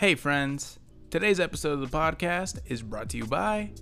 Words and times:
Hey, 0.00 0.14
friends. 0.14 0.78
Today's 1.10 1.38
episode 1.38 1.74
of 1.74 1.80
the 1.90 1.98
podcast 1.98 2.60
is 2.64 2.80
brought 2.80 3.10
to 3.10 3.18
you 3.18 3.26
by 3.26 3.72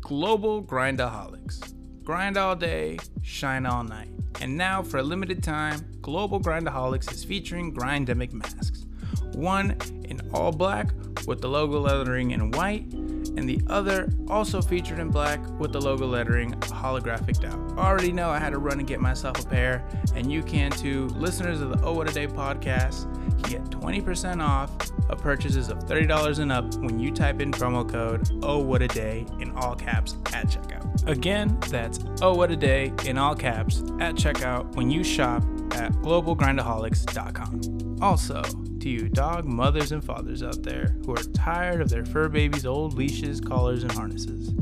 Global 0.00 0.62
Grindaholics. 0.62 1.74
Grind 2.02 2.38
all 2.38 2.56
day, 2.56 2.96
shine 3.20 3.66
all 3.66 3.84
night. 3.84 4.08
And 4.40 4.56
now, 4.56 4.82
for 4.82 4.96
a 4.96 5.02
limited 5.02 5.42
time, 5.42 5.86
Global 6.00 6.40
Grindaholics 6.40 7.12
is 7.12 7.22
featuring 7.22 7.74
Grindemic 7.74 8.32
masks. 8.32 8.86
One 9.34 9.72
in 10.06 10.22
all 10.32 10.52
black 10.52 10.94
with 11.26 11.42
the 11.42 11.48
logo 11.48 11.80
lettering 11.80 12.30
in 12.30 12.50
white, 12.52 12.90
and 12.90 13.46
the 13.46 13.60
other 13.66 14.08
also 14.26 14.62
featured 14.62 14.98
in 14.98 15.10
black 15.10 15.46
with 15.60 15.74
the 15.74 15.80
logo 15.82 16.06
lettering 16.06 16.52
holographic 16.60 17.44
out. 17.44 17.76
Already 17.76 18.10
know 18.10 18.30
I 18.30 18.38
had 18.38 18.54
to 18.54 18.58
run 18.58 18.78
and 18.78 18.88
get 18.88 19.00
myself 19.00 19.44
a 19.44 19.46
pair, 19.46 19.86
and 20.14 20.32
you 20.32 20.42
can 20.42 20.70
too. 20.70 21.08
Listeners 21.08 21.60
of 21.60 21.68
the 21.68 21.84
Oh 21.84 21.92
What 21.92 22.08
a 22.08 22.14
Day 22.14 22.26
podcast 22.26 23.02
can 23.42 23.50
get 23.50 23.64
20% 23.64 24.42
off 24.42 24.74
of 25.08 25.20
purchases 25.20 25.68
of 25.68 25.78
$30 25.80 26.38
and 26.38 26.52
up 26.52 26.74
when 26.76 26.98
you 26.98 27.10
type 27.10 27.40
in 27.40 27.50
promo 27.50 27.88
code 27.88 28.28
Oh 28.42 28.58
What 28.58 28.82
a 28.82 28.88
Day 28.88 29.26
in 29.40 29.50
all 29.52 29.74
caps 29.74 30.16
at 30.32 30.48
checkout. 30.48 31.08
Again, 31.08 31.58
that's 31.68 32.00
Oh 32.20 32.34
What 32.34 32.50
a 32.50 32.56
Day 32.56 32.92
in 33.04 33.18
all 33.18 33.34
caps 33.34 33.80
at 34.00 34.14
checkout 34.14 34.74
when 34.74 34.90
you 34.90 35.02
shop 35.02 35.42
at 35.72 35.92
globalgrindaholics.com. 35.92 37.98
Also, 38.02 38.42
to 38.42 38.88
you 38.88 39.08
dog 39.08 39.44
mothers 39.44 39.92
and 39.92 40.04
fathers 40.04 40.42
out 40.42 40.62
there 40.62 40.96
who 41.04 41.12
are 41.12 41.22
tired 41.34 41.80
of 41.80 41.88
their 41.88 42.04
fur 42.04 42.28
babies' 42.28 42.66
old 42.66 42.94
leashes, 42.94 43.40
collars, 43.40 43.82
and 43.82 43.92
harnesses, 43.92 44.54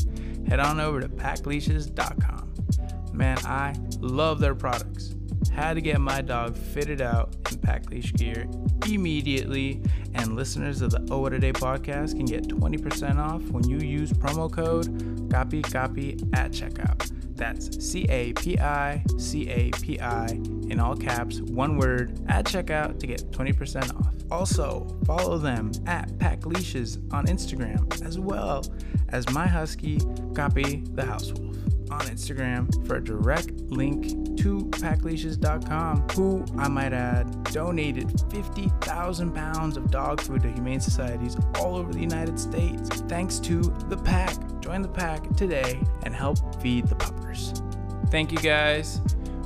head 0.46 0.60
on 0.60 0.80
over 0.80 1.00
to 1.00 1.08
packleashes.com. 1.08 2.52
Man, 3.12 3.38
I 3.44 3.74
love 4.00 4.40
their 4.40 4.54
products. 4.54 5.15
Had 5.56 5.72
to 5.74 5.80
get 5.80 5.98
my 6.02 6.20
dog 6.20 6.54
fitted 6.54 7.00
out 7.00 7.34
in 7.50 7.58
pack 7.58 7.88
leash 7.90 8.12
gear 8.12 8.46
immediately, 8.86 9.80
and 10.14 10.36
listeners 10.36 10.82
of 10.82 10.90
the 10.90 11.08
Oh 11.10 11.20
What 11.20 11.32
a 11.32 11.38
Day 11.38 11.52
podcast 11.52 12.14
can 12.14 12.26
get 12.26 12.46
20% 12.46 13.16
off 13.16 13.40
when 13.44 13.66
you 13.66 13.78
use 13.78 14.12
promo 14.12 14.52
code 14.52 15.30
Capi 15.30 15.62
Capi 15.62 16.18
at 16.34 16.50
checkout. 16.50 17.10
That's 17.36 17.82
C 17.82 18.04
A 18.10 18.34
P 18.34 18.58
I 18.58 19.02
C 19.16 19.48
A 19.48 19.70
P 19.70 19.98
I 19.98 20.26
in 20.68 20.78
all 20.78 20.94
caps, 20.94 21.40
one 21.40 21.78
word 21.78 22.20
at 22.28 22.44
checkout 22.44 23.00
to 23.00 23.06
get 23.06 23.30
20% 23.30 23.96
off. 23.96 24.14
Also, 24.30 24.86
follow 25.06 25.38
them 25.38 25.72
at 25.86 26.18
Pack 26.18 26.44
Leashes 26.44 26.98
on 27.12 27.24
Instagram 27.28 28.04
as 28.04 28.18
well 28.18 28.62
as 29.08 29.26
my 29.30 29.46
husky, 29.46 30.00
Capi 30.34 30.84
the 30.92 31.04
House 31.06 31.32
Wolf 31.32 31.56
on 31.90 32.00
Instagram 32.00 32.86
for 32.86 32.96
a 32.96 33.04
direct 33.04 33.52
link 33.70 34.38
to 34.38 34.58
packleashes.com, 34.70 36.08
who 36.14 36.44
I 36.58 36.68
might 36.68 36.92
add 36.92 37.44
donated 37.44 38.12
50,000 38.30 39.32
pounds 39.32 39.76
of 39.76 39.90
dog 39.90 40.20
food 40.20 40.42
to 40.42 40.52
humane 40.52 40.80
societies 40.80 41.36
all 41.58 41.76
over 41.76 41.92
the 41.92 42.00
United 42.00 42.38
States. 42.38 42.88
Thanks 43.02 43.38
to 43.40 43.60
the 43.88 43.96
pack. 43.96 44.36
Join 44.60 44.82
the 44.82 44.88
pack 44.88 45.28
today 45.36 45.80
and 46.02 46.14
help 46.14 46.38
feed 46.60 46.86
the 46.86 46.96
puppers. 46.96 47.52
Thank 48.10 48.32
you 48.32 48.38
guys. 48.38 49.00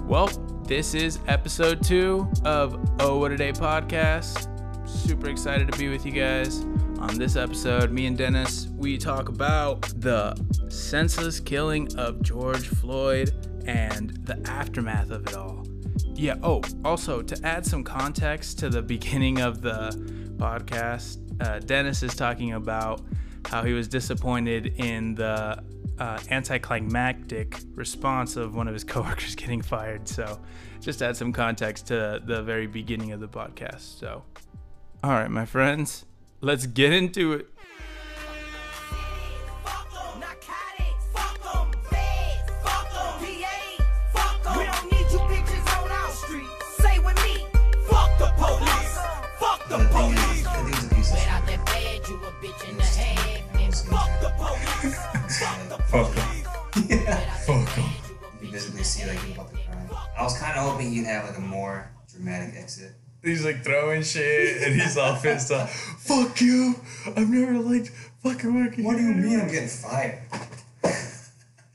Well, 0.06 0.28
this 0.64 0.94
is 0.94 1.18
episode 1.28 1.82
two 1.82 2.28
of 2.44 2.78
Oh 3.00 3.18
What 3.18 3.32
a 3.32 3.36
Day 3.36 3.52
podcast. 3.52 4.48
Super 4.88 5.28
excited 5.28 5.70
to 5.70 5.78
be 5.78 5.88
with 5.88 6.04
you 6.04 6.12
guys. 6.12 6.64
On 7.00 7.16
this 7.16 7.34
episode, 7.34 7.90
me 7.90 8.04
and 8.04 8.16
Dennis, 8.16 8.68
we 8.76 8.98
talk 8.98 9.30
about 9.30 9.80
the 10.02 10.36
senseless 10.68 11.40
killing 11.40 11.88
of 11.96 12.20
George 12.20 12.68
Floyd 12.68 13.32
and 13.64 14.10
the 14.26 14.38
aftermath 14.46 15.10
of 15.10 15.26
it 15.26 15.34
all. 15.34 15.66
Yeah, 16.14 16.36
oh, 16.42 16.60
also 16.84 17.22
to 17.22 17.40
add 17.42 17.64
some 17.64 17.84
context 17.84 18.58
to 18.58 18.68
the 18.68 18.82
beginning 18.96 19.40
of 19.40 19.62
the 19.62 19.90
podcast, 20.36 21.18
uh, 21.40 21.60
Dennis 21.60 22.02
is 22.02 22.14
talking 22.14 22.52
about 22.52 23.00
how 23.46 23.62
he 23.62 23.72
was 23.72 23.88
disappointed 23.88 24.74
in 24.76 25.14
the 25.14 25.64
uh, 25.98 26.18
anticlimactic 26.30 27.60
response 27.74 28.36
of 28.36 28.54
one 28.54 28.68
of 28.68 28.74
his 28.74 28.84
coworkers 28.92 29.34
getting 29.34 29.62
fired. 29.62 30.06
So, 30.06 30.38
just 30.80 31.00
add 31.00 31.16
some 31.16 31.32
context 31.32 31.86
to 31.86 32.20
the 32.26 32.42
very 32.42 32.66
beginning 32.66 33.12
of 33.12 33.20
the 33.20 33.28
podcast. 33.28 33.98
So, 33.98 34.22
all 35.02 35.12
right, 35.12 35.30
my 35.30 35.46
friends, 35.46 36.04
let's 36.40 36.66
get 36.66 36.92
into 36.92 37.32
it. 37.32 37.46
Fuck 55.90 56.14
him. 56.14 56.44
Yeah. 56.88 57.16
Fuck 57.46 57.68
him. 57.70 57.90
You 58.40 58.46
can 58.46 58.50
visibly 58.52 58.84
see 58.84 59.04
like 59.08 59.18
he's 59.18 59.34
about 59.34 59.50
to 59.50 59.56
cry. 59.56 59.98
I 60.16 60.22
was 60.22 60.38
kind 60.38 60.56
of 60.56 60.70
hoping 60.70 60.92
he'd 60.92 61.04
have 61.04 61.24
like 61.24 61.36
a 61.36 61.40
more 61.40 61.90
dramatic 62.12 62.54
exit. 62.56 62.92
He's 63.22 63.44
like 63.44 63.62
throwing 63.64 64.02
shit 64.02 64.62
and 64.62 64.80
he's 64.80 64.96
all 64.96 65.16
pissed 65.20 65.52
off. 65.52 65.70
Fuck 66.00 66.40
you! 66.40 66.74
I've 67.16 67.28
never 67.28 67.58
liked 67.58 67.88
fucking 68.22 68.54
working. 68.54 68.84
What 68.84 68.96
do 68.96 69.02
you 69.02 69.14
mean 69.14 69.40
I'm 69.40 69.48
getting 69.50 69.68
fired? 69.68 70.20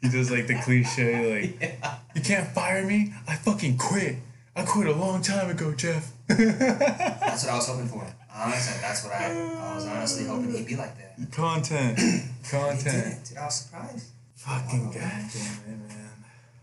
He 0.01 0.09
does 0.09 0.29
like 0.31 0.47
the 0.47 0.59
cliche, 0.61 1.41
like, 1.41 1.61
Yeah. 1.81 1.97
you 2.15 2.21
can't 2.21 2.47
fire 2.49 2.85
me? 2.85 3.13
I 3.27 3.35
fucking 3.35 3.77
quit. 3.77 4.17
I 4.55 4.63
quit 4.63 4.87
a 4.87 4.91
long 4.93 5.21
time 5.21 5.49
ago, 5.49 5.73
Jeff. 5.73 6.11
That's 6.27 7.43
what 7.43 7.51
I 7.51 7.55
was 7.55 7.67
hoping 7.67 7.87
for. 7.87 8.05
Honestly, 8.33 8.81
that's 8.81 9.03
what 9.03 9.13
I, 9.13 9.31
I 9.31 9.75
was 9.75 9.85
honestly 9.85 10.25
hoping 10.25 10.51
he'd 10.53 10.67
be 10.67 10.75
like 10.75 10.93
that. 10.97 11.31
Content. 11.31 11.97
Content. 12.49 13.25
Dude, 13.29 13.37
I 13.37 13.45
was 13.45 13.55
surprised. 13.55 14.05
Fucking 14.35 14.85
goddamn 14.91 15.29
it, 15.29 15.89
man. 15.89 16.09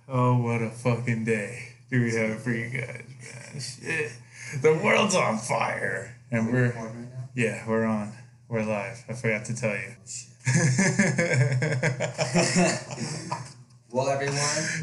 Oh, 0.08 0.36
what 0.36 0.62
a 0.62 0.70
fucking 0.70 1.24
day 1.24 1.70
do 1.90 2.00
we 2.02 2.14
have 2.14 2.42
for 2.42 2.50
you 2.52 2.68
guys, 2.70 3.02
man. 3.08 3.60
Shit. 3.60 4.12
The 4.60 4.74
world's 4.82 5.14
on 5.14 5.38
fire. 5.38 6.16
And 6.30 6.52
we're, 6.52 6.72
right 6.72 6.90
yeah, 7.34 7.66
we're 7.68 7.84
on. 7.84 8.12
We're 8.48 8.64
live. 8.64 9.04
I 9.08 9.12
forgot 9.14 9.44
to 9.46 9.54
tell 9.56 9.74
you. 9.74 9.94
Oh. 10.48 10.52
Well, 13.92 14.08
everyone, 14.08 14.38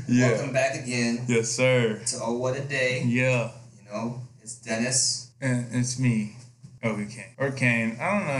Yeah. 0.07 0.33
welcome 0.33 0.53
back 0.53 0.75
again 0.75 1.25
yes, 1.27 1.49
sir. 1.49 1.99
to 2.05 2.17
Oh 2.21 2.33
What 2.37 2.55
a 2.55 2.61
Day. 2.61 3.01
Yeah. 3.07 3.49
You 3.75 3.91
know, 3.91 4.21
it's 4.39 4.53
Dennis. 4.57 5.31
And 5.41 5.65
it's 5.71 5.97
me, 5.97 6.35
oh, 6.83 6.91
Obi 6.91 7.07
Kane. 7.07 7.33
Or 7.39 7.49
Kane. 7.49 7.97
I 7.99 8.11
don't 8.11 8.27
know 8.27 8.37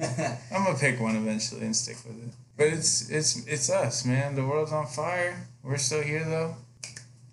yet. 0.00 0.40
I'm 0.50 0.64
gonna 0.64 0.78
pick 0.78 0.98
one 0.98 1.14
eventually 1.16 1.60
and 1.66 1.76
stick 1.76 1.98
with 2.06 2.16
it. 2.26 2.32
But 2.56 2.68
it's 2.68 3.10
it's 3.10 3.46
it's 3.46 3.68
us, 3.68 4.06
man. 4.06 4.34
The 4.34 4.46
world's 4.46 4.72
on 4.72 4.86
fire. 4.86 5.46
We're 5.62 5.76
still 5.76 6.00
here 6.02 6.24
though. 6.24 6.56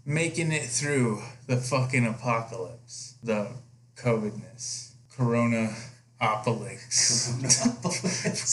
Making 0.06 0.52
it 0.52 0.66
through 0.68 1.22
the 1.48 1.56
fucking 1.56 2.06
apocalypse. 2.06 3.09
The 3.24 3.48
COVIDness. 3.98 4.92
Corona 5.16 5.76
apocalypse. 6.22 7.34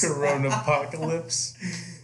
Corona 0.00 0.48
apocalypse. 0.48 1.54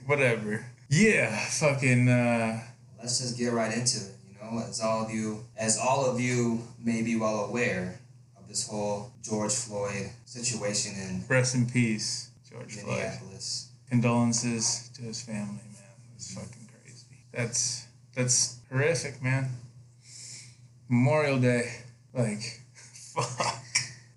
Whatever. 0.07 0.65
Yeah, 0.89 1.35
fucking 1.49 2.09
uh 2.09 2.61
Let's 2.99 3.19
just 3.19 3.37
get 3.37 3.53
right 3.53 3.73
into 3.73 3.99
it. 3.99 4.15
You 4.29 4.35
know, 4.41 4.63
as 4.69 4.81
all 4.81 5.05
of 5.05 5.11
you, 5.11 5.45
as 5.57 5.77
all 5.79 6.07
of 6.07 6.21
you 6.21 6.63
may 6.79 7.03
be 7.03 7.17
well 7.17 7.45
aware 7.47 7.99
of 8.39 8.47
this 8.49 8.69
whole 8.69 9.11
George 9.23 9.53
Floyd 9.53 10.11
situation 10.25 10.93
in 10.97 11.25
rest 11.29 11.55
in 11.55 11.67
peace, 11.67 12.31
George 12.49 12.77
Floyd. 12.77 12.99
Minneapolis. 12.99 13.71
condolences 13.89 14.91
to 14.95 15.03
his 15.03 15.21
family, 15.23 15.63
man. 15.73 15.97
It's 16.15 16.35
fucking 16.35 16.69
crazy. 16.73 17.07
That's 17.33 17.87
that's 18.15 18.59
horrific, 18.71 19.21
man. 19.23 19.49
Memorial 20.89 21.39
Day, 21.41 21.73
like, 22.15 22.61
fuck. 22.75 23.57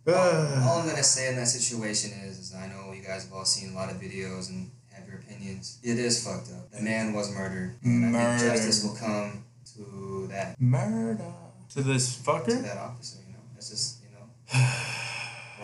All 0.07 0.79
I'm 0.79 0.88
gonna 0.88 1.01
say 1.03 1.29
in 1.29 1.35
that 1.38 1.47
situation 1.47 2.11
is, 2.25 2.37
is 2.37 2.53
I 2.53 2.67
know 2.67 2.93
you 2.93 3.02
guys 3.02 3.23
have 3.23 3.34
all 3.34 3.43
seen 3.46 3.72
a 3.72 3.75
lot 3.75 3.90
of 3.90 3.97
videos 3.99 4.49
and 4.49 4.70
have 4.93 5.08
your 5.08 5.17
opinions. 5.17 5.79
It 5.81 5.97
is 5.97 6.23
fucked 6.23 6.52
up. 6.52 6.72
The 6.72 6.81
man 6.81 7.14
was 7.14 7.34
murdered, 7.34 7.75
and 7.84 8.16
I 8.16 8.37
think 8.37 8.52
justice 8.52 8.84
will 8.84 8.96
come 8.96 9.43
to 9.75 10.28
that 10.29 10.61
Murder 10.61 11.34
to 11.73 11.81
this 11.81 12.22
fucker. 12.22 12.46
to 12.46 12.55
that 12.58 12.78
officer. 12.78 13.17
You 13.25 13.34
know, 13.34 13.40
it's 13.58 13.70
just 13.72 14.03
you 14.03 14.09
know, 14.11 14.67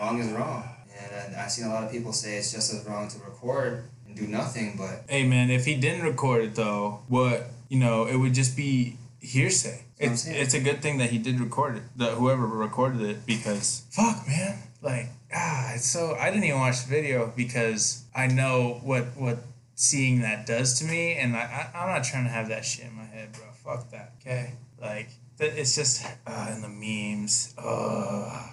wrong 0.00 0.18
is 0.18 0.32
wrong, 0.32 0.68
and 0.98 1.36
I've 1.36 1.50
seen 1.52 1.66
a 1.66 1.68
lot 1.68 1.84
of 1.84 1.92
people 1.92 2.12
say 2.12 2.36
it's 2.36 2.50
just 2.52 2.72
as 2.74 2.84
wrong 2.84 3.06
to 3.08 3.18
record 3.20 3.84
and 4.08 4.16
do 4.16 4.26
nothing, 4.26 4.74
but 4.76 5.04
Hey, 5.08 5.24
man, 5.24 5.50
if 5.50 5.64
he 5.64 5.76
didn't 5.76 6.04
record 6.04 6.42
it 6.42 6.54
though, 6.56 7.00
what 7.06 7.46
you 7.68 7.78
know, 7.78 8.06
it 8.06 8.16
would 8.16 8.34
just 8.34 8.56
be 8.56 8.96
hearsay. 9.20 9.84
It's 10.02 10.26
it's 10.26 10.54
a 10.54 10.60
good 10.60 10.82
thing 10.82 10.98
that 10.98 11.10
he 11.10 11.18
did 11.18 11.40
record 11.40 11.76
it. 11.76 11.82
The 11.96 12.06
whoever 12.06 12.46
recorded 12.46 13.02
it 13.02 13.26
because 13.26 13.84
fuck, 13.90 14.26
man, 14.26 14.58
like 14.80 15.06
ah, 15.34 15.74
it's 15.74 15.86
so 15.86 16.16
I 16.18 16.30
didn't 16.30 16.44
even 16.44 16.60
watch 16.60 16.84
the 16.84 16.90
video 16.90 17.32
because 17.36 18.04
I 18.14 18.26
know 18.26 18.80
what 18.82 19.16
what 19.16 19.38
seeing 19.74 20.20
that 20.22 20.46
does 20.46 20.78
to 20.80 20.84
me, 20.84 21.14
and 21.14 21.36
I, 21.36 21.40
I 21.74 21.78
I'm 21.78 21.88
not 21.88 22.04
trying 22.04 22.24
to 22.24 22.30
have 22.30 22.48
that 22.48 22.64
shit 22.64 22.86
in 22.86 22.94
my 22.94 23.04
head, 23.04 23.32
bro. 23.32 23.44
Fuck 23.64 23.90
that, 23.90 24.12
okay? 24.20 24.54
Like 24.80 25.08
that, 25.38 25.58
it's 25.58 25.74
just 25.76 26.04
uh, 26.26 26.52
in 26.54 26.62
the 26.62 26.68
memes. 26.68 27.54
Oh, 27.58 28.50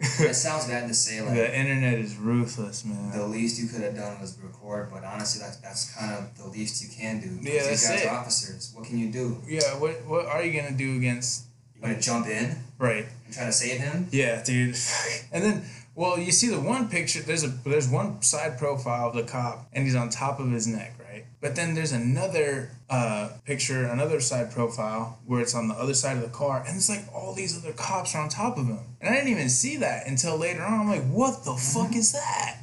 it 0.00 0.34
sounds 0.46 0.66
bad 0.66 0.88
to 0.88 0.94
say 0.94 1.20
like 1.22 1.34
the 1.34 1.58
internet 1.58 1.94
is 1.98 2.16
ruthless, 2.16 2.84
man. 2.84 3.10
the 3.12 3.26
least 3.26 3.60
you 3.60 3.68
could 3.68 3.80
have 3.82 3.94
done 3.94 4.20
was 4.20 4.36
record, 4.42 4.90
but 4.92 5.04
honestly, 5.04 5.40
that's 5.40 5.56
that's 5.58 5.94
kind 5.94 6.12
of 6.12 6.36
the 6.36 6.46
least 6.48 6.82
you 6.82 6.88
can 6.96 7.20
do. 7.20 7.28
Yeah, 7.40 7.60
These 7.60 7.68
that's 7.68 7.88
guys 7.88 8.02
it. 8.02 8.08
are 8.08 8.16
officers. 8.18 8.72
What 8.74 8.84
can 8.86 8.98
you 8.98 9.10
do? 9.12 9.38
yeah, 9.46 9.78
what 9.78 10.04
what 10.06 10.26
are 10.26 10.42
you 10.42 10.52
gonna 10.60 10.76
do 10.76 10.96
against 10.96 11.44
You 11.76 11.82
gonna 11.82 12.00
jump 12.00 12.26
in 12.26 12.56
right? 12.78 13.06
and 13.24 13.34
try 13.34 13.46
to 13.46 13.52
save 13.52 13.80
him? 13.80 14.08
Yeah, 14.10 14.42
dude. 14.42 14.76
And 15.32 15.42
then, 15.44 15.64
well, 15.96 16.18
you 16.18 16.32
see 16.32 16.48
the 16.48 16.60
one 16.60 16.88
picture. 16.88 17.20
There's 17.22 17.44
a 17.44 17.48
there's 17.48 17.88
one 17.88 18.20
side 18.22 18.58
profile 18.58 19.08
of 19.10 19.14
the 19.14 19.22
cop, 19.22 19.66
and 19.72 19.84
he's 19.84 19.94
on 19.96 20.10
top 20.10 20.40
of 20.40 20.50
his 20.50 20.66
neck, 20.66 20.94
right? 20.98 21.24
But 21.44 21.56
then 21.56 21.74
there's 21.74 21.92
another 21.92 22.70
uh, 22.88 23.28
picture, 23.44 23.84
another 23.84 24.18
side 24.18 24.50
profile 24.50 25.18
where 25.26 25.42
it's 25.42 25.54
on 25.54 25.68
the 25.68 25.74
other 25.74 25.92
side 25.92 26.16
of 26.16 26.22
the 26.22 26.30
car, 26.30 26.64
and 26.66 26.74
it's 26.74 26.88
like 26.88 27.04
all 27.14 27.34
these 27.34 27.58
other 27.62 27.74
cops 27.74 28.14
are 28.14 28.22
on 28.22 28.30
top 28.30 28.56
of 28.56 28.66
him, 28.66 28.78
and 28.98 29.10
I 29.10 29.16
didn't 29.18 29.28
even 29.28 29.50
see 29.50 29.76
that 29.76 30.06
until 30.06 30.38
later 30.38 30.62
on. 30.62 30.80
I'm 30.80 30.88
like, 30.88 31.04
what 31.04 31.44
the 31.44 31.52
fuck 31.52 31.94
is 31.94 32.12
that? 32.12 32.62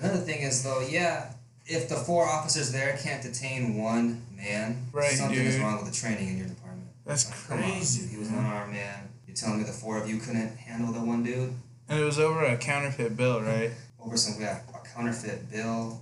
Another 0.00 0.18
thing 0.18 0.42
is 0.42 0.64
though, 0.64 0.80
yeah, 0.80 1.30
if 1.64 1.88
the 1.88 1.94
four 1.94 2.26
officers 2.26 2.72
there 2.72 2.98
can't 3.00 3.22
detain 3.22 3.76
one 3.78 4.20
man, 4.36 4.88
Right, 4.92 5.12
something 5.12 5.38
is 5.38 5.56
wrong 5.60 5.76
with 5.80 5.86
the 5.88 5.96
training 5.96 6.26
in 6.26 6.38
your 6.38 6.48
department. 6.48 6.88
That's 7.06 7.24
Like, 7.48 7.60
crazy. 7.60 8.00
dude. 8.00 8.10
He 8.10 8.16
was 8.18 8.30
an 8.30 8.38
unarmed 8.38 8.72
man. 8.72 9.10
You're 9.28 9.36
telling 9.36 9.58
me 9.58 9.64
the 9.64 9.70
four 9.72 9.96
of 9.96 10.10
you 10.10 10.18
couldn't 10.18 10.56
handle 10.56 10.92
the 10.92 10.98
one 11.00 11.22
dude 11.22 11.52
And 11.88 12.00
it 12.00 12.04
was 12.04 12.18
over 12.18 12.42
a 12.44 12.56
counterfeit 12.56 13.16
bill, 13.16 13.40
right? 13.42 13.70
over 14.04 14.16
some 14.16 14.42
yeah, 14.42 14.58
a 14.74 14.88
counterfeit 14.88 15.52
bill 15.52 16.00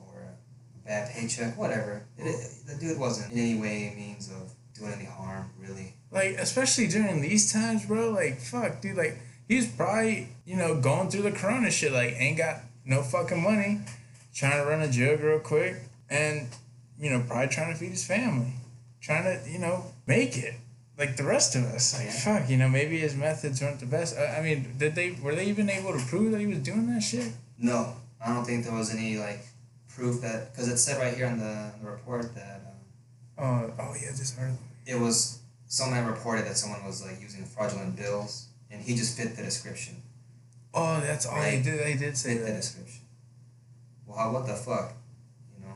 bad 0.86 1.10
paycheck, 1.12 1.56
whatever. 1.58 2.06
It, 2.18 2.24
it, 2.24 2.50
the 2.66 2.74
dude 2.76 2.98
wasn't 2.98 3.32
in 3.32 3.38
any 3.38 3.58
way 3.58 3.92
means 3.96 4.30
of 4.30 4.52
doing 4.78 4.92
any 4.92 5.04
harm, 5.04 5.50
really. 5.58 5.94
Like, 6.10 6.36
especially 6.38 6.86
during 6.88 7.20
these 7.20 7.52
times, 7.52 7.86
bro. 7.86 8.10
Like, 8.10 8.38
fuck, 8.40 8.80
dude. 8.80 8.96
Like, 8.96 9.18
he's 9.48 9.66
probably, 9.70 10.28
you 10.44 10.56
know, 10.56 10.80
going 10.80 11.10
through 11.10 11.22
the 11.22 11.32
corona 11.32 11.70
shit. 11.70 11.92
Like, 11.92 12.14
ain't 12.18 12.38
got 12.38 12.60
no 12.84 13.02
fucking 13.02 13.42
money, 13.42 13.80
trying 14.34 14.62
to 14.62 14.68
run 14.68 14.80
a 14.82 14.90
jug 14.90 15.20
real 15.20 15.40
quick, 15.40 15.76
and, 16.08 16.48
you 16.98 17.10
know, 17.10 17.22
probably 17.26 17.48
trying 17.48 17.72
to 17.72 17.78
feed 17.78 17.90
his 17.90 18.06
family, 18.06 18.52
trying 19.00 19.24
to, 19.24 19.50
you 19.50 19.58
know, 19.58 19.84
make 20.06 20.36
it. 20.36 20.54
Like 20.98 21.18
the 21.18 21.24
rest 21.24 21.54
of 21.54 21.64
us, 21.64 21.92
like 21.94 22.06
Yeah. 22.06 22.38
fuck, 22.40 22.48
you 22.48 22.56
know, 22.56 22.70
maybe 22.70 22.98
his 22.98 23.14
methods 23.14 23.60
weren't 23.60 23.80
the 23.80 23.84
best. 23.86 24.16
I, 24.16 24.38
I 24.38 24.42
mean, 24.42 24.76
did 24.78 24.94
they 24.94 25.10
were 25.22 25.34
they 25.34 25.44
even 25.44 25.68
able 25.68 25.92
to 25.92 26.02
prove 26.06 26.32
that 26.32 26.40
he 26.40 26.46
was 26.46 26.60
doing 26.60 26.86
that 26.94 27.02
shit? 27.02 27.32
No, 27.58 27.92
I 28.24 28.32
don't 28.32 28.46
think 28.46 28.64
there 28.64 28.72
was 28.72 28.94
any 28.94 29.18
like 29.18 29.44
proof 29.96 30.20
that 30.20 30.52
because 30.52 30.68
it 30.68 30.76
said 30.76 30.98
right 31.00 31.14
here 31.16 31.26
in 31.26 31.38
the, 31.38 31.72
the 31.82 31.90
report 31.90 32.34
that 32.34 32.60
um, 32.66 32.72
Oh, 33.38 33.72
oh 33.80 33.94
yeah, 34.00 34.10
this 34.10 34.34
article. 34.38 34.58
it 34.86 34.98
was 34.98 35.40
someone 35.66 36.06
reported 36.06 36.46
that 36.46 36.56
someone 36.56 36.84
was 36.84 37.04
like 37.04 37.20
using 37.20 37.44
fraudulent 37.44 37.96
bills, 37.96 38.46
and 38.70 38.80
he 38.82 38.94
just 38.94 39.16
fit 39.18 39.36
the 39.36 39.42
description. 39.42 40.02
Oh, 40.72 41.00
that's 41.00 41.26
all 41.26 41.40
they 41.40 41.60
did. 41.62 41.80
They 41.80 41.94
did 41.96 42.16
say 42.16 42.34
Fit 42.34 42.46
the 42.46 42.52
that. 42.52 42.56
description. 42.60 43.00
Well, 44.06 44.18
how, 44.18 44.30
what 44.32 44.46
the 44.46 44.54
fuck, 44.54 44.92
you 45.58 45.64
know? 45.66 45.74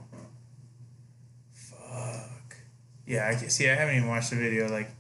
Fuck. 1.53 2.57
Yeah, 3.07 3.29
I 3.29 3.35
can 3.35 3.51
see. 3.51 3.69
I 3.69 3.75
haven't 3.75 3.97
even 3.97 4.09
watched 4.09 4.31
the 4.31 4.37
video. 4.37 4.69
Like, 4.69 4.91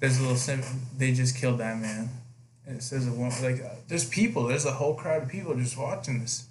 there's 0.00 0.18
a 0.18 0.22
little 0.22 0.36
sim. 0.36 0.62
They 0.96 1.12
just 1.12 1.36
killed 1.36 1.58
that 1.58 1.78
man. 1.78 2.08
And 2.66 2.76
it 2.76 2.82
says 2.82 3.06
a 3.08 3.10
woman. 3.12 3.32
Like, 3.42 3.62
uh, 3.64 3.74
there's 3.88 4.08
people. 4.08 4.46
There's 4.46 4.66
a 4.66 4.72
whole 4.72 4.94
crowd 4.94 5.22
of 5.24 5.28
people 5.28 5.54
just 5.56 5.76
watching 5.78 6.20
this. 6.20 6.46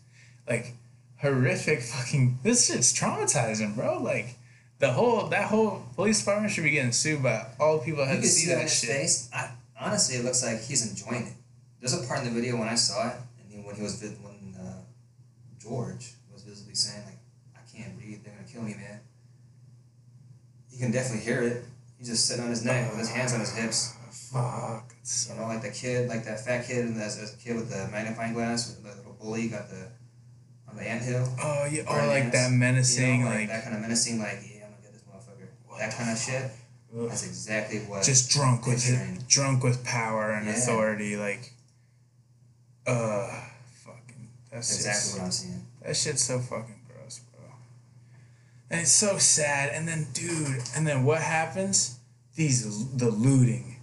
Like, 0.49 0.73
horrific 1.21 1.81
fucking. 1.81 2.39
This 2.43 2.67
shit's 2.67 2.93
traumatizing, 2.97 3.75
bro. 3.75 4.01
Like, 4.01 4.35
the 4.79 4.91
whole 4.91 5.27
that 5.29 5.47
whole 5.49 5.83
police 5.95 6.19
department 6.19 6.51
should 6.53 6.63
be 6.63 6.71
getting 6.71 6.91
sued 6.91 7.23
by 7.23 7.47
all 7.59 7.79
the 7.79 7.83
people 7.85 7.99
that 8.05 8.09
You 8.11 8.15
had 8.15 8.23
to 8.23 8.27
see 8.29 8.45
see 8.47 8.51
that 8.53 8.61
his 8.61 8.79
shit. 8.79 8.89
face. 8.89 9.29
I, 9.33 9.51
honestly, 9.79 10.17
it 10.17 10.23
looks 10.25 10.43
like 10.43 10.61
he's 10.61 10.89
enjoying 10.89 11.27
it. 11.27 11.33
There's 11.79 11.93
a 11.93 12.05
part 12.07 12.19
in 12.19 12.25
the 12.25 12.31
video 12.31 12.57
when 12.57 12.67
I 12.67 12.75
saw 12.75 13.09
it, 13.09 13.15
and 13.53 13.65
when 13.65 13.75
he 13.75 13.81
was 13.83 14.01
when 14.01 14.55
uh, 14.59 14.81
George 15.59 16.13
was 16.31 16.43
visibly 16.43 16.75
saying 16.75 17.03
like, 17.05 17.17
"I 17.55 17.77
can't 17.77 17.97
breathe. 17.97 18.23
They're 18.23 18.33
gonna 18.33 18.47
kill 18.47 18.61
me, 18.63 18.73
man." 18.75 18.99
You 20.71 20.79
can 20.79 20.91
definitely 20.91 21.23
hear 21.25 21.41
it. 21.41 21.65
He's 21.97 22.09
just 22.09 22.27
sitting 22.27 22.43
on 22.43 22.51
his 22.51 22.63
neck 22.63 22.89
with 22.91 22.99
his 22.99 23.09
hands 23.09 23.33
on 23.33 23.39
his 23.39 23.55
hips. 23.55 23.95
Fuck. 24.31 24.93
You 25.29 25.35
know, 25.39 25.47
like 25.47 25.61
the 25.61 25.71
kid, 25.71 26.09
like 26.09 26.23
that 26.25 26.43
fat 26.45 26.67
kid, 26.67 26.85
and 26.85 27.01
as 27.01 27.35
kid 27.43 27.55
with 27.55 27.69
the 27.69 27.87
magnifying 27.91 28.33
glass, 28.33 28.67
with 28.67 28.83
the 28.83 28.95
little 28.97 29.13
bully 29.19 29.47
got 29.47 29.69
the 29.69 29.87
on 30.69 30.75
the 30.77 30.83
anthill. 30.87 31.27
Oh 31.41 31.65
yeah. 31.71 31.83
Oh, 31.87 31.93
like 32.07 32.23
hands. 32.23 32.33
that 32.33 32.51
menacing, 32.51 33.19
you 33.19 33.25
know, 33.25 33.31
like, 33.31 33.47
that 33.49 33.63
kind 33.63 33.75
of 33.75 33.81
menacing, 33.81 34.19
like 34.19 34.39
yeah, 34.43 34.65
I'm 34.65 34.71
gonna 34.71 34.83
get 34.83 34.93
this 34.93 35.03
motherfucker. 35.03 35.47
What 35.67 35.79
that 35.79 35.93
kind 35.95 36.09
of 36.11 36.17
shit. 36.17 36.51
ugh. 36.97 37.09
That's 37.09 37.25
exactly 37.25 37.79
what. 37.79 38.03
just 38.03 38.29
drunk 38.29 38.65
with 38.67 38.87
it, 38.89 39.27
drunk 39.27 39.63
with 39.63 39.83
power 39.83 40.31
and 40.31 40.45
Yeah. 40.47 40.53
authority, 40.53 41.15
like, 41.17 41.53
uh, 42.85 43.27
fucking. 43.83 44.27
That's 44.51 44.67
just- 44.67 44.79
exactly 44.87 45.19
what 45.19 45.25
I'm 45.25 45.31
seeing. 45.31 45.65
That 45.81 45.95
shit's 45.95 46.23
so 46.23 46.39
fucking 46.39 46.81
gross, 46.87 47.19
bro. 47.19 47.45
And 48.69 48.81
it's 48.81 48.91
so 48.91 49.17
sad. 49.17 49.69
And 49.69 49.87
then, 49.87 50.07
dude, 50.13 50.61
and 50.75 50.85
then 50.87 51.03
what 51.05 51.21
happens? 51.21 51.95
These 52.35 52.95
the 52.95 53.09
looting, 53.09 53.76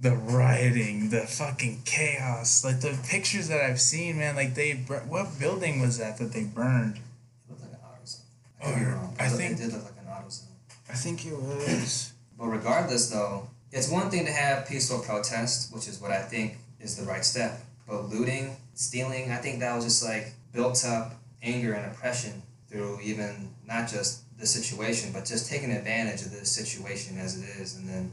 the 0.00 0.12
rioting, 0.16 1.10
the 1.10 1.20
fucking 1.20 1.82
chaos. 1.84 2.64
Like 2.64 2.80
the 2.80 2.98
pictures 3.08 3.48
that 3.48 3.60
I've 3.60 3.80
seen, 3.80 4.18
man. 4.18 4.34
Like 4.36 4.54
they, 4.54 4.72
bur- 4.74 5.04
what 5.08 5.38
building 5.38 5.80
was 5.80 5.98
that 5.98 6.18
that 6.18 6.32
they 6.32 6.44
burned? 6.44 6.96
It 6.96 7.02
looked 7.50 7.62
like 7.62 7.72
an 7.72 7.78
auto 7.84 8.04
zone. 8.04 8.24
I 8.62 8.66
oh, 8.66 8.92
wrong. 8.94 9.16
I 9.18 9.26
It 9.26 9.30
think- 9.30 9.52
it 9.52 9.62
did 9.62 9.72
look 9.72 9.84
like 9.84 9.92
an 10.02 10.08
auto 10.10 10.28
zone. 10.28 10.48
I 10.88 10.94
think 10.94 11.26
it 11.26 11.34
was. 11.36 12.12
But 12.38 12.46
regardless, 12.46 13.10
though, 13.10 13.50
it's 13.70 13.90
one 13.90 14.08
thing 14.08 14.24
to 14.24 14.32
have 14.32 14.66
peaceful 14.66 15.00
protest, 15.00 15.74
which 15.74 15.86
is 15.86 16.00
what 16.00 16.10
I 16.10 16.22
think 16.22 16.56
is 16.80 16.96
the 16.96 17.04
right 17.04 17.22
step. 17.22 17.60
But 17.86 18.08
looting, 18.08 18.56
stealing, 18.72 19.30
I 19.30 19.36
think 19.36 19.60
that 19.60 19.76
was 19.76 19.84
just 19.84 20.02
like 20.02 20.32
built 20.50 20.82
up 20.86 21.16
anger 21.42 21.74
and 21.74 21.84
oppression 21.92 22.40
through 22.70 22.98
even 23.02 23.50
not 23.66 23.90
just 23.90 24.22
the 24.38 24.46
situation, 24.46 25.12
but 25.12 25.26
just 25.26 25.50
taking 25.50 25.70
advantage 25.70 26.22
of 26.22 26.30
this 26.30 26.50
situation 26.50 27.18
as 27.18 27.36
it 27.38 27.44
is. 27.60 27.76
And 27.76 27.86
then, 27.86 28.10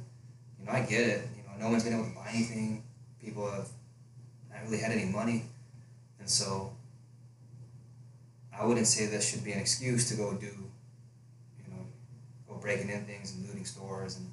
you 0.60 0.66
know, 0.66 0.74
I 0.74 0.82
get 0.82 1.08
it. 1.08 1.22
No 1.60 1.70
one's 1.70 1.84
been 1.84 1.94
able 1.94 2.06
to 2.06 2.16
buy 2.16 2.28
anything. 2.34 2.84
People 3.22 3.50
have 3.50 3.68
not 4.52 4.64
really 4.66 4.80
had 4.80 4.92
any 4.92 5.06
money, 5.06 5.44
and 6.20 6.30
so 6.30 6.72
I 8.58 8.66
wouldn't 8.66 8.88
say 8.88 9.06
this 9.06 9.30
should 9.30 9.44
be 9.44 9.52
an 9.52 9.60
excuse 9.60 10.10
to 10.10 10.16
go 10.16 10.34
do, 10.34 10.46
you 10.46 11.74
know, 11.74 11.86
go 12.48 12.56
breaking 12.56 12.90
in 12.90 13.06
things 13.06 13.34
and 13.36 13.48
looting 13.48 13.66
stores, 13.66 14.18
and 14.18 14.32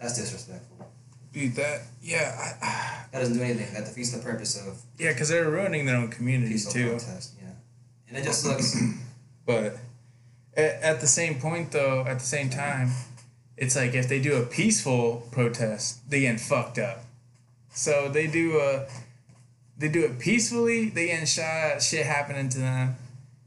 that's 0.00 0.16
disrespectful. 0.18 0.90
Dude, 1.32 1.54
that 1.54 1.82
yeah, 2.02 2.54
I, 2.62 2.98
That 3.12 3.18
doesn't 3.18 3.36
do 3.36 3.42
anything. 3.42 3.74
That 3.74 3.84
defeats 3.84 4.10
the 4.10 4.22
purpose 4.22 4.56
of 4.66 4.80
yeah, 4.98 5.12
because 5.12 5.28
they're 5.28 5.50
ruining 5.50 5.84
their 5.84 5.96
own 5.96 6.08
communities 6.08 6.72
too. 6.72 6.90
protest. 6.90 7.34
Yeah, 7.40 7.50
and 8.08 8.16
it 8.16 8.24
just 8.24 8.46
looks. 8.46 8.76
But 9.44 9.76
at, 10.56 10.82
at 10.82 11.00
the 11.00 11.08
same 11.08 11.40
point, 11.40 11.72
though, 11.72 12.04
at 12.06 12.20
the 12.20 12.24
same 12.24 12.48
time, 12.48 12.92
it's 13.62 13.76
like 13.76 13.94
if 13.94 14.08
they 14.08 14.20
do 14.20 14.34
a 14.34 14.44
peaceful 14.44 15.28
protest, 15.30 16.10
they 16.10 16.22
get 16.22 16.40
fucked 16.40 16.80
up. 16.80 17.04
So 17.72 18.08
they 18.08 18.26
do 18.26 18.58
a, 18.58 18.88
they 19.78 19.88
do 19.88 20.04
it 20.04 20.18
peacefully. 20.18 20.88
They 20.88 21.06
get 21.06 21.28
shot. 21.28 21.80
Shit 21.80 22.04
happening 22.04 22.48
to 22.48 22.58
them. 22.58 22.96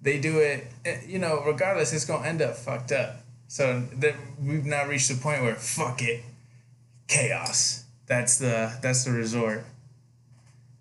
They 0.01 0.17
do 0.21 0.39
it, 0.39 0.67
eh, 0.85 1.01
you 1.05 1.19
know. 1.19 1.43
Regardless, 1.45 1.91
it's 1.91 2.05
gonna 2.05 2.25
end 2.25 2.41
up 2.41 2.55
fucked 2.55 2.93
up. 2.93 3.17
So 3.49 3.81
that 3.97 4.15
we've 4.41 4.65
now 4.65 4.87
reached 4.87 5.09
the 5.09 5.15
point 5.15 5.41
where 5.41 5.55
fuck 5.55 6.01
it, 6.01 6.23
chaos. 7.09 7.83
That's 8.07 8.37
the 8.37 8.73
that's 8.81 9.03
the 9.03 9.11
resort. 9.11 9.65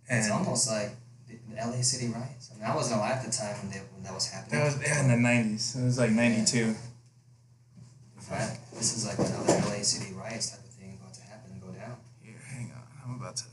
It's 0.08 0.30
almost 0.30 0.70
like 0.70 0.90
LA 1.56 1.82
City 1.82 2.06
riots. 2.06 2.52
I 2.54 2.60
mean, 2.60 2.70
I 2.70 2.76
wasn't 2.76 3.00
alive 3.00 3.16
at 3.16 3.24
the 3.24 3.32
time 3.32 3.56
when, 3.62 3.70
they, 3.72 3.78
when 3.78 4.04
that 4.04 4.14
was 4.14 4.30
happening. 4.30 4.60
that 4.60 4.66
was 4.66 4.80
yeah, 4.80 5.02
in 5.02 5.08
the 5.08 5.16
nineties. 5.16 5.74
It 5.74 5.82
was 5.82 5.98
like 5.98 6.12
ninety 6.12 6.44
two. 6.44 6.76
Right? 8.30 8.58
This 8.84 8.98
is 8.98 9.06
like 9.08 9.16
another 9.16 9.64
LA 9.64 9.80
City 9.80 10.12
riots 10.12 10.50
type 10.50 10.60
of 10.60 10.68
thing 10.76 10.98
about 11.00 11.14
to 11.14 11.22
happen 11.22 11.52
and 11.52 11.62
go 11.62 11.72
down. 11.72 11.96
Here, 12.20 12.36
hang 12.52 12.70
on. 12.76 12.84
I'm 13.00 13.16
about 13.16 13.36
to 13.36 13.44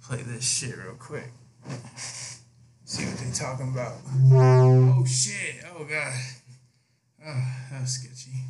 play 0.00 0.22
this 0.24 0.40
shit 0.40 0.74
real 0.78 0.94
quick. 0.94 1.28
See 2.86 3.04
what 3.04 3.18
they're 3.18 3.30
talking 3.30 3.68
about. 3.68 3.92
Oh 4.32 5.04
shit! 5.04 5.60
Oh 5.68 5.84
god. 5.84 6.16
Oh, 7.20 7.44
that 7.72 7.82
was 7.82 7.90
sketchy. 7.90 8.40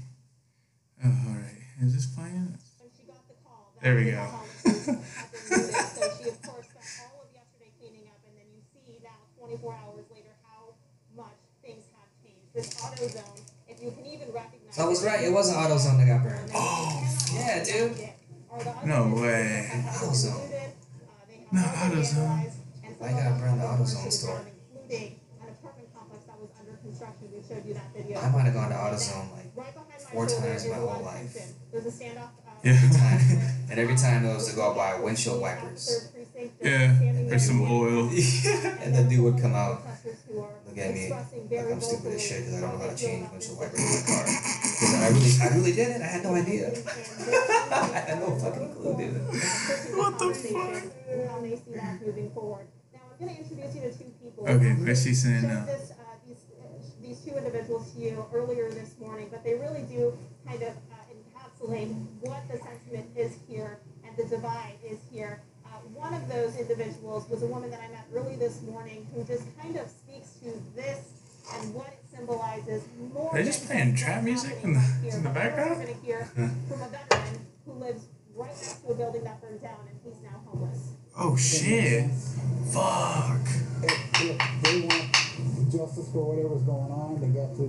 Oh, 1.05 1.11
all 1.11 1.35
right. 1.35 1.67
Is 1.83 1.93
this 1.93 2.07
playing? 2.15 2.55
When 2.79 2.91
she 2.95 3.03
got 3.03 3.27
the 3.27 3.35
call, 3.43 3.75
that 3.75 3.83
There 3.83 3.97
we 3.97 4.05
go. 4.05 4.23
alcoholic 4.23 4.55
had 4.55 5.03
so 5.99 6.03
she, 6.15 6.31
of 6.31 6.39
course, 6.47 6.71
spent 6.79 7.11
all 7.11 7.27
of 7.27 7.35
yesterday 7.35 7.75
cleaning 7.83 8.07
up, 8.07 8.23
and 8.23 8.39
then 8.39 8.47
you 8.55 8.63
see 8.71 9.03
now, 9.03 9.19
24 9.35 9.75
hours 9.75 10.07
later, 10.15 10.31
how 10.47 10.79
much 11.11 11.43
things 11.59 11.91
have 11.99 12.07
changed. 12.23 12.55
This 12.55 12.71
auto 12.87 13.03
zone, 13.11 13.43
if 13.67 13.83
you 13.83 13.91
can 13.91 14.07
even 14.07 14.31
recognize. 14.31 14.68
So 14.68 14.68
I 14.79 14.85
was 14.85 15.05
right. 15.05 15.25
It 15.25 15.33
wasn't 15.33 15.59
AutoZone 15.59 15.99
that 15.99 16.07
got 16.07 16.23
burned. 16.23 16.51
Oh, 16.55 17.09
Yeah, 17.35 17.65
dude. 17.65 17.97
No 18.85 19.13
way. 19.21 19.69
AutoZone. 19.87 20.73
No, 21.51 21.61
auto 21.63 22.03
zone. 22.03 22.47
Why 22.99 23.11
you 23.11 23.15
got 23.17 23.39
burned 23.39 23.41
burn 23.41 23.59
the 23.59 23.65
auto 23.67 23.85
zone 23.85 24.11
store? 24.11 24.41
Including 24.75 25.21
an 25.41 25.49
apartment 25.49 25.89
complex 25.95 26.25
that 26.27 26.39
was 26.41 26.51
under 26.61 26.77
construction. 26.83 27.29
We 27.33 27.43
showed 27.49 27.65
you 27.65 27.75
that 27.75 27.95
video. 27.97 28.21
I 28.21 28.31
might 28.31 28.43
have 28.43 28.55
gone 28.55 28.69
to 28.71 28.75
AutoZone 28.77 29.33
like 29.33 29.45
Right 29.57 29.75
behind 29.75 29.89
my 30.05 30.11
four 30.13 30.27
times 30.27 30.69
my 30.69 30.75
whole 30.77 31.03
life. 31.05 31.33
tension. 31.35 31.55
There's 31.73 31.87
a 31.87 31.91
standoff. 31.91 32.31
Yeah. 32.65 32.73
and 33.71 33.79
every 33.79 33.97
time 33.97 34.25
it 34.27 34.35
was 34.35 34.51
to 34.51 34.57
go 34.57 34.75
by 34.75 34.99
windshield 35.01 35.41
wipers. 35.41 36.11
Third 36.39 36.59
precinct 36.59 36.61
think 36.61 36.63
just 36.63 36.65
Yeah, 36.65 36.97
standing 36.97 37.33
or 37.33 37.39
some 37.39 37.61
and- 37.61 37.71
oil. 37.73 38.09
and 38.83 38.95
the 38.95 39.03
dude 39.11 39.25
would 39.25 39.39
come 39.43 39.55
out, 39.55 39.83
protesters 39.83 40.19
who 40.29 40.41
are 40.41 40.51
look 40.67 40.79
at 40.79 40.95
me, 40.95 41.11
like 41.11 41.73
I'm 41.73 41.81
stupid 41.81 42.13
as 42.15 42.23
shit 42.23 42.39
because 42.47 42.55
I 42.55 42.61
don't 42.61 42.79
know 42.79 42.79
how 42.79 42.87
to 42.87 42.91
what 42.91 42.99
they 42.99 43.03
feel 43.03 43.09
change 43.09 43.23
about 43.27 43.33
windshield 43.33 43.59
this 43.59 43.59
wipers 43.59 43.81
in 43.81 43.91
my 43.91 44.03
car. 44.07 44.25
Because 44.79 44.95
I 44.95 45.09
really, 45.09 45.33
I 45.43 45.49
really 45.59 45.73
did 45.75 45.89
it. 45.89 46.03
I 46.03 46.07
had 46.07 46.23
no 46.23 46.35
idea. 46.35 46.67
I 47.71 48.01
had 48.07 48.19
no 48.21 48.29
fucking 48.39 48.71
clue, 48.75 48.95
dude. 48.97 49.19
what 49.99 50.13
the 50.19 50.29
fuck? 50.35 50.83
How 51.29 51.41
they 51.43 51.57
see 51.57 51.73
that 51.75 51.99
moving 52.07 52.31
forward. 52.31 52.67
Now 52.95 53.01
I'm 53.11 53.19
going 53.19 53.35
to 53.35 53.43
introduce 53.43 53.75
you 53.75 53.83
to 53.83 53.91
two 53.99 54.11
people. 54.23 54.47
Okay, 54.47 54.73
what's 54.79 55.03
she 55.03 55.15
saying 55.15 55.43
Showed 55.43 55.49
now? 55.51 55.63
uh, 55.67 55.67
these, 56.23 56.43
uh, 56.55 57.31
two 57.31 57.37
individuals 57.37 57.91
to 57.93 58.01
you 58.01 58.25
earlier 58.33 58.71
this 58.71 58.95
morning, 59.01 59.29
but 59.31 59.43
they 59.43 59.55
really 59.55 59.83
do 59.83 60.17
kind 60.47 60.63
of 60.63 60.71
uh, 60.93 60.95
encapsulate 61.11 61.91
what 62.21 62.47
the 62.49 62.59
sentiment 62.59 63.11
is 63.17 63.37
here 63.49 63.81
and 64.07 64.17
the 64.17 64.25
divide 64.25 64.79
is 64.85 64.99
here. 65.11 65.43
One 65.95 66.15
of 66.15 66.29
those 66.29 66.57
individuals 66.57 67.29
was 67.29 67.43
a 67.43 67.47
woman 67.47 67.71
that 67.71 67.81
I 67.81 67.89
met 67.89 68.07
early 68.15 68.37
this 68.37 68.63
morning 68.63 69.07
who 69.15 69.25
just 69.25 69.45
kind 69.61 69.77
of 69.77 69.89
speaks 69.89 70.35
to 70.45 70.53
this 70.77 71.01
and 71.55 71.75
what 71.75 71.89
it 71.89 71.99
symbolizes 72.15 72.83
more. 73.13 73.31
They're 73.33 73.45
just 73.45 73.67
playing 73.67 73.97
trap 73.97 74.23
music 74.23 74.59
in 74.63 74.75
the- 74.75 74.81
here. 74.81 75.13
in 75.15 75.23
the 75.23 75.29
But 75.31 75.35
we're 75.37 75.51
background? 75.51 75.83
going 75.83 75.95
to 75.95 76.01
hear 76.05 76.25
from 76.35 76.83
a 76.83 76.89
veteran 76.89 77.47
who 77.67 77.73
lives 77.73 78.05
right 78.35 78.49
next 78.51 78.83
to 78.85 78.93
a 78.93 78.95
building 78.95 79.25
that 79.25 79.41
burned 79.41 79.61
down 79.63 79.81
and 79.89 79.99
he's 80.05 80.21
now 80.23 80.41
homeless. 80.47 80.79
Oh 81.17 81.37
shit. 81.37 82.11
Fuck. 82.71 83.41
if, 83.83 84.21
if 84.21 84.63
they 84.63 84.81
want 84.87 85.73
justice 85.73 86.09
for 86.13 86.23
whatever's 86.35 86.63
going 86.63 86.93
on, 86.93 87.19
they 87.21 87.29
got 87.29 87.57
to. 87.57 87.67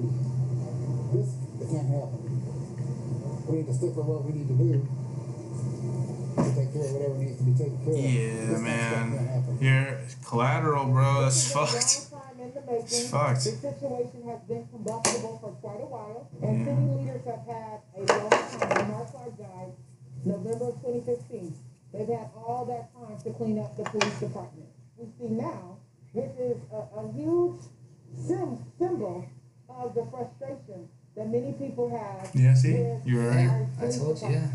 This 1.15 1.33
it 1.59 1.67
can't 1.73 1.89
happen. 1.89 2.21
We 3.47 3.57
need 3.57 3.67
to 3.67 3.73
stick 3.73 3.95
with 3.95 4.05
what 4.05 4.23
we 4.25 4.31
need 4.33 4.47
to 4.47 4.53
do 4.53 4.73
to 4.73 4.87
take 6.43 6.73
care 6.73 6.85
of 6.85 6.91
whatever 6.93 7.15
needs 7.17 7.37
to 7.37 7.43
be 7.43 7.53
taken 7.53 7.77
care 7.83 7.93
of. 7.93 7.99
Yeah, 7.99 8.09
This 8.09 8.39
kind 8.39 8.51
of 8.51 8.59
stuff 8.59 8.89
can't 8.89 9.11
man. 9.11 9.27
happen. 9.27 9.57
You're 9.61 9.97
collateral, 10.25 10.85
bro. 10.87 11.21
That's 11.21 11.35
This 11.35 11.53
has 11.53 11.53
been 11.53 11.63
a 11.63 11.67
fucked. 11.67 12.11
long 12.11 12.21
time 12.21 12.39
in 12.39 12.49
the 12.53 12.61
making. 12.61 12.85
It's 12.85 13.09
fucked. 13.09 13.43
This 13.43 13.59
situation 13.61 14.21
has 14.29 14.41
been 14.47 14.63
combustible 14.71 15.35
for 15.41 15.51
quite 15.63 15.81
a 15.81 15.89
while, 15.89 16.27
and 16.41 16.53
Yeah. 16.59 16.65
city 16.65 16.87
leaders 16.97 17.23
have 17.25 17.43
had 17.45 17.77
a 17.95 17.99
long 17.99 18.29
time. 18.29 18.69
Jamar 18.77 19.05
Clark 19.11 19.37
died 19.37 19.71
November 20.25 20.65
of 20.69 20.75
2015. 20.81 21.53
They've 21.91 22.07
had 22.07 22.29
all 22.35 22.65
that 22.65 22.93
time 22.93 23.17
to 23.23 23.29
clean 23.33 23.57
up 23.59 23.75
the 23.75 23.83
police 23.83 24.19
department. 24.19 24.69
We 24.97 25.05
see 25.17 25.33
now, 25.33 25.77
this 26.13 26.31
is 26.37 26.57
a, 26.71 26.81
a 26.99 27.11
huge 27.13 27.61
sim- 28.27 28.59
symbol 28.77 29.25
of 29.69 29.95
the 29.95 30.05
frustration 30.05 30.87
that 31.15 31.27
many 31.29 31.53
people 31.53 31.89
have. 31.89 32.29
Yeah, 32.35 32.53
see? 32.53 32.77
You're 33.05 33.29
right. 33.29 33.49
I 33.49 33.79
police 33.79 33.97
told 33.97 34.21
you, 34.21 34.29
yeah. 34.29 34.47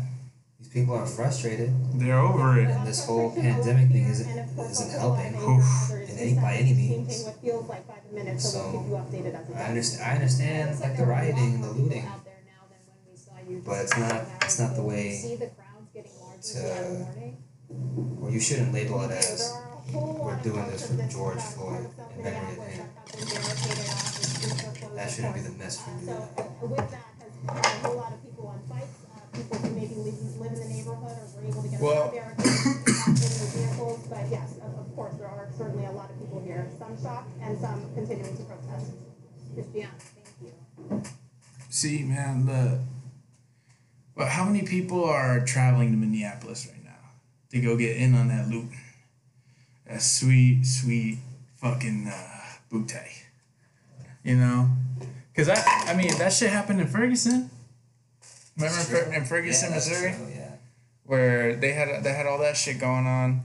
These 0.65 0.73
people 0.73 0.95
are 0.95 1.05
frustrated. 1.05 1.71
They're 1.93 2.17
over 2.17 2.59
it. 2.59 2.69
And 2.69 2.87
this 2.87 3.05
whole 3.05 3.29
pandemic 3.31 3.91
thing 3.91 4.05
isn't- 4.09 4.59
isn't 4.59 4.89
helping 4.99 5.35
Oof. 5.37 5.91
in 5.91 6.17
any- 6.17 6.33
by 6.33 6.55
any 6.55 6.73
means. 6.73 7.07
Changing 7.09 7.25
what 7.27 7.41
feels 7.41 7.69
like 7.69 7.87
by 7.87 7.93
the 8.09 8.15
minute, 8.15 8.41
so 8.41 8.49
So, 8.49 8.71
we'll 8.71 8.81
keep 8.81 8.89
you 8.89 9.29
updated 9.31 9.55
I 9.55 9.63
understand. 9.65 10.03
I 10.03 10.13
understand 10.15 10.79
like 10.79 10.97
the 10.97 11.05
rioting 11.05 11.53
and 11.55 11.63
the 11.63 11.69
looting, 11.69 12.05
out 12.07 12.25
there 12.25 12.33
now 12.47 12.65
than 12.67 12.79
when 12.87 12.97
we 13.11 13.15
saw 13.15 13.33
you 13.47 13.61
but 13.63 13.77
it's 13.83 13.95
not. 13.97 14.25
It's 14.41 14.57
not 14.59 14.75
the 14.75 14.81
way. 14.81 15.15
See 15.21 15.35
the 15.35 15.47
crowds 15.53 15.87
getting 15.93 16.11
larger 16.19 16.41
to- 16.41 16.49
throughout 16.57 16.83
the 16.83 16.99
morning. 16.99 17.37
Or 18.23 18.29
you 18.31 18.39
shouldn't 18.39 18.73
label 18.73 19.01
it 19.03 19.11
as. 19.11 19.51
are 19.51 19.61
a 19.71 19.91
whole 19.91 20.17
we're 20.25 20.35
doing 20.37 20.65
this 20.71 20.87
for 20.87 20.95
George 21.07 21.41
Floyd 21.41 21.95
part 21.95 22.11
and 22.15 22.23
Memory 22.23 22.57
of 22.57 22.57
him. 22.57 22.57
that 22.57 22.65
have 22.65 23.05
been 23.13 23.27
barricaded 23.37 23.89
off, 23.91 24.19
the 24.19 24.27
streets 24.27 24.63
are 24.63 24.71
closed, 24.71 24.95
That 24.97 25.07
of 25.07 25.13
shouldn't 25.13 25.33
be 25.35 25.41
course. 25.41 25.51
the 25.53 25.57
mess 25.59 25.77
people 29.35 29.57
on 29.57 29.61
bikes, 29.61 29.67
people 29.67 29.69
who 29.69 29.75
maybe 29.75 29.95
live, 29.95 30.19
live 30.39 30.53
in 30.53 30.59
the 30.59 30.69
neighborhood 30.73 31.11
or 31.11 31.25
were 31.35 31.47
able 31.47 31.61
to 31.63 31.69
get 31.69 31.79
Well- 31.81 32.11
around 32.11 32.37
barricades 32.37 32.65
uh, 32.65 33.09
in 33.09 33.15
their 33.15 33.49
vehicles. 33.53 33.99
But 34.09 34.23
yes, 34.31 34.49
of, 34.63 34.71
of 34.79 34.95
course, 34.95 35.13
there 35.19 35.27
are 35.27 35.49
certainly 35.57 35.85
a 35.85 35.91
lot 35.91 36.09
of 36.09 36.19
people 36.19 36.41
here, 36.41 36.67
some 36.79 36.95
shocked 37.01 37.31
and 37.41 37.59
some 37.59 37.79
continuing 37.93 38.35
to 38.37 38.43
protest. 38.43 38.91
Christiane, 39.53 39.89
thank 39.97 40.53
you. 40.91 41.03
See, 41.69 42.03
man, 42.03 42.45
the. 42.45 42.79
Well, 44.15 44.27
how 44.27 44.45
many 44.45 44.63
people 44.63 45.03
are 45.03 45.43
traveling 45.45 45.91
to 45.91 45.97
Minneapolis 45.97 46.67
right 46.71 46.83
now 46.83 47.11
to 47.51 47.59
go 47.59 47.75
get 47.75 47.97
in 47.97 48.15
on 48.15 48.29
that 48.29 48.47
loot? 48.47 48.69
That 49.85 50.01
sweet, 50.01 50.65
sweet 50.65 51.19
fucking 51.55 52.07
uh, 52.07 52.41
booty. 52.69 52.97
You 54.23 54.37
know? 54.37 54.69
Because 55.31 55.49
I, 55.49 55.91
I 55.91 55.95
mean, 55.95 56.17
that 56.17 56.31
shit 56.31 56.49
happened 56.49 56.79
in 56.79 56.87
Ferguson. 56.87 57.49
Remember 58.57 58.75
That's 58.77 58.89
Fer- 58.89 59.13
in 59.13 59.25
Ferguson, 59.25 59.69
yeah, 59.69 59.75
Missouri? 59.75 60.13
true, 60.15 60.27
yeah. 60.33 60.51
where 61.03 61.55
they 61.55 61.73
had 61.73 62.03
they 62.03 62.13
had 62.13 62.25
all 62.25 62.39
that 62.39 62.55
shit 62.55 62.79
going 62.79 63.05
on, 63.05 63.41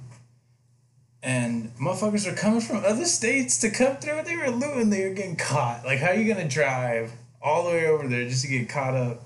and 1.22 1.72
motherfuckers 1.76 2.28
were 2.30 2.36
coming 2.36 2.60
from 2.60 2.84
other 2.84 3.04
states 3.04 3.58
to 3.60 3.70
come 3.70 3.96
through. 3.96 4.22
They 4.22 4.36
were 4.36 4.50
looting. 4.50 4.90
They 4.90 5.08
were 5.08 5.14
getting 5.14 5.36
caught. 5.36 5.84
Like, 5.84 5.98
how 5.98 6.08
are 6.10 6.14
you 6.14 6.32
gonna 6.32 6.48
drive 6.48 7.12
all 7.42 7.64
the 7.64 7.70
way 7.70 7.86
over 7.88 8.06
there 8.06 8.28
just 8.28 8.42
to 8.44 8.48
get 8.48 8.68
caught 8.68 8.94
up? 8.94 9.22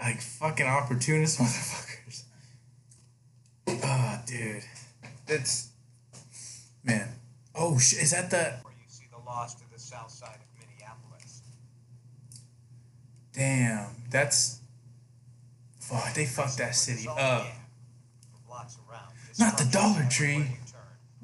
Like 0.00 0.20
fucking 0.20 0.66
opportunist 0.66 1.38
motherfuckers. 1.40 2.24
Oh, 3.68 4.20
dude, 4.26 4.62
that's 5.26 5.68
man. 6.84 7.08
Oh 7.54 7.78
shit! 7.78 8.02
Is 8.02 8.10
that 8.12 8.30
the 8.30 8.36
where 8.62 8.74
you 8.74 8.88
see 8.88 9.06
the 9.12 9.18
loss 9.24 9.54
to 9.56 9.62
the 9.72 9.78
south 9.78 10.10
side 10.10 10.36
of 10.36 10.60
Minneapolis. 10.60 11.42
damn? 13.32 13.86
That's 14.10 14.57
fuck. 15.88 16.14
They 16.14 16.26
fucked 16.26 16.58
that 16.58 16.74
city 16.74 17.08
up. 17.08 17.46
For 17.46 18.38
blocks 18.46 18.78
around. 18.88 19.12
Not 19.38 19.58
the 19.58 19.64
Dollar 19.66 20.06
Tree. 20.10 20.32
everywhere 20.32 20.48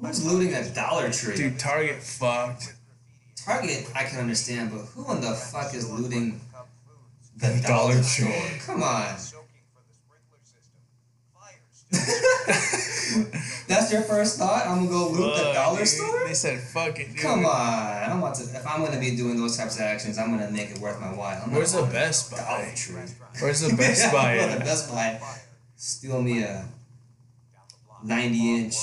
you. 0.01 0.07
Who's 0.07 0.25
looting 0.25 0.53
a 0.53 0.69
Dollar 0.73 1.11
Tree? 1.11 1.35
Dude, 1.35 1.59
Target 1.59 2.01
fucked. 2.01 2.73
Target, 3.45 3.89
I 3.95 4.03
can 4.03 4.19
understand, 4.19 4.71
but 4.71 4.79
who 4.79 5.11
in 5.13 5.21
the 5.21 5.33
fuck 5.33 5.73
is 5.73 5.89
looting 5.89 6.41
the 7.37 7.61
Dollar 7.65 7.93
Dollar 7.93 7.93
Tree. 7.93 8.03
Store? 8.03 8.75
Come 8.75 8.83
on. 8.83 9.15
That's 13.67 13.91
your 13.91 14.01
first 14.03 14.37
thought? 14.37 14.67
I'm 14.67 14.85
gonna 14.85 14.89
go 14.89 15.09
loot 15.09 15.35
the 15.35 15.53
dollar 15.53 15.79
dude. 15.79 15.87
store? 15.87 16.27
They 16.27 16.33
said, 16.33 16.59
"Fuck 16.61 16.99
it, 16.99 17.09
dude." 17.13 17.17
Come 17.21 17.45
on. 17.45 17.51
I 17.55 18.07
don't 18.07 18.21
want 18.21 18.35
to. 18.35 18.43
If 18.43 18.65
I'm 18.67 18.83
gonna 18.83 18.99
be 18.99 19.15
doing 19.15 19.37
those 19.37 19.57
types 19.57 19.75
of 19.75 19.81
actions, 19.81 20.17
I'm 20.17 20.31
gonna 20.31 20.51
make 20.51 20.69
it 20.71 20.79
worth 20.79 20.99
my 20.99 21.13
while. 21.13 21.41
I'm 21.43 21.51
Where's 21.53 21.73
the 21.73 21.83
Best 21.83 22.31
Dollar 22.31 22.65
Buy? 22.65 22.73
Tree. 22.75 23.01
Where's 23.41 23.61
the 23.61 23.75
Best 23.77 24.11
Buy? 24.11 24.37
the? 24.37 24.59
Best 24.59 24.89
Buy. 24.91 25.19
Steal 25.75 26.21
me 26.21 26.43
a 26.43 26.65
90 28.03 28.55
inch 28.55 28.75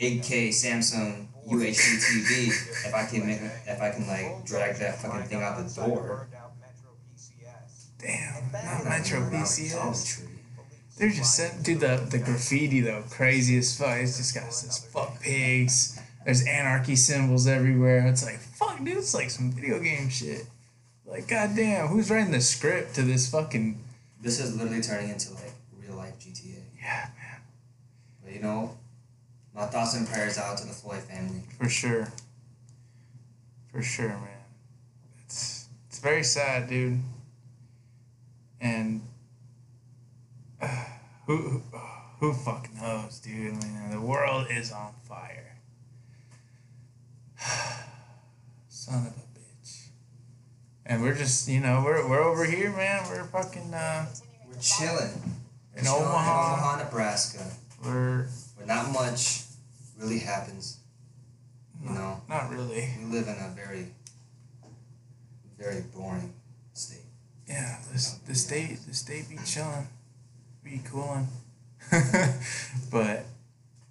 8K 0.00 0.48
Samsung 0.50 1.26
UHD 1.48 1.98
TV 1.98 2.48
if 2.86 2.94
I 2.94 3.06
can 3.06 3.26
make 3.26 3.40
if 3.40 3.80
I 3.80 3.90
can 3.90 4.06
like 4.06 4.44
drag 4.44 4.76
that 4.76 5.00
fucking 5.00 5.24
thing 5.24 5.42
out 5.42 5.56
the 5.56 5.74
door. 5.74 6.28
Metro 6.60 6.90
PCS. 7.16 7.86
Damn, 7.98 8.52
not 8.52 8.64
I'm 8.64 8.84
Metro 8.88 9.20
going 9.20 9.32
around 9.32 9.42
with 9.42 9.48
PCS. 9.50 10.27
They're 10.98 11.10
just 11.10 11.36
sent, 11.36 11.62
dude. 11.62 11.80
The 11.80 12.06
the 12.10 12.18
graffiti 12.18 12.80
though, 12.80 13.04
crazy 13.10 13.56
as 13.58 13.76
fuck. 13.78 13.98
It's 13.98 14.16
just 14.16 14.34
got 14.34 14.46
this 14.46 14.84
fuck 14.92 15.20
pigs. 15.20 16.00
There's 16.24 16.44
anarchy 16.46 16.96
symbols 16.96 17.46
everywhere. 17.46 18.06
It's 18.06 18.24
like 18.24 18.38
fuck, 18.38 18.78
dude. 18.78 18.98
It's 18.98 19.14
like 19.14 19.30
some 19.30 19.52
video 19.52 19.78
game 19.78 20.08
shit. 20.08 20.46
Like 21.06 21.28
goddamn, 21.28 21.86
who's 21.88 22.10
writing 22.10 22.32
the 22.32 22.40
script 22.40 22.94
to 22.96 23.02
this 23.02 23.30
fucking? 23.30 23.82
This 24.20 24.40
is 24.40 24.56
literally 24.56 24.82
turning 24.82 25.10
into 25.10 25.32
like 25.34 25.52
real 25.80 25.96
life 25.96 26.18
GTA. 26.18 26.56
Yeah, 26.76 27.08
man, 27.16 27.40
But 28.24 28.32
you 28.34 28.42
know, 28.42 28.76
my 29.54 29.66
thoughts 29.66 29.94
and 29.94 30.06
prayers 30.08 30.36
out 30.36 30.58
to 30.58 30.66
the 30.66 30.72
Floyd 30.72 31.02
family. 31.02 31.42
for 31.58 31.68
sure. 31.68 32.08
For 33.72 33.82
sure, 33.82 34.08
man. 34.08 34.28
It's 35.24 35.68
it's 35.88 36.00
very 36.00 36.24
sad, 36.24 36.68
dude. 36.68 36.98
And 38.60 39.02
who 41.28 41.62
who, 42.20 42.32
fuck 42.32 42.68
knows, 42.80 43.20
dude? 43.20 43.62
Man, 43.62 43.90
the 43.92 44.00
world 44.00 44.46
is 44.50 44.72
on 44.72 44.94
fire. 45.04 45.58
Son 48.68 49.06
of 49.06 49.12
a 49.12 49.38
bitch. 49.38 49.88
And 50.86 51.02
we're 51.02 51.14
just, 51.14 51.46
you 51.46 51.60
know, 51.60 51.82
we're 51.84 52.08
we're 52.08 52.22
over 52.22 52.44
here, 52.44 52.72
man. 52.72 53.04
We're 53.08 53.24
fucking 53.24 53.72
uh 53.74 54.06
We're 54.48 54.58
chilling. 54.58 55.36
We're 55.74 55.82
In 55.82 55.86
Omaha. 55.86 55.98
in 55.98 56.58
Omaha, 56.58 56.76
Nebraska, 56.84 57.44
we're 57.84 58.26
where 58.56 58.66
not 58.66 58.90
much 58.92 59.44
really 60.00 60.20
happens. 60.20 60.78
You 61.84 61.90
know, 61.90 62.22
not 62.28 62.50
really. 62.50 62.88
we 62.98 63.04
live 63.04 63.28
in 63.28 63.36
a 63.36 63.52
very, 63.54 63.86
very 65.58 65.82
boring 65.94 66.32
state. 66.72 67.04
Yeah, 67.46 67.78
this 67.92 68.14
the 68.26 68.34
state 68.34 68.78
the 68.88 68.94
state 68.94 69.28
be 69.28 69.36
chilling, 69.44 69.88
be 70.70 70.80
cooling. 70.84 71.28
but 72.90 73.24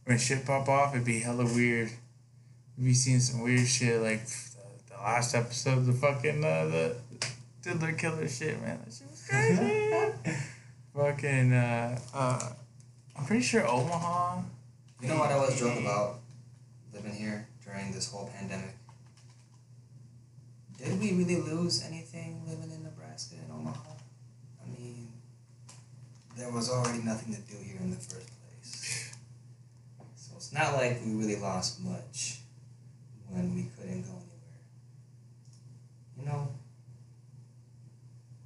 when 0.05 0.17
shit 0.17 0.45
pop 0.45 0.67
off, 0.69 0.93
it'd 0.93 1.05
be 1.05 1.19
hella 1.19 1.45
weird. 1.45 1.89
We 2.77 2.85
be 2.85 2.93
seeing 2.93 3.19
some 3.19 3.41
weird 3.41 3.67
shit 3.67 4.01
like 4.01 4.25
the, 4.25 4.93
the 4.93 5.01
last 5.01 5.33
episode, 5.33 5.79
of 5.79 5.85
the 5.85 5.93
fucking 5.93 6.43
uh, 6.43 6.65
the 6.65 6.95
Diddler 7.63 7.93
Killer 7.93 8.27
shit, 8.27 8.61
man. 8.61 8.79
That 8.85 8.93
shit 8.93 9.09
was 9.09 9.27
crazy. 9.27 10.37
fucking 10.95 11.53
uh, 11.53 11.99
uh, 12.13 12.49
I'm 13.15 13.25
pretty 13.25 13.43
sure 13.43 13.67
Omaha 13.67 14.41
You 15.01 15.07
know 15.09 15.17
what 15.17 15.31
I 15.31 15.37
was 15.37 15.59
joke 15.59 15.79
about 15.79 16.19
living 16.93 17.13
here 17.13 17.47
during 17.63 17.91
this 17.91 18.11
whole 18.11 18.31
pandemic? 18.35 18.75
Did 20.77 20.99
we 20.99 21.13
really 21.13 21.41
lose 21.41 21.83
anything 21.83 22.41
living 22.47 22.71
in 22.71 22.83
Nebraska 22.83 23.35
and 23.35 23.51
Omaha? 23.51 23.91
I 24.63 24.69
mean, 24.69 25.07
there 26.37 26.49
was 26.51 26.69
already 26.69 26.99
nothing 27.03 27.33
to 27.33 27.41
do 27.41 27.57
here 27.63 27.77
in 27.81 27.89
the 27.89 27.95
first 27.97 28.29
place. 28.29 29.11
So 30.15 30.33
it's 30.37 30.53
not 30.53 30.73
like 30.73 30.99
we 31.05 31.13
really 31.13 31.35
lost 31.37 31.83
much 31.83 32.39
when 33.29 33.55
we 33.55 33.63
couldn't 33.75 34.03
go 34.03 34.11
anywhere. 34.11 34.61
You 36.19 36.25
know, 36.25 36.47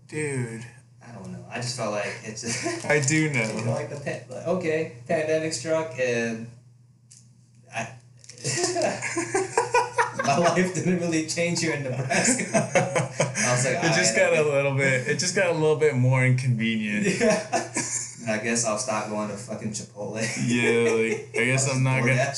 Dude, 0.07 0.65
I 1.05 1.11
don't 1.13 1.31
know. 1.31 1.45
I 1.49 1.55
just 1.57 1.77
felt 1.77 1.91
like 1.93 2.13
it's. 2.23 2.41
Just, 2.41 2.85
I 2.89 2.99
do 2.99 3.15
You 3.23 3.29
know, 3.33 3.59
know. 3.65 3.71
like 3.71 3.89
the 3.89 3.99
pan- 3.99 4.23
like, 4.29 4.47
okay, 4.47 4.93
pandemic 5.07 5.53
struck 5.53 5.97
and 5.99 6.47
I 7.73 7.87
my 10.25 10.37
life 10.37 10.73
didn't 10.73 10.99
really 10.99 11.27
change 11.27 11.61
here 11.61 11.73
in 11.73 11.83
Nebraska. 11.83 12.43
I 12.53 13.51
was 13.53 13.65
like, 13.65 13.83
it 13.83 13.93
just 13.95 14.15
got 14.15 14.33
a 14.33 14.41
little 14.43 14.75
bit. 14.75 15.07
It 15.07 15.19
just 15.19 15.35
got 15.35 15.47
a 15.49 15.53
little 15.53 15.75
bit 15.75 15.95
more 15.95 16.25
inconvenient. 16.25 17.19
yeah. 17.19 17.67
I 18.27 18.37
guess 18.37 18.65
I'll 18.65 18.77
stop 18.77 19.09
going 19.09 19.29
to 19.29 19.35
fucking 19.37 19.71
Chipotle. 19.71 20.21
Yeah, 20.45 20.91
like 20.91 21.29
I 21.41 21.45
guess 21.51 21.69
I'm 21.73 21.83
not 21.83 21.99
gonna. 22.01 22.33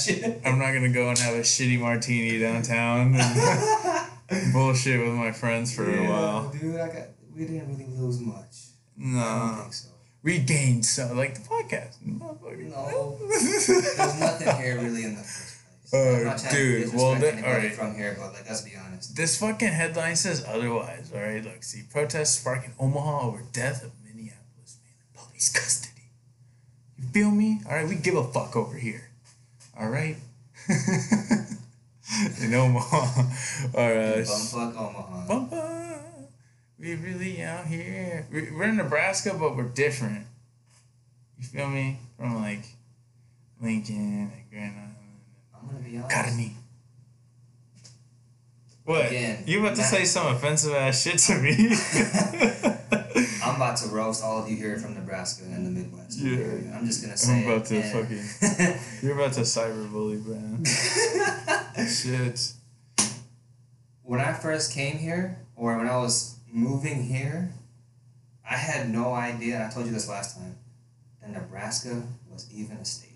I'm 0.46 0.60
not 0.60 0.74
gonna 0.74 0.92
go 0.94 1.10
and 1.10 1.18
have 1.20 1.36
a 1.36 1.40
shitty 1.42 1.80
martini 1.80 2.40
downtown 2.40 3.16
and 3.16 4.54
bullshit 4.54 5.00
with 5.00 5.13
my 5.13 5.32
friends 5.32 5.74
for 5.75 5.90
a 5.90 6.08
while. 6.10 6.50
dude. 6.50 6.75
I 6.80 6.88
got. 6.88 7.08
We 7.36 7.46
didn't 7.46 7.70
really 7.78 7.90
lose 7.98 8.20
much. 8.20 8.56
No. 8.96 9.18
I 9.20 9.48
don't 9.56 9.62
think 9.63 9.74
so. 9.74 9.90
we 10.22 10.38
gained 10.40 10.86
so 10.86 11.12
like 11.16 11.34
the 11.36 11.42
podcast. 11.42 11.96
No. 12.06 13.18
There's 13.30 14.20
nothing 14.20 14.56
here 14.62 14.80
really 14.80 15.04
in 15.06 15.16
the 15.16 15.22
first 15.22 15.58
place. 15.92 15.94
Oh, 15.96 16.16
I'm 16.18 16.24
not 16.25 16.38
trying 16.40 16.54
dude, 16.56 16.94
well, 16.94 17.16
that- 17.16 17.44
alright. 17.44 17.72
from 17.74 17.96
here, 17.96 18.16
but 18.20 18.34
like, 18.34 18.48
let's 18.48 18.62
be 18.62 18.72
honest. 18.75 19.16
This 19.16 19.38
fucking 19.40 19.68
headline 19.68 20.16
says 20.16 20.44
otherwise. 20.48 21.12
All 21.13 21.22
right, 21.22 21.44
look, 21.44 21.63
see, 21.63 21.84
protests 21.92 22.40
spark 22.40 22.66
in 22.66 22.72
Omaha 22.80 23.28
over 23.28 23.44
death 23.52 23.84
of 23.84 23.92
Minneapolis 24.02 24.02
man 24.02 24.02
in 24.02 24.02
police 25.43 25.50
custody. 25.51 26.01
You 26.97 27.07
feel 27.09 27.31
me? 27.31 27.62
All 27.67 27.75
right, 27.75 27.88
we 27.88 27.95
give 27.95 28.15
a 28.15 28.23
fuck 28.23 28.55
over 28.55 28.77
here. 28.77 29.09
All 29.79 29.89
right. 29.89 30.15
in 32.41 32.53
uh, 32.53 32.57
Omaha, 32.57 33.21
all 33.75 33.89
right. 33.89 34.23
Bumfuck 34.23 34.77
Omaha. 34.77 35.27
Bumpa. 35.27 36.00
We 36.79 36.95
really 36.95 37.41
out 37.41 37.65
here. 37.65 38.27
We- 38.31 38.51
We're 38.51 38.65
in 38.69 38.77
Nebraska, 38.77 39.35
but 39.38 39.55
we're 39.55 39.63
different. 39.63 40.25
You 41.38 41.45
feel 41.45 41.67
me? 41.67 42.00
From 42.17 42.41
like 42.41 42.63
Lincoln 43.62 43.95
and 43.95 44.31
Grand 44.51 44.73
Island. 44.77 44.95
I'm 45.55 45.67
gonna 45.67 45.79
be 45.89 45.97
honest. 45.97 46.12
Academy. 46.12 46.53
What? 48.85 49.07
Again, 49.07 49.43
you 49.47 49.59
about 49.62 49.75
to 49.77 49.83
say 49.83 50.03
some 50.03 50.27
offensive 50.27 50.73
ass 50.73 51.01
shit 51.01 51.17
to 51.19 51.35
me? 51.39 51.75
I'm 53.43 53.55
about 53.55 53.77
to 53.77 53.88
roast 53.89 54.24
all 54.24 54.41
of 54.41 54.50
you 54.50 54.55
here 54.58 54.77
from 54.77 54.96
Nebraska 54.96 55.43
and 55.46 55.65
the 55.65 55.70
Midwest. 55.72 56.20
Yeah. 56.20 56.77
I'm 56.77 56.86
just 56.86 57.01
gonna 57.03 57.17
say. 57.17 57.43
I'm 57.46 57.51
about 57.51 57.65
to 57.67 57.82
fucking. 57.82 58.79
You're 59.01 59.13
about 59.20 59.34
to 59.34 59.41
cyberbully, 59.41 60.25
man. 60.25 60.63
shit. 61.88 62.53
when 64.03 64.20
I 64.20 64.34
first 64.34 64.74
came 64.74 64.98
here, 64.98 65.39
or 65.55 65.77
when 65.77 65.88
I 65.88 65.98
was 65.98 66.38
moving 66.51 67.03
here, 67.03 67.53
I 68.50 68.55
had 68.55 68.89
no 68.89 69.13
idea. 69.13 69.55
and 69.55 69.63
I 69.63 69.70
told 69.70 69.86
you 69.86 69.91
this 69.91 70.10
last 70.10 70.38
time. 70.38 70.55
That 71.22 71.32
Nebraska 71.32 72.03
was 72.29 72.50
even 72.53 72.75
a 72.77 72.84
state, 72.86 73.10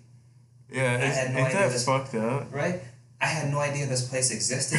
Yeah, 0.70 0.82
I 0.98 1.04
it's, 1.06 1.16
had 1.18 1.34
no 1.34 1.40
idea 1.44 1.58
that 1.60 1.72
this- 1.72 1.84
fucked 1.84 2.14
up? 2.14 2.52
right? 2.52 2.80
I 3.20 3.26
had 3.26 3.50
no 3.50 3.58
idea 3.58 3.84
this 3.86 4.08
place 4.08 4.30
existed. 4.30 4.78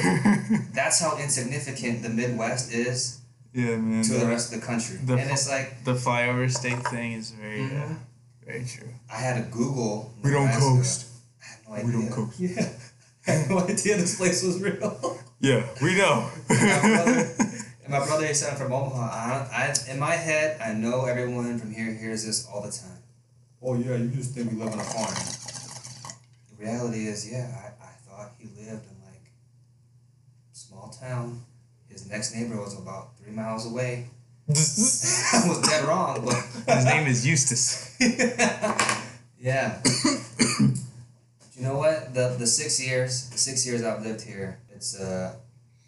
That's 0.74 1.00
how 1.02 1.18
insignificant 1.20 2.02
the 2.04 2.10
Midwest 2.10 2.74
is 2.74 3.19
yeah, 3.54 3.76
man. 3.78 4.04
to 4.04 4.14
the, 4.14 4.20
the 4.20 4.26
rest 4.28 4.54
of 4.54 4.60
the 4.62 4.66
country. 4.66 4.98
the 5.04 5.14
and 5.16 5.28
fu- 5.28 5.34
it's 5.34 5.50
like 5.50 5.84
the 5.84 5.94
flyover 5.94 6.50
state 6.52 6.80
thing 6.88 7.14
is 7.14 7.32
very, 7.32 7.62
uh, 7.66 7.70
Mhm. 7.70 7.98
very 8.46 8.66
true. 8.66 8.90
I 9.12 9.18
had 9.18 9.36
to 9.44 9.50
Google. 9.50 10.14
We 10.24 10.32
don't 10.32 10.46
Nebraska. 10.46 10.62
coast. 10.62 11.06
I 11.42 11.46
had 11.46 11.60
no 11.68 11.74
idea. 11.76 11.86
We 11.86 11.92
don't 11.94 12.12
coast. 12.12 12.40
Yeah. 12.40 12.70
I 13.28 13.32
had 13.32 13.50
no 13.50 13.60
idea 13.60 13.98
this 13.98 14.18
place 14.18 14.44
was 14.44 14.62
real. 14.62 15.18
Yeah, 15.42 15.64
we 15.82 15.96
know. 15.96 16.30
my 16.50 16.56
brother, 16.58 17.32
and 17.86 17.90
my 17.96 18.06
brother 18.06 18.26
is 18.26 18.44
from 18.44 18.74
Omaha. 18.74 19.08
I, 19.08 19.72
I, 19.72 19.92
in 19.92 19.98
my 19.98 20.12
head, 20.12 20.60
I 20.60 20.74
know 20.74 21.06
everyone 21.06 21.58
from 21.58 21.72
here 21.72 21.94
hears 21.94 22.26
this 22.26 22.46
all 22.46 22.62
the 22.62 22.72
time. 22.72 23.00
Oh 23.62 23.76
yeah, 23.76 23.96
you 23.96 24.10
just 24.10 24.34
think 24.36 24.52
we 24.52 24.58
live 24.58 24.74
on 24.74 24.80
a 24.82 24.84
farm. 24.84 25.16
The 26.52 26.66
reality 26.66 27.08
is, 27.08 27.32
yeah, 27.32 27.48
I, 27.56 27.86
I 27.88 27.92
thought 28.06 28.32
he 28.38 28.48
lived 28.50 28.84
in 28.92 28.98
like 29.08 29.32
small 30.52 30.90
town. 30.90 31.46
His 31.90 32.10
next 32.10 32.36
neighbor 32.36 32.58
was 32.60 32.78
about 32.78 33.18
three 33.18 33.32
miles 33.34 33.66
away. 33.66 34.08
I 34.50 35.44
was 35.48 35.62
dead 35.68 35.86
wrong, 35.86 36.24
but 36.26 36.36
his 36.76 36.86
name 36.86 37.08
is 37.08 37.26
Eustace. 37.28 37.96
yeah. 39.40 39.82
you 40.60 41.64
know 41.64 41.78
what? 41.78 42.14
The 42.14 42.36
the 42.40 42.48
six 42.48 42.80
years, 42.86 43.30
the 43.30 43.38
six 43.38 43.66
years 43.66 43.84
I've 43.84 44.02
lived 44.04 44.22
here, 44.22 44.60
it's 44.74 45.00
uh, 45.00 45.36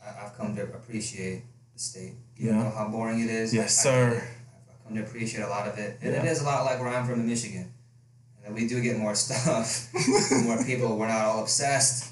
I, 0.04 0.26
I've 0.26 0.38
come 0.38 0.56
to 0.56 0.64
appreciate 0.64 1.44
the 1.74 1.80
state. 1.80 2.14
You 2.38 2.50
Yeah. 2.50 2.64
know 2.64 2.70
how 2.70 2.88
boring 2.90 3.20
it 3.22 3.30
is. 3.30 3.54
Yes, 3.54 3.86
I- 3.86 3.90
I 3.90 3.94
sir. 3.94 4.24
I've 4.70 4.84
come 4.88 4.96
to 4.98 5.04
appreciate 5.04 5.42
a 5.44 5.48
lot 5.50 5.68
of 5.68 5.78
it, 5.78 5.98
and 6.02 6.14
it 6.16 6.24
Yeah. 6.24 6.32
is 6.32 6.42
a 6.42 6.46
lot 6.46 6.66
like 6.66 6.80
where 6.80 6.90
I'm 6.90 7.06
from 7.06 7.22
in 7.22 7.28
Michigan. 7.28 7.72
And 8.44 8.56
we 8.56 8.68
do 8.68 8.82
get 8.82 8.98
more 8.98 9.14
stuff, 9.14 9.88
more 10.44 10.64
people. 10.64 10.98
We're 10.98 11.08
not 11.08 11.22
all 11.26 11.42
obsessed 11.44 12.10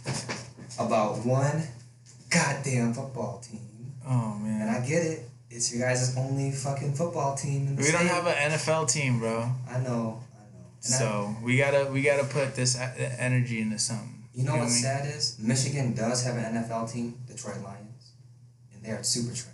about 0.79 1.25
one 1.25 1.63
goddamn 2.29 2.93
football 2.93 3.39
team. 3.39 3.61
Oh 4.09 4.35
man. 4.39 4.61
And. 4.61 4.69
I 4.71 4.85
get 4.85 5.03
it. 5.05 5.29
It's 5.51 5.73
your 5.73 5.87
guys' 5.87 6.15
only 6.17 6.51
fucking 6.51 6.93
football 6.93 7.35
team 7.35 7.67
in 7.67 7.75
the 7.75 7.81
We 7.81 7.91
don't 7.91 8.05
have 8.05 8.27
an 8.27 8.51
NFL 8.51 8.91
team, 8.91 9.19
bro. 9.19 9.49
I 9.69 9.79
know, 9.79 9.79
I 9.79 9.79
know. 9.79 10.21
And 10.85 10.93
I- 10.93 10.97
So 10.97 11.35
we 11.43 11.57
gotta 11.57 11.89
we 11.91 12.01
gotta 12.01 12.23
put 12.25 12.55
this 12.55 12.77
energy 12.77 13.61
into 13.61 13.79
something. 13.79 14.15
You 14.33 14.45
know 14.45 14.51
Feel 14.53 14.61
what's 14.61 14.75
me? 14.75 14.81
sad 14.81 15.07
is 15.07 15.37
Michigan 15.39 15.93
does 15.93 16.23
have 16.23 16.35
an 16.37 16.43
NFL 16.55 16.91
team, 16.91 17.17
Detroit 17.27 17.61
Lions, 17.63 18.11
and 18.73 18.83
they 18.83 18.91
are 18.91 19.03
super 19.03 19.33
trash. 19.35 19.53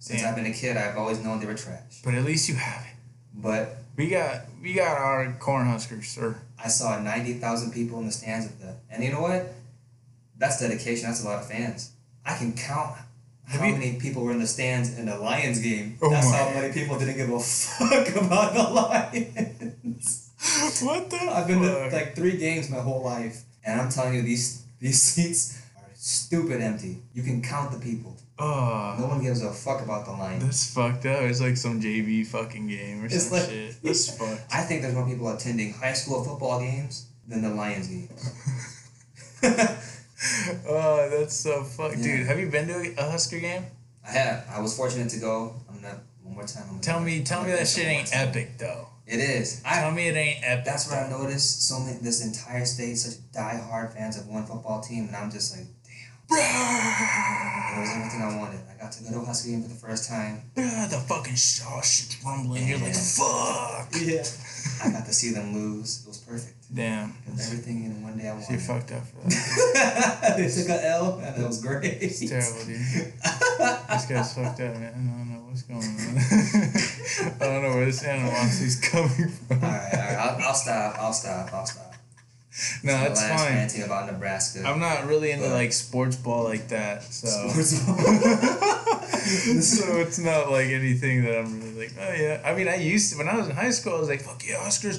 Since 0.00 0.22
Damn. 0.22 0.30
I've 0.30 0.36
been 0.36 0.46
a 0.46 0.54
kid, 0.54 0.76
I've 0.76 0.96
always 0.96 1.18
known 1.18 1.40
they 1.40 1.46
were 1.46 1.54
trash. 1.54 2.00
But 2.04 2.14
at 2.14 2.24
least 2.24 2.48
you 2.48 2.54
have 2.54 2.82
it. 2.86 2.96
But 3.34 3.76
We 3.96 4.08
got 4.08 4.46
we 4.62 4.72
got 4.74 4.96
our 4.96 5.36
Cornhuskers, 5.40 6.04
sir. 6.06 6.36
I 6.62 6.68
saw 6.68 6.98
ninety 7.00 7.34
thousand 7.34 7.72
people 7.72 7.98
in 8.00 8.06
the 8.06 8.12
stands 8.12 8.46
at 8.46 8.58
the, 8.60 8.74
and 8.90 9.04
you 9.04 9.12
know 9.12 9.20
what? 9.20 9.52
That's 10.38 10.58
dedication. 10.60 11.06
That's 11.08 11.22
a 11.22 11.26
lot 11.28 11.40
of 11.42 11.48
fans. 11.48 11.90
I 12.24 12.36
can 12.36 12.52
count 12.54 12.96
how 13.48 13.64
you- 13.66 13.72
many 13.72 13.98
people 13.98 14.22
were 14.24 14.32
in 14.32 14.38
the 14.40 14.46
stands 14.46 14.98
in 14.98 15.06
the 15.06 15.16
Lions 15.18 15.58
game. 15.60 15.98
Oh 16.02 16.10
That's 16.10 16.26
my. 16.30 16.36
how 16.36 16.50
many 16.54 16.72
people 16.72 16.98
didn't 16.98 17.16
give 17.16 17.30
a 17.30 17.40
fuck 17.40 18.08
about 18.16 18.54
the 18.54 18.62
Lions. 18.80 20.30
what 20.82 21.10
the 21.10 21.16
I've 21.16 21.46
been 21.46 21.62
to 21.62 21.88
like 21.92 22.14
three 22.14 22.36
games 22.36 22.70
my 22.70 22.78
whole 22.80 23.02
life, 23.02 23.42
and 23.64 23.80
I'm 23.80 23.88
telling 23.90 24.14
you, 24.14 24.22
these 24.22 24.62
these 24.80 25.00
seats 25.14 25.60
are 25.76 25.88
stupid 25.94 26.60
empty. 26.60 27.02
You 27.14 27.22
can 27.22 27.42
count 27.42 27.72
the 27.72 27.78
people. 27.78 28.16
Ah. 28.40 28.94
No 29.00 29.06
one 29.08 29.20
gives 29.20 29.42
a 29.42 29.50
fuck 29.52 29.82
about 29.82 30.04
the 30.04 30.12
Lions. 30.12 30.44
that's 30.44 30.72
fucked 30.72 31.06
up. 31.06 31.22
It's 31.22 31.40
like 31.40 31.56
some 31.56 31.80
JV 31.80 32.24
fucking 32.24 32.68
game 32.68 33.02
or 33.02 33.06
It's 33.06 33.24
some 33.24 33.38
like- 33.38 33.48
shit. 33.50 33.74
That's 33.82 34.16
fucked. 34.16 34.42
I 34.54 34.62
think 34.62 34.82
there's 34.82 34.94
more 34.94 35.06
people 35.08 35.28
attending 35.28 35.72
high 35.72 35.94
school 35.94 36.22
football 36.22 36.60
games 36.60 37.06
than 37.26 37.42
the 37.42 37.48
Lions 37.50 37.88
games. 37.88 38.20
Oh, 40.68 41.08
that's 41.10 41.36
so 41.36 41.62
fucked, 41.64 41.98
Yeah. 41.98 42.02
dude. 42.18 42.26
Have 42.26 42.38
you 42.38 42.48
been 42.48 42.66
to 42.68 42.94
a 42.98 43.10
Husker 43.10 43.38
game? 43.38 43.64
I 44.06 44.10
have. 44.10 44.46
I 44.50 44.60
was 44.60 44.76
fortunate 44.76 45.10
to 45.10 45.18
go. 45.18 45.54
I'm 45.68 45.80
not 45.82 45.98
one 46.22 46.34
more 46.34 46.44
time. 46.44 46.64
I'm 46.70 46.80
Tell 46.80 47.00
me, 47.00 47.22
tell 47.22 47.42
me 47.44 47.50
that 47.52 47.68
shit 47.68 47.86
ain't 47.86 48.08
epic 48.14 48.58
though. 48.58 48.88
It 49.06 49.20
is. 49.20 49.60
Tell 49.62 49.88
I. 49.90 49.94
me 49.94 50.08
it 50.08 50.16
ain't 50.16 50.38
epic. 50.42 50.64
That's 50.66 50.90
what 50.90 50.98
I 51.02 51.08
noticed. 51.08 51.66
So 51.68 51.80
many. 51.80 51.98
This 51.98 52.24
entire 52.24 52.64
state, 52.64 52.96
such 52.96 53.18
die-hard 53.32 53.92
fans 53.94 54.18
of 54.18 54.26
one 54.28 54.44
football 54.44 54.80
team, 54.82 55.06
and 55.08 55.16
I'm 55.16 55.30
just 55.30 55.56
like. 55.56 55.66
It 56.30 57.80
was 57.80 57.90
everything 57.96 58.22
I 58.22 58.36
wanted. 58.36 58.60
I 58.68 58.82
got 58.82 58.92
to 58.92 59.04
go 59.04 59.10
to 59.10 59.18
a 59.20 59.24
Husker 59.24 59.50
game 59.50 59.62
for 59.62 59.68
the 59.68 59.74
first 59.74 60.08
time. 60.08 60.42
Ah, 60.56 60.86
the 60.90 60.98
fucking 60.98 61.36
saw 61.36 61.80
shit's 61.80 62.22
rumbling. 62.24 62.66
You're 62.68 62.78
like, 62.78 62.94
fuck. 62.94 63.88
Yeah. 63.98 64.24
I 64.84 64.90
got 64.92 65.06
to 65.06 65.12
see 65.12 65.30
them 65.30 65.54
lose. 65.54 66.02
It 66.04 66.08
was 66.08 66.18
perfect. 66.18 66.54
Damn. 66.74 67.14
It 67.26 67.32
was 67.32 67.46
everything 67.50 67.84
in 67.84 68.02
one 68.02 68.18
day 68.18 68.28
I 68.28 68.40
She 68.42 68.54
You 68.54 68.58
fucked 68.58 68.92
up 68.92 69.04
for 69.06 69.28
that. 69.28 70.34
they 70.36 70.48
took 70.48 70.68
a 70.68 70.86
L, 70.86 71.18
and 71.24 71.42
it 71.42 71.46
was 71.46 71.62
great. 71.62 71.84
It's 72.02 72.20
terrible, 72.28 72.64
dude. 72.66 72.78
This 72.78 74.06
guy's 74.06 74.34
fucked 74.34 74.60
up, 74.60 74.74
man. 74.76 74.92
I 74.92 75.00
don't 75.00 75.28
know 75.32 75.40
what's 75.48 75.62
going 75.62 75.80
on. 75.80 77.40
I 77.40 77.52
don't 77.52 77.62
know 77.62 77.74
where 77.76 77.86
this 77.86 78.04
animosity's 78.04 78.80
coming 78.80 79.28
from. 79.28 79.64
All 79.64 79.70
right, 79.70 79.90
all 79.92 79.98
right. 79.98 80.18
I'll, 80.18 80.48
I'll 80.48 80.54
stop. 80.54 80.98
I'll 80.98 81.12
stop. 81.12 81.52
I'll 81.54 81.66
stop. 81.66 81.94
No, 82.82 82.92
that's 82.92 83.20
fine. 83.22 83.54
ranting 83.54 83.82
about 83.82 84.10
Nebraska. 84.10 84.66
I'm 84.66 84.80
not 84.80 85.06
really 85.06 85.30
into 85.30 85.48
like 85.48 85.72
sports 85.72 86.16
ball 86.16 86.44
like 86.44 86.68
that, 86.68 87.02
so 87.04 87.28
Sports 87.48 87.86
ball. 87.86 87.96
so 89.60 89.96
it's 89.98 90.18
not 90.18 90.50
like 90.50 90.68
anything 90.68 91.24
that 91.24 91.38
I'm 91.38 91.60
really 91.60 91.86
like, 91.86 91.92
oh 92.00 92.14
yeah. 92.14 92.40
I 92.44 92.54
mean, 92.54 92.66
I 92.68 92.76
used 92.76 93.12
to 93.12 93.18
when 93.18 93.28
I 93.28 93.36
was 93.36 93.48
in 93.48 93.54
high 93.54 93.70
school. 93.70 93.96
I 93.96 94.00
was 94.00 94.08
like, 94.08 94.22
fuck 94.22 94.42
yeah, 94.46 94.56
Oscars, 94.56 94.98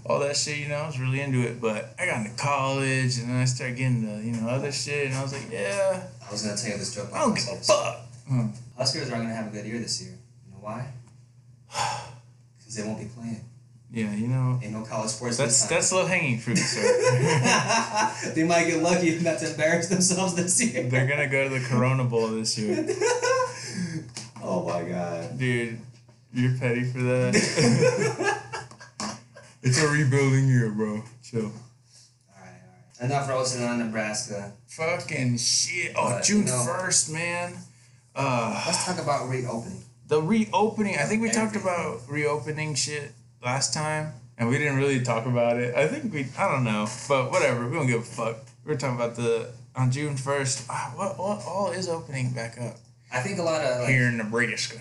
all 0.06 0.18
that 0.20 0.36
shit. 0.36 0.58
You 0.58 0.68
know, 0.68 0.76
I 0.76 0.86
was 0.86 0.98
really 0.98 1.20
into 1.20 1.42
it. 1.46 1.60
But 1.60 1.94
I 1.98 2.06
got 2.06 2.24
into 2.24 2.36
college 2.36 3.18
and 3.18 3.28
then 3.28 3.36
I 3.36 3.44
started 3.44 3.76
getting 3.76 4.06
the 4.06 4.24
you 4.24 4.32
know 4.32 4.48
other 4.48 4.72
shit, 4.72 5.06
and 5.08 5.14
I 5.14 5.22
was 5.22 5.32
like, 5.34 5.50
yeah, 5.52 6.04
I 6.26 6.32
was 6.32 6.42
gonna 6.42 6.56
tell 6.56 6.70
you 6.70 6.78
this 6.78 6.94
joke. 6.94 7.10
I 7.14 7.18
don't 7.20 7.34
give 7.34 7.48
a 7.48 7.56
fuck. 7.56 7.98
Hmm. 8.26 8.46
Huskers 8.76 9.08
are 9.08 9.16
gonna 9.16 9.34
have 9.34 9.48
a 9.48 9.50
good 9.50 9.66
year 9.66 9.78
this 9.78 10.02
year. 10.02 10.12
You 10.46 10.52
know 10.52 10.58
why? 10.60 10.88
Because 12.58 12.74
they 12.74 12.82
won't 12.82 12.98
be 12.98 13.06
playing. 13.06 13.44
Yeah, 13.90 14.12
you 14.14 14.26
know, 14.26 14.58
Ain't 14.62 14.72
no 14.72 14.82
college 14.82 15.10
sports. 15.10 15.36
that's 15.36 15.66
that's 15.68 15.92
low 15.92 16.06
hanging 16.06 16.38
fruit, 16.38 16.58
sir. 16.58 16.82
they 18.34 18.42
might 18.44 18.66
get 18.66 18.82
lucky 18.82 19.18
not 19.20 19.38
to 19.38 19.50
embarrass 19.50 19.86
themselves 19.88 20.34
this 20.34 20.60
year. 20.62 20.82
They're 20.88 21.06
gonna 21.06 21.28
go 21.28 21.44
to 21.48 21.58
the 21.58 21.64
Corona 21.66 22.04
Bowl 22.04 22.28
this 22.28 22.58
year, 22.58 22.84
oh 24.42 24.64
my 24.66 24.82
god. 24.88 25.38
dude. 25.38 25.78
You're 26.34 26.58
petty 26.58 26.84
for 26.84 26.98
that. 26.98 27.34
it's 29.62 29.82
a 29.82 29.88
rebuilding 29.88 30.48
year, 30.48 30.70
bro. 30.70 31.02
Chill. 31.22 31.40
Alright, 31.42 31.52
alright. 32.98 33.00
Enough 33.00 33.28
roasting 33.28 33.64
on 33.64 33.78
Nebraska. 33.78 34.52
Fucking 34.66 35.38
shit. 35.38 35.92
Oh, 35.96 36.10
But, 36.10 36.24
June 36.24 36.40
you 36.40 36.44
know- 36.46 36.64
first, 36.66 37.10
man. 37.12 37.54
Uh, 38.14 38.62
Let's 38.66 38.84
talk 38.84 38.98
about 39.00 39.28
reopening. 39.30 39.82
the 40.08 40.20
reopening. 40.20 40.96
I 40.98 41.04
think 41.04 41.22
we 41.22 41.30
talked 41.30 41.56
about 41.56 42.00
reopening 42.08 42.74
shit 42.74 43.12
last 43.42 43.72
time, 43.74 44.12
and 44.38 44.48
we 44.48 44.58
didn't 44.58 44.76
really 44.76 45.00
talk 45.02 45.26
about 45.26 45.56
it. 45.58 45.74
I 45.74 45.86
think 45.88 46.12
we. 46.12 46.26
I 46.38 46.50
don't 46.50 46.64
know, 46.64 46.86
but 47.08 47.30
whatever. 47.30 47.66
We 47.68 47.76
don't 47.76 47.86
give 47.86 48.00
a 48.00 48.04
fuck. 48.04 48.36
We 48.64 48.72
We're 48.72 48.78
talking 48.78 48.96
about 48.96 49.16
the 49.16 49.50
on 49.74 49.90
June 49.90 50.16
first. 50.16 50.66
Ah, 50.70 50.92
what 50.96 51.18
what 51.18 51.44
all 51.46 51.70
is 51.70 51.88
opening 51.88 52.32
back 52.32 52.58
up 52.60 52.76
I 53.12 53.20
think 53.20 53.38
a 53.38 53.42
lot 53.42 53.62
of 53.62 53.80
like, 53.80 53.88
here 53.90 54.08
in 54.08 54.16
Nebraska? 54.16 54.78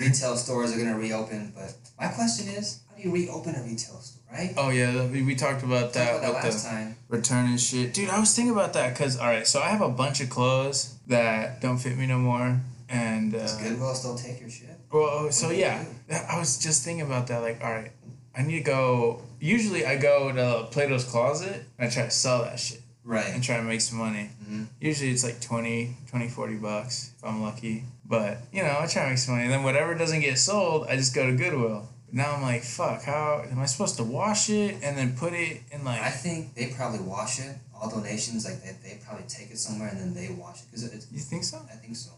retail 0.00 0.36
stores 0.36 0.74
are 0.74 0.78
gonna 0.78 0.98
reopen, 0.98 1.52
but 1.54 1.74
my 2.00 2.08
question 2.08 2.48
is, 2.48 2.80
how 2.90 2.96
do 2.96 3.02
you 3.02 3.12
reopen 3.12 3.54
a 3.54 3.62
retail 3.62 4.00
store, 4.00 4.22
right? 4.32 4.52
Oh 4.56 4.70
yeah, 4.70 5.06
we, 5.06 5.22
we 5.22 5.34
talked 5.36 5.62
about 5.62 5.92
Talked 5.92 5.94
that 5.94 6.16
about 6.18 6.42
that 6.42 6.44
last 6.44 6.66
time. 6.66 6.96
returning 7.08 7.56
shit, 7.56 7.94
dude. 7.94 8.10
I 8.10 8.18
was 8.18 8.34
thinking 8.34 8.52
about 8.52 8.72
that 8.72 8.92
because 8.92 9.18
all 9.18 9.26
right, 9.28 9.46
so 9.46 9.60
I 9.60 9.68
have 9.68 9.80
a 9.80 9.88
bunch 9.88 10.20
of 10.20 10.28
clothes 10.30 10.96
that 11.06 11.60
don't 11.60 11.78
fit 11.78 11.96
me 11.96 12.06
no 12.06 12.18
more, 12.18 12.60
and 12.88 13.32
Does 13.32 13.56
uh, 13.56 13.62
Goodwill 13.62 13.94
still 13.94 14.16
take 14.16 14.40
your 14.40 14.50
shit? 14.50 14.73
Well, 14.94 15.32
so 15.32 15.50
yeah, 15.50 15.84
I 16.30 16.38
was 16.38 16.56
just 16.56 16.84
thinking 16.84 17.04
about 17.04 17.26
that. 17.26 17.42
Like, 17.42 17.60
all 17.64 17.72
right, 17.72 17.90
I 18.36 18.42
need 18.42 18.58
to 18.58 18.64
go. 18.64 19.22
Usually, 19.40 19.84
I 19.84 19.96
go 19.96 20.30
to 20.32 20.68
Plato's 20.70 21.02
Closet 21.04 21.64
and 21.78 21.88
I 21.88 21.90
try 21.90 22.04
to 22.04 22.10
sell 22.10 22.42
that 22.44 22.60
shit 22.60 22.80
Right. 23.02 23.26
and 23.26 23.42
try 23.42 23.56
to 23.56 23.62
make 23.64 23.80
some 23.80 23.98
money. 23.98 24.30
Mhm. 24.48 24.68
Usually, 24.80 25.10
it's 25.10 25.24
like 25.24 25.40
20, 25.40 25.96
20, 26.06 26.28
40 26.28 26.54
bucks 26.56 27.10
if 27.18 27.24
I'm 27.24 27.42
lucky. 27.42 27.84
But 28.04 28.42
you 28.52 28.62
know, 28.62 28.76
I 28.78 28.86
try 28.86 29.02
to 29.02 29.08
make 29.10 29.18
some 29.18 29.34
money. 29.34 29.44
And 29.46 29.52
then 29.52 29.64
whatever 29.64 29.94
doesn't 29.96 30.20
get 30.20 30.38
sold, 30.38 30.86
I 30.88 30.94
just 30.94 31.12
go 31.12 31.26
to 31.26 31.34
Goodwill. 31.36 31.88
Now 32.12 32.30
I'm 32.36 32.42
like, 32.42 32.62
fuck, 32.62 33.02
how 33.02 33.44
am 33.50 33.58
I 33.58 33.66
supposed 33.66 33.96
to 33.96 34.04
wash 34.04 34.48
it 34.48 34.76
and 34.84 34.96
then 34.96 35.16
put 35.16 35.32
it 35.32 35.62
in 35.72 35.82
like? 35.84 36.00
I 36.00 36.10
think 36.10 36.54
they 36.54 36.66
probably 36.68 37.00
wash 37.00 37.40
it. 37.40 37.56
All 37.74 37.90
donations, 37.90 38.44
like 38.44 38.62
they, 38.62 38.76
they 38.88 39.00
probably 39.04 39.24
take 39.26 39.50
it 39.50 39.58
somewhere 39.58 39.88
and 39.88 39.98
then 39.98 40.14
they 40.14 40.28
wash 40.32 40.62
it. 40.62 40.70
Cause 40.70 40.84
it, 40.84 40.92
it's, 40.94 41.10
you 41.10 41.18
think 41.18 41.42
so? 41.42 41.58
I 41.68 41.74
think 41.74 41.96
so. 41.96 42.10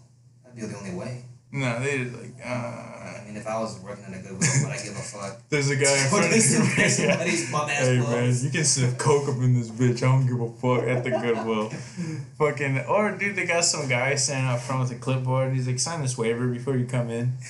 That'd 0.44 0.60
be 0.60 0.66
the 0.66 0.76
only 0.76 0.94
way. 0.94 1.22
No, 1.56 1.80
they 1.80 2.04
just 2.04 2.14
like. 2.14 2.34
Uh, 2.44 2.48
I 2.48 3.22
mean, 3.26 3.36
if 3.36 3.46
I 3.46 3.58
was 3.58 3.80
working 3.80 4.04
in 4.08 4.14
a 4.14 4.18
Goodwill, 4.18 4.38
would 4.62 4.72
I 4.72 4.76
give 4.76 4.92
a 4.92 5.00
fuck? 5.00 5.40
there's 5.48 5.70
a 5.70 5.76
guy 5.76 5.96
in 6.04 6.10
front 6.10 6.26
of 6.26 6.32
you. 6.32 6.40
somebody's 6.40 7.50
bum 7.50 7.70
ass 7.70 7.86
Hey 7.86 7.98
man, 7.98 8.34
you 8.44 8.50
can 8.50 8.64
sniff 8.64 8.98
coke 8.98 9.28
up 9.28 9.36
in 9.36 9.54
this 9.54 9.70
bitch. 9.70 10.02
I 10.02 10.12
don't 10.12 10.26
give 10.26 10.40
a 10.40 10.52
fuck 10.52 10.86
at 10.86 11.02
the 11.02 11.10
Goodwill. 11.10 11.70
Fucking 12.38 12.84
or 12.86 13.16
dude, 13.16 13.36
they 13.36 13.46
got 13.46 13.64
some 13.64 13.88
guy 13.88 14.14
standing 14.16 14.50
out 14.50 14.60
front 14.60 14.82
with 14.82 14.92
a 14.92 15.00
clipboard. 15.00 15.48
And 15.48 15.56
he's 15.56 15.66
like, 15.66 15.78
sign 15.78 16.02
this 16.02 16.18
waiver 16.18 16.46
before 16.46 16.76
you 16.76 16.86
come 16.86 17.10
in. 17.10 17.32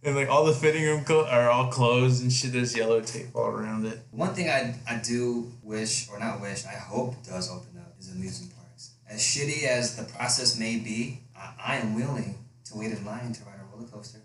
And 0.00 0.14
like 0.14 0.28
all 0.28 0.44
the 0.44 0.52
fitting 0.54 0.84
room 0.84 1.02
clo- 1.02 1.26
are 1.26 1.50
all 1.50 1.72
closed 1.72 2.22
and 2.22 2.32
shit. 2.32 2.52
There's 2.52 2.74
yellow 2.74 3.00
tape 3.00 3.34
all 3.34 3.48
around 3.48 3.84
it. 3.84 3.98
One 4.12 4.32
thing 4.32 4.48
I, 4.48 4.76
I 4.88 5.00
do 5.04 5.50
wish, 5.60 6.08
or 6.08 6.20
not 6.20 6.40
wish, 6.40 6.64
I 6.64 6.78
hope 6.78 7.20
does 7.26 7.50
open 7.50 7.80
up 7.80 7.94
is 7.98 8.12
amusement 8.12 8.54
parks. 8.54 8.92
As 9.10 9.20
shitty 9.20 9.64
as 9.64 9.96
the 9.96 10.04
process 10.04 10.56
may 10.56 10.76
be, 10.76 11.22
I, 11.36 11.52
I 11.60 11.76
am 11.78 11.96
willing 11.96 12.36
to 12.70 12.78
wait 12.78 12.92
in 12.92 13.04
line 13.04 13.32
to 13.32 13.44
ride 13.44 13.60
a 13.60 13.76
roller 13.76 13.88
coaster. 13.88 14.20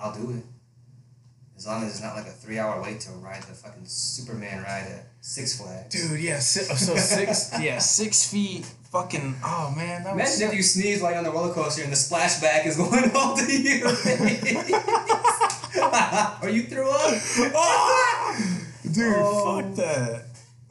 I'll 0.00 0.14
do 0.14 0.30
it. 0.30 0.44
As 1.56 1.66
long 1.66 1.82
as 1.82 1.90
it's 1.90 2.02
not 2.02 2.14
like 2.14 2.26
a 2.26 2.30
three 2.30 2.58
hour 2.58 2.80
wait 2.80 3.00
to 3.00 3.10
ride 3.12 3.42
the 3.42 3.52
fucking 3.54 3.84
Superman 3.84 4.62
ride 4.62 4.86
at 4.92 5.08
Six 5.20 5.60
Flags. 5.60 5.88
Dude, 5.92 6.20
yeah, 6.20 6.38
si- 6.38 6.68
oh, 6.70 6.76
so 6.76 6.94
six, 6.96 7.50
yeah, 7.60 7.78
six 7.78 8.30
feet. 8.30 8.64
Fucking, 8.92 9.34
oh 9.44 9.72
man, 9.76 10.04
that 10.04 10.14
was. 10.14 10.40
Imagine 10.40 10.52
if 10.52 10.56
you 10.56 10.62
sneeze 10.62 11.00
you're 11.00 11.14
on 11.16 11.24
the 11.24 11.30
roller 11.32 11.52
coaster 11.52 11.82
and 11.82 11.90
the 11.92 11.96
splashback 11.96 12.64
is 12.64 12.76
going 12.82 13.10
all 13.14 13.36
to 13.36 13.52
you. 13.52 13.84
Are 16.42 16.48
you 16.48 16.62
threw 16.62 16.88
up. 16.88 17.14
Oh! 17.54 18.58
Dude, 18.92 19.14
Oh. 19.18 19.60
fuck 19.60 19.74
that. 19.74 20.24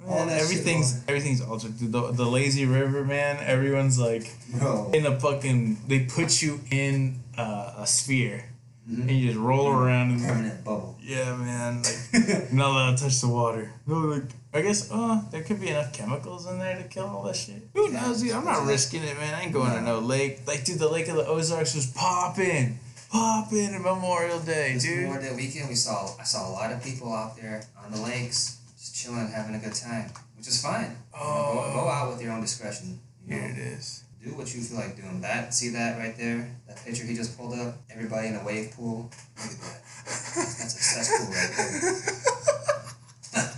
Man, 0.08 0.30
everything's 0.30 1.04
everything's 1.08 1.42
altered. 1.42 1.78
Dude, 1.78 1.92
the, 1.92 2.12
the 2.12 2.26
lazy 2.26 2.66
river, 2.66 3.04
man. 3.04 3.38
Everyone's 3.46 4.00
like 4.00 4.34
Bro. 4.58 4.92
in 4.94 5.06
a 5.06 5.20
fucking. 5.20 5.78
They 5.88 6.00
put 6.06 6.42
you 6.42 6.60
in 6.72 7.20
uh, 7.38 7.74
a 7.80 7.86
sphere, 7.88 8.46
Mhm. 8.90 9.02
and 9.02 9.12
you 9.12 9.28
just 9.28 9.40
roll 9.40 9.68
around 9.68 10.12
in. 10.12 10.20
Permanent 10.22 10.64
bubble. 10.64 10.98
Yeah, 11.02 11.36
man. 11.36 11.84
Like 11.84 12.54
not 12.54 12.72
allowed 12.72 12.98
to 12.98 13.04
touch 13.04 13.20
the 13.22 13.28
water. 13.28 13.74
No, 13.86 13.96
like 14.00 14.24
I 14.54 14.62
guess. 14.62 14.90
Uh, 14.92 15.22
there 15.32 15.44
could 15.44 15.60
be 15.60 15.70
enough 15.70 15.92
chemicals 15.94 16.48
in 16.48 16.58
there 16.60 16.78
to 16.82 16.88
kill 16.88 17.06
all 17.06 17.24
that 17.24 17.36
shit. 17.36 17.68
Who 17.74 17.90
knows? 17.92 18.22
Dude, 18.22 18.32
I'm 18.32 18.46
not 18.46 18.66
risking 18.66 19.04
it, 19.04 19.18
man. 19.18 19.34
I 19.34 19.42
ain't 19.44 19.54
going 19.54 19.72
to 19.72 19.82
No. 19.82 20.00
no 20.00 20.06
lake. 20.06 20.42
Like, 20.48 20.64
dude, 20.64 20.80
the 20.80 20.88
lake 20.90 21.08
of 21.10 21.16
the 21.18 21.28
Ozarks 21.28 21.76
was 21.76 21.88
popping, 21.88 22.80
popping 23.12 23.74
in 23.74 23.82
Memorial 23.84 24.40
Day, 24.40 24.74
This 24.76 24.84
dude. 24.84 25.02
Memorial 25.10 25.22
Day 25.32 25.36
weekend, 25.36 25.70
we 25.70 25.76
saw 25.76 26.10
I 26.20 26.24
saw 26.24 26.50
a 26.50 26.54
lot 26.54 26.72
of 26.72 26.82
people 26.84 27.14
out 27.14 27.36
there 27.36 27.62
on 27.84 27.92
the 27.92 28.02
lakes, 28.02 28.58
just 28.88 28.96
chilling, 28.96 29.28
having 29.30 29.56
a 29.56 29.60
good 29.60 29.74
time, 29.74 30.10
which 30.38 30.48
is 30.48 30.62
fine. 30.62 30.96
You 31.14 31.20
know, 31.20 31.52
go, 31.54 31.72
go 31.74 31.80
Oh. 31.86 31.90
out 31.90 32.12
with 32.14 32.22
your 32.22 32.32
own 32.34 32.42
discretion. 32.42 33.00
You 33.26 33.36
know, 33.36 33.42
Here 33.42 33.52
it 33.52 33.58
is. 33.58 34.04
do 34.24 34.30
what 34.36 34.54
you 34.54 34.62
feel 34.62 34.78
like 34.78 34.96
doing. 34.96 35.22
That 35.22 35.54
see 35.54 35.70
that 35.70 35.98
right 35.98 36.16
there, 36.18 36.50
that 36.68 36.84
picture 36.86 37.04
he 37.06 37.16
just 37.16 37.38
pulled 37.38 37.54
up. 37.60 37.78
Everybody 37.90 38.28
in 38.30 38.36
a 38.36 38.44
wave 38.44 38.72
pool. 38.72 39.12
Look 39.38 39.52
at 39.52 39.60
that. 39.62 39.82
That's 40.06 40.76
a 40.76 40.84
cesspool 40.84 41.28
right 41.28 41.54
there. 41.58 43.44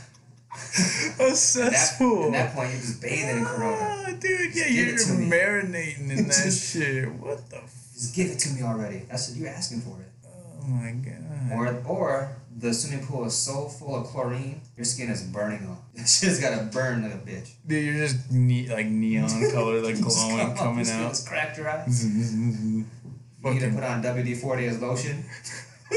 A 1.19 1.23
At 1.23 1.29
that, 1.29 1.35
cesspool. 1.35 2.25
at 2.27 2.31
that 2.31 2.55
point, 2.55 2.71
you're 2.71 2.79
just 2.79 3.01
bathing 3.01 3.39
in 3.39 3.45
Corona. 3.45 3.77
Ah, 4.07 4.11
dude, 4.19 4.55
yeah, 4.55 4.67
you're 4.67 4.95
marinating 4.95 6.09
in 6.09 6.27
that 6.29 6.51
shit. 6.51 7.11
What 7.15 7.49
the? 7.49 7.57
F- 7.57 7.89
Just 7.93 8.15
give 8.15 8.27
it 8.31 8.39
to 8.39 8.49
me 8.51 8.61
already. 8.63 8.99
That's 9.09 9.29
what 9.29 9.37
you're 9.37 9.49
asking 9.49 9.81
for 9.81 9.99
it. 9.99 10.07
oh 10.25 10.65
my 10.67 10.91
god. 10.91 11.51
Or 11.51 11.83
or 11.85 12.37
the 12.57 12.73
swimming 12.73 13.05
pool 13.05 13.25
is 13.25 13.33
so 13.35 13.67
full 13.67 13.95
of 13.95 14.07
chlorine, 14.07 14.61
your 14.75 14.83
skin 14.85 15.09
is 15.09 15.23
burning 15.23 15.67
off. 15.67 15.77
That 15.95 16.07
shit's 16.09 16.39
gotta 16.39 16.63
burn 16.65 17.03
like 17.03 17.13
a 17.13 17.17
bitch. 17.17 17.51
Dude, 17.67 17.85
you're 17.85 18.05
just 18.07 18.31
ne- 18.31 18.67
like 18.69 18.87
neon 18.87 19.29
color, 19.51 19.81
like 19.81 19.95
glowing, 20.01 20.03
Just 20.03 20.29
come 20.29 20.55
coming 20.57 20.83
Just 20.85 20.93
out. 20.95 21.09
Just 21.09 21.27
cracked 21.27 21.57
your 21.57 21.69
eyes. 21.69 22.05
You 23.41 23.51
need 23.53 23.61
to 23.61 23.69
put 23.69 23.83
on 23.85 24.03
WD 24.03 24.35
forty 24.41 24.65
as 24.65 24.81
lotion. 24.81 25.23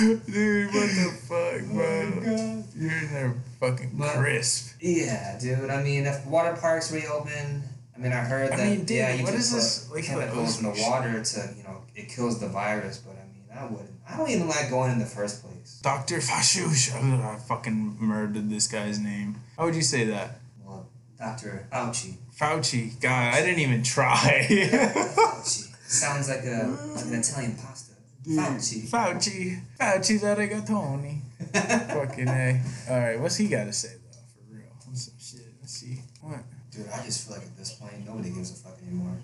Dude, 0.00 0.66
what 0.72 0.88
the 0.88 1.18
fuck, 1.28 1.62
oh 1.62 1.74
bro? 1.74 2.12
Oh 2.16 2.20
God. 2.20 2.64
You're 2.76 2.92
in 2.92 3.08
there 3.12 3.34
fucking 3.58 3.90
But- 3.94 4.16
crisp. 4.16 4.74
Yeah, 4.80 5.38
dude. 5.38 5.70
I 5.70 5.82
mean, 5.82 6.06
if 6.06 6.24
water 6.26 6.56
parks 6.60 6.90
reopen, 6.92 7.62
I 7.94 7.98
mean, 7.98 8.12
I 8.12 8.16
heard 8.16 8.50
I 8.52 8.56
that. 8.56 8.66
mean, 8.66 8.78
dude, 8.84 8.90
yeah, 8.96 9.14
you 9.14 9.22
what 9.24 9.30
can 9.32 9.40
is 9.40 9.50
put 9.50 9.56
this, 9.56 9.90
like, 9.90 10.04
chemicals 10.04 10.58
in 10.58 10.64
the 10.64 10.82
water 10.88 11.22
to, 11.22 11.54
you 11.56 11.62
know, 11.64 11.82
it 11.94 12.08
kills 12.08 12.38
the 12.40 12.48
virus. 12.48 12.98
But 12.98 13.12
I 13.16 13.24
mean, 13.26 13.29
I 13.54 13.64
wouldn't. 13.66 13.90
I 14.08 14.16
don't 14.16 14.30
even 14.30 14.48
like 14.48 14.70
going 14.70 14.92
in 14.92 14.98
the 14.98 15.06
first 15.06 15.42
place. 15.44 15.80
Dr. 15.82 16.18
Fashush. 16.18 16.94
I 16.94 17.36
fucking 17.36 17.96
murdered 17.98 18.48
this 18.48 18.68
guy's 18.68 18.98
name. 18.98 19.36
How 19.56 19.64
would 19.66 19.74
you 19.74 19.82
say 19.82 20.04
that? 20.04 20.38
Well, 20.64 20.88
Doctor 21.18 21.66
Fauci. 21.72 22.16
Fauci. 22.38 23.00
God, 23.00 23.34
I 23.34 23.40
didn't 23.42 23.60
even 23.60 23.82
try. 23.82 24.46
Fauci 24.48 25.74
sounds 25.86 26.28
like 26.28 26.44
a 26.44 26.76
like 26.94 27.04
an 27.06 27.14
Italian 27.14 27.56
pasta. 27.56 27.94
Fauci. 28.26 28.88
Fauci. 28.88 29.60
Fauci 29.78 30.20
da 30.20 30.34
rigatoni. 30.34 31.20
fucking 31.52 32.28
A. 32.28 32.60
Alright, 32.88 33.20
what's 33.20 33.36
he 33.36 33.48
got 33.48 33.64
to 33.64 33.72
say, 33.72 33.88
though, 33.88 34.18
for 34.34 34.54
real? 34.54 34.64
What's 34.86 35.06
some 35.06 35.14
shit? 35.18 35.46
Let's 35.60 35.72
see. 35.72 36.00
What? 36.20 36.40
Dude, 36.70 36.86
I 36.88 37.04
just 37.04 37.26
feel 37.26 37.36
like 37.36 37.46
at 37.46 37.56
this 37.56 37.72
point, 37.72 38.06
nobody 38.06 38.30
gives 38.30 38.52
a 38.52 38.54
fuck 38.54 38.78
anymore. 38.86 39.16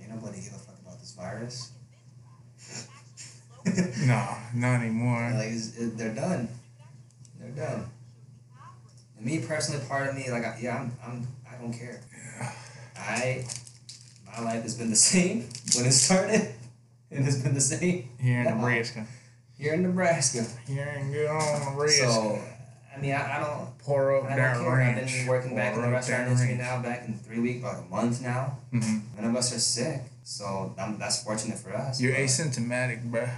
Ain't 0.00 0.10
nobody 0.10 0.40
give 0.40 0.54
a 0.54 0.58
fuck 0.58 0.78
about 0.80 1.00
this 1.00 1.14
virus. 1.14 1.72
No, 4.06 4.36
not 4.54 4.80
anymore. 4.82 5.30
Like, 5.34 5.48
it, 5.50 5.96
they're 5.98 6.14
done. 6.14 6.48
They're 7.38 7.50
done. 7.50 7.86
And 9.16 9.26
me 9.26 9.40
personally, 9.46 9.84
part 9.86 10.08
of 10.08 10.14
me, 10.14 10.30
like, 10.30 10.44
I, 10.44 10.58
yeah, 10.60 10.78
I'm, 10.78 10.92
I'm, 11.04 11.26
I 11.50 11.60
don't 11.60 11.72
care. 11.72 12.00
I, 12.98 13.44
my 14.26 14.42
life 14.44 14.62
has 14.62 14.74
been 14.76 14.90
the 14.90 14.96
same 15.12 15.48
when 15.76 15.86
it 15.86 15.92
started, 15.92 16.52
and 17.10 17.26
it's 17.26 17.38
been 17.38 17.54
the 17.54 17.60
same 17.60 18.08
Here 18.20 18.40
in. 18.40 18.44
Nebraska. 18.56 19.06
here 19.58 19.74
in 19.74 19.82
Nebraska. 19.82 20.44
Here 20.66 20.96
in 21.00 21.12
good 21.12 21.28
old 21.28 21.70
Nebraska. 21.72 22.06
So, 22.12 22.38
I 22.96 23.00
mean, 23.00 23.12
I, 23.12 23.36
I 23.36 23.40
don't. 23.40 23.78
Pour 23.78 24.14
up 24.16 24.24
I 24.24 24.28
don't 24.36 24.36
care. 24.36 24.70
I've 24.72 24.96
ranch. 24.96 25.12
been 25.12 25.26
working 25.26 25.56
back 25.56 25.74
in 25.74 25.82
the 25.82 25.88
restaurant 25.90 26.24
industry 26.28 26.48
ranch. 26.50 26.60
now, 26.60 26.82
back 26.82 27.08
in 27.08 27.14
three 27.14 27.40
weeks, 27.40 27.64
like 27.64 27.78
a 27.78 27.82
month 27.90 28.20
now. 28.22 28.58
Mhm. 28.72 29.00
None 29.16 29.30
of 29.30 29.36
us 29.36 29.54
are 29.54 29.58
sick, 29.58 30.02
so 30.22 30.74
um, 30.78 30.96
that's 30.98 31.22
fortunate 31.22 31.58
for 31.58 31.74
us. 31.74 32.00
You're 32.00 32.14
asymptomatic, 32.14 33.10
bruh. 33.10 33.30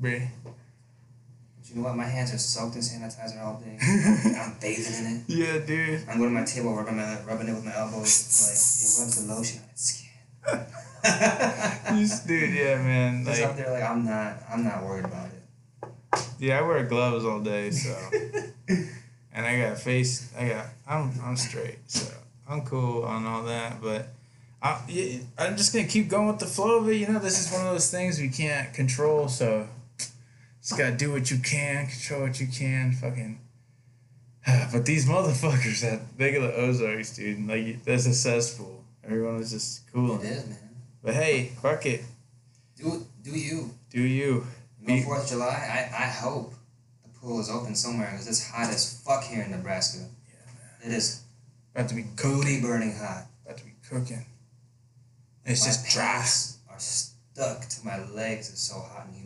Bruh. 0.00 0.28
But 0.44 1.70
you 1.70 1.76
know 1.76 1.82
what? 1.82 1.96
My 1.96 2.04
hands 2.04 2.32
are 2.34 2.38
soaked 2.38 2.76
in 2.76 2.82
sanitizer 2.82 3.42
all 3.44 3.60
day. 3.64 3.76
I'm 4.40 4.56
bathing 4.60 5.04
in 5.06 5.16
it. 5.16 5.22
Yeah, 5.28 5.58
dude. 5.66 6.08
I'm 6.08 6.18
going 6.18 6.34
to 6.34 6.40
my 6.40 6.44
table, 6.44 6.74
rubbing, 6.74 6.96
my, 6.96 7.20
rubbing 7.22 7.48
it 7.48 7.54
with 7.54 7.64
my 7.64 7.74
elbows. 7.76 8.14
Like, 8.46 8.52
it 8.52 9.02
rubs 9.02 9.26
the 9.26 9.34
lotion 9.34 9.60
on 9.62 9.68
its 9.70 9.82
skin. 9.84 10.06
You 11.06 12.08
dude, 12.26 12.52
yeah, 12.54 12.76
man. 12.82 13.24
Just 13.24 13.40
out 13.40 13.48
Like, 13.50 13.56
there, 13.58 13.70
like, 13.72 13.82
I'm 13.88 14.04
not, 14.04 14.42
I'm 14.50 14.64
not 14.64 14.82
worried 14.84 15.04
about 15.04 15.28
it. 15.28 16.22
yeah, 16.40 16.58
I 16.58 16.62
wear 16.62 16.82
gloves 16.84 17.24
all 17.24 17.38
day, 17.40 17.70
so. 17.70 17.96
and 18.68 19.46
I 19.46 19.60
got 19.60 19.78
face. 19.78 20.32
I 20.36 20.48
got. 20.48 20.66
I'm. 20.86 21.12
I'm 21.22 21.36
straight, 21.36 21.78
so 21.86 22.12
I'm 22.48 22.62
cool 22.62 23.04
on 23.04 23.24
all 23.24 23.44
that. 23.44 23.80
But 23.80 24.08
I, 24.60 25.20
I'm 25.38 25.56
just 25.56 25.72
gonna 25.72 25.86
keep 25.86 26.08
going 26.08 26.26
with 26.26 26.40
the 26.40 26.46
flow 26.46 26.80
of 26.80 26.88
it. 26.88 26.94
You 26.96 27.06
know, 27.06 27.20
this 27.20 27.38
is 27.46 27.52
one 27.52 27.64
of 27.64 27.72
those 27.72 27.88
things 27.90 28.18
we 28.18 28.28
can't 28.28 28.74
control, 28.74 29.28
so 29.28 29.68
just 30.66 30.78
gotta 30.80 30.96
do 30.96 31.12
what 31.12 31.30
you 31.30 31.38
can, 31.38 31.86
control 31.86 32.22
what 32.22 32.40
you 32.40 32.48
can. 32.48 32.92
Fucking. 32.92 33.38
But 34.72 34.84
these 34.84 35.06
motherfuckers 35.06 35.80
that 35.82 36.00
they 36.18 36.32
go 36.32 36.40
to 36.40 36.54
Ozarks, 36.54 37.14
dude, 37.14 37.46
like 37.46 37.84
that's 37.84 38.06
a 38.06 38.14
cesspool. 38.14 38.84
Everyone 39.04 39.36
was 39.36 39.52
just 39.52 39.90
cool. 39.92 40.20
It 40.20 40.24
is, 40.24 40.46
man. 40.46 40.58
But 41.02 41.14
hey, 41.14 41.52
fuck 41.62 41.86
it. 41.86 42.02
Do 42.76 43.06
do 43.22 43.30
you? 43.30 43.70
Do 43.90 44.02
you? 44.02 44.46
No 44.80 45.00
Fourth 45.02 45.24
of 45.24 45.28
July. 45.28 45.46
I, 45.46 46.04
I 46.04 46.08
hope 46.08 46.52
the 47.02 47.18
pool 47.18 47.40
is 47.40 47.50
open 47.50 47.74
somewhere 47.74 48.08
because 48.10 48.26
it's 48.26 48.48
hot 48.48 48.68
as 48.68 49.00
fuck 49.04 49.24
here 49.24 49.42
in 49.42 49.50
Nebraska. 49.52 49.98
Yeah, 49.98 50.38
man. 50.46 50.92
It 50.92 50.96
is 50.96 51.22
About 51.74 51.88
to 51.88 51.94
be 51.94 52.02
booty 52.02 52.60
burning 52.60 52.96
hot. 52.96 53.26
About 53.44 53.58
to 53.58 53.64
be 53.64 53.74
cooking. 53.88 54.24
It's 55.44 55.60
my 55.60 55.66
just 55.66 55.92
dry. 55.92 56.24
are 56.72 56.78
stuck 56.78 57.68
to 57.68 57.84
my 57.84 58.04
legs. 58.10 58.50
It's 58.50 58.62
so 58.62 58.78
hot 58.78 59.06
and 59.06 59.14
humid 59.16 59.25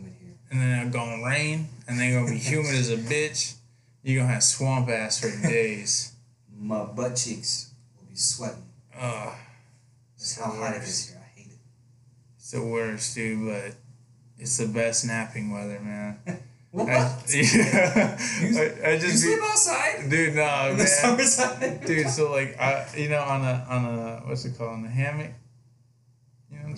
And 0.51 0.61
then 0.61 0.85
it's 0.87 0.95
gonna 0.95 1.25
rain, 1.25 1.69
and 1.87 1.97
then 1.97 2.13
gonna 2.13 2.31
be 2.31 2.37
humid 2.51 2.75
as 2.75 2.89
a 2.91 2.97
bitch. 2.97 3.55
You're 4.03 4.21
gonna 4.21 4.33
have 4.33 4.43
swamp 4.43 4.89
ass 4.89 5.19
for 5.19 5.29
days. 5.47 6.11
My 6.59 6.83
butt 6.83 7.15
cheeks 7.15 7.71
will 7.97 8.07
be 8.09 8.15
sweating. 8.15 8.63
Ugh, 8.99 9.33
That's 10.17 10.37
how 10.39 10.51
hot 10.51 10.75
it 10.75 10.83
is 10.83 11.09
here. 11.09 11.21
I 11.23 11.39
hate 11.39 11.47
it. 11.51 11.57
it's 12.37 12.51
the 12.51 12.63
worst, 12.63 13.15
dude, 13.15 13.47
but 13.47 13.75
it's 14.37 14.57
the 14.57 14.67
best 14.67 15.05
napping 15.05 15.51
weather, 15.51 15.79
man. 15.79 16.19
What? 16.71 16.87
I, 16.87 17.17
yeah. 17.29 18.17
I, 18.17 18.87
I 18.87 18.91
you 18.93 18.99
just 18.99 19.23
sleep 19.23 19.39
be, 19.39 19.45
outside 19.45 20.09
dude, 20.09 20.35
no, 20.35 20.71
the 20.71 20.77
man. 20.77 20.87
summertime? 21.27 21.85
Dude, 21.85 22.07
so 22.07 22.31
like, 22.31 22.57
I, 22.57 22.87
you 22.95 23.09
know, 23.09 23.19
on 23.19 23.41
a 23.41 23.65
on 23.69 23.85
a 23.85 24.21
what's 24.25 24.45
it 24.45 24.57
called, 24.57 24.71
on 24.75 24.83
the 24.83 24.87
hammock. 24.89 25.31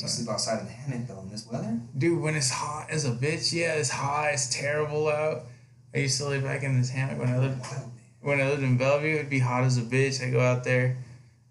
I'm 0.02 0.08
sleep 0.08 0.30
outside 0.30 0.60
in 0.62 0.66
the 0.66 0.72
hammock 0.72 1.08
though 1.08 1.20
in 1.20 1.30
this 1.30 1.48
weather. 1.52 1.80
Dude, 1.98 2.22
when 2.22 2.36
it's 2.36 2.50
hot 2.50 2.88
as 2.90 3.06
a 3.06 3.12
bitch, 3.12 3.54
yeah, 3.54 3.74
it's 3.74 3.90
hot, 3.90 4.30
it's 4.34 4.50
terrible 4.54 5.08
out. 5.10 5.44
I 5.94 6.00
used 6.00 6.18
to 6.20 6.28
lay 6.28 6.40
back 6.40 6.64
in 6.64 6.80
this 6.80 6.90
hammock 6.90 7.20
when 7.20 7.30
I 7.30 7.38
lived 7.38 7.62
when 8.22 8.42
I 8.42 8.50
lived 8.50 8.64
in 8.64 8.78
Bellevue. 8.78 9.16
It'd 9.16 9.30
be 9.30 9.40
hot 9.40 9.64
as 9.64 9.78
a 9.78 9.82
bitch. 9.82 10.26
I 10.26 10.30
go 10.32 10.40
out 10.40 10.64
there 10.64 10.98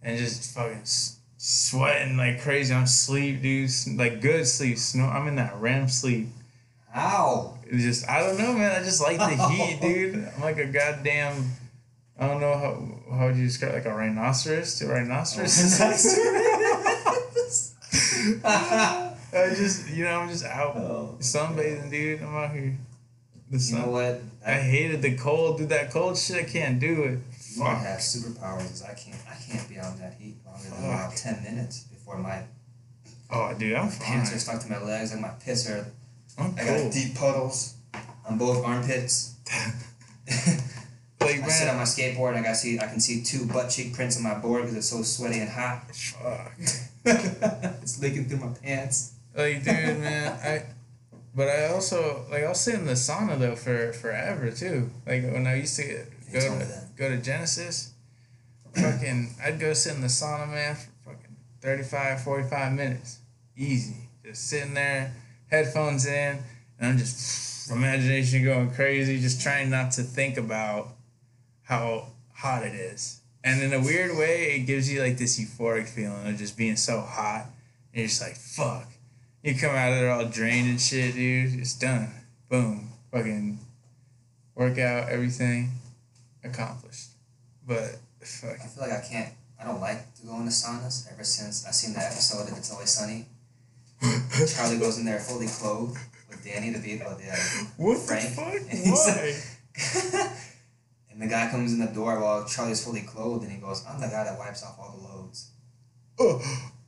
and 0.02 0.18
just 0.18 0.52
fucking 0.54 0.80
s- 0.80 1.18
sweating 1.36 2.16
like 2.16 2.40
crazy. 2.40 2.74
I'm 2.74 2.84
asleep, 2.84 3.42
dude. 3.42 3.70
Like 3.96 4.20
good 4.20 4.46
sleep. 4.46 4.78
Snow. 4.78 5.04
I'm 5.04 5.28
in 5.28 5.36
that 5.36 5.56
REM 5.60 5.88
sleep. 5.88 6.28
Ow. 6.96 7.58
It's 7.66 7.82
just 7.84 8.08
I 8.08 8.20
don't 8.20 8.38
know, 8.38 8.52
man. 8.52 8.80
I 8.80 8.84
just 8.84 9.00
like 9.00 9.18
the 9.18 9.28
heat, 9.48 9.78
dude. 9.82 10.28
I'm 10.36 10.42
like 10.42 10.58
a 10.58 10.66
goddamn. 10.66 11.52
I 12.18 12.26
don't 12.28 12.40
know 12.40 12.54
how 12.54 13.16
how 13.16 13.26
would 13.26 13.36
you 13.36 13.44
describe 13.44 13.74
like 13.74 13.86
a 13.86 13.94
rhinoceros? 13.94 14.80
A 14.82 14.88
rhinoceros. 14.88 15.80
Oh. 15.80 16.48
I 18.44 19.54
just 19.56 19.90
you 19.90 20.04
know 20.04 20.20
I'm 20.20 20.28
just 20.28 20.44
out 20.44 20.76
Oh. 20.76 21.16
sunbathing, 21.20 21.90
dude. 21.90 22.22
I'm 22.22 22.34
out 22.36 22.52
here. 22.52 22.76
The 23.50 23.56
You 23.56 23.58
sun. 23.58 23.80
know 23.82 23.88
what? 23.88 24.20
I 24.46 24.54
hated 24.54 25.02
the 25.02 25.16
cold, 25.16 25.58
dude. 25.58 25.68
That 25.70 25.90
cold 25.90 26.16
shit, 26.18 26.36
I 26.36 26.44
can't 26.50 26.78
do 26.80 27.02
it. 27.04 27.10
You 27.54 27.62
Fuck. 27.64 27.78
have 27.78 27.98
superpowers. 28.00 28.82
I 28.84 28.94
can't. 28.94 29.20
I 29.30 29.34
can't 29.50 29.68
be 29.68 29.78
out 29.78 29.94
in 29.94 30.00
that 30.00 30.14
heat 30.18 30.36
longer 30.46 30.64
than 30.64 30.72
Fuck. 30.72 30.84
about 30.84 31.16
ten 31.16 31.42
minutes 31.42 31.80
before 31.84 32.18
my 32.18 32.42
Oh, 33.30 33.54
dude, 33.58 33.74
I'm 33.74 33.88
fine. 33.88 34.06
pants 34.06 34.34
are 34.34 34.38
stuck 34.38 34.60
to 34.62 34.70
my 34.70 34.78
legs 34.82 35.12
and 35.12 35.20
my 35.22 35.30
piss 35.44 35.68
are. 35.70 35.86
I'm 36.38 36.54
I 36.58 36.64
got 36.64 36.92
deep 36.92 37.14
puddles 37.14 37.74
on 38.28 38.36
both 38.38 38.64
armpits. 38.64 39.34
I 41.26 41.48
sit 41.48 41.68
on 41.68 41.76
my 41.76 41.82
skateboard 41.82 42.30
and 42.30 42.38
I 42.38 42.42
got 42.42 42.56
see. 42.56 42.78
I 42.78 42.86
can 42.86 43.00
see 43.00 43.22
two 43.22 43.46
butt 43.46 43.70
cheek 43.70 43.94
prints 43.94 44.16
on 44.16 44.22
my 44.22 44.34
board 44.34 44.62
because 44.62 44.76
it's 44.76 44.88
so 44.88 45.02
sweaty 45.02 45.40
and 45.40 45.50
hot. 45.50 45.94
fuck. 45.94 46.52
it's 47.04 48.00
leaking 48.00 48.26
through 48.26 48.38
my 48.38 48.54
pants. 48.62 49.14
Oh, 49.36 49.42
like, 49.42 49.64
dude, 49.64 50.00
man, 50.00 50.32
I. 50.44 50.66
But 51.34 51.48
I 51.48 51.68
also 51.68 52.26
like 52.30 52.44
I'll 52.44 52.54
sit 52.54 52.74
in 52.74 52.84
the 52.84 52.92
sauna 52.92 53.38
though 53.38 53.56
for 53.56 53.94
forever 53.94 54.50
too. 54.50 54.90
Like 55.06 55.22
when 55.22 55.46
I 55.46 55.54
used 55.54 55.76
to 55.76 55.82
You 55.82 56.06
go 56.30 56.40
to 56.40 56.82
go 56.94 57.08
to 57.08 57.16
Genesis, 57.16 57.94
fucking 58.74 59.34
I'd 59.42 59.58
go 59.58 59.72
sit 59.72 59.94
in 59.94 60.02
the 60.02 60.08
sauna 60.08 60.48
man 60.50 60.74
for 60.74 61.10
fucking 61.10 61.36
35, 61.62 62.22
45 62.22 62.72
minutes, 62.72 63.20
easy. 63.56 63.96
Just 64.22 64.46
sitting 64.46 64.74
there, 64.74 65.14
headphones 65.50 66.04
in, 66.04 66.38
and 66.78 66.90
I'm 66.90 66.98
just 66.98 67.70
imagination 67.70 68.44
going 68.44 68.70
crazy, 68.70 69.18
just 69.18 69.40
trying 69.40 69.70
not 69.70 69.92
to 69.92 70.02
think 70.02 70.36
about 70.36 70.94
how 71.72 72.06
hot 72.34 72.62
it 72.62 72.74
is. 72.74 73.20
And 73.42 73.62
in 73.62 73.72
a 73.72 73.80
weird 73.80 74.16
way, 74.16 74.54
it 74.56 74.66
gives 74.66 74.92
you 74.92 75.00
like 75.00 75.16
this 75.16 75.40
euphoric 75.40 75.88
feeling 75.88 76.28
of 76.28 76.36
just 76.36 76.56
being 76.56 76.76
so 76.76 77.00
hot. 77.00 77.46
And 77.92 78.00
you're 78.00 78.06
just 78.08 78.20
like, 78.20 78.36
fuck. 78.36 78.88
You 79.42 79.54
come 79.58 79.74
out 79.74 79.92
of 79.92 79.98
there 79.98 80.10
all 80.10 80.26
drained 80.26 80.68
and 80.68 80.80
shit, 80.80 81.14
dude. 81.14 81.58
It's 81.58 81.74
done. 81.74 82.10
Boom. 82.48 82.90
Fucking 83.10 83.58
workout, 84.54 85.08
everything 85.08 85.70
accomplished. 86.44 87.08
But 87.66 87.96
fuck. 88.20 88.56
I 88.62 88.66
feel 88.66 88.84
like 88.84 88.92
I 88.92 89.00
can't. 89.00 89.32
I 89.58 89.64
don't 89.64 89.80
like 89.80 90.14
to 90.16 90.26
go 90.26 90.36
into 90.36 90.50
saunas 90.50 91.10
ever 91.12 91.24
since 91.24 91.66
I 91.66 91.70
seen 91.70 91.94
that 91.94 92.12
episode 92.12 92.50
of 92.50 92.58
It's 92.58 92.70
Always 92.70 92.90
Sunny. 92.90 93.26
Charlie 94.54 94.78
goes 94.78 94.98
in 94.98 95.04
there 95.06 95.20
fully 95.20 95.46
clothed 95.46 95.98
with 96.28 96.44
Danny, 96.44 96.70
the 96.70 96.80
beat, 96.80 97.00
oh, 97.06 97.16
yeah, 97.24 97.36
What 97.76 97.98
Frank. 97.98 98.34
the 98.34 98.36
fuck? 98.36 100.22
Why? 100.22 100.38
and 101.12 101.20
the 101.22 101.26
guy 101.26 101.50
comes 101.50 101.72
in 101.72 101.78
the 101.78 101.86
door 101.86 102.20
while 102.20 102.44
Charlie's 102.46 102.84
fully 102.84 103.02
clothed, 103.02 103.44
and 103.44 103.52
he 103.52 103.58
goes, 103.58 103.84
"I'm 103.88 104.00
the 104.00 104.06
guy 104.08 104.24
that 104.24 104.38
wipes 104.38 104.62
off 104.62 104.76
all 104.78 104.96
the 104.98 105.04
loads." 105.08 105.50
oh, 106.18 106.40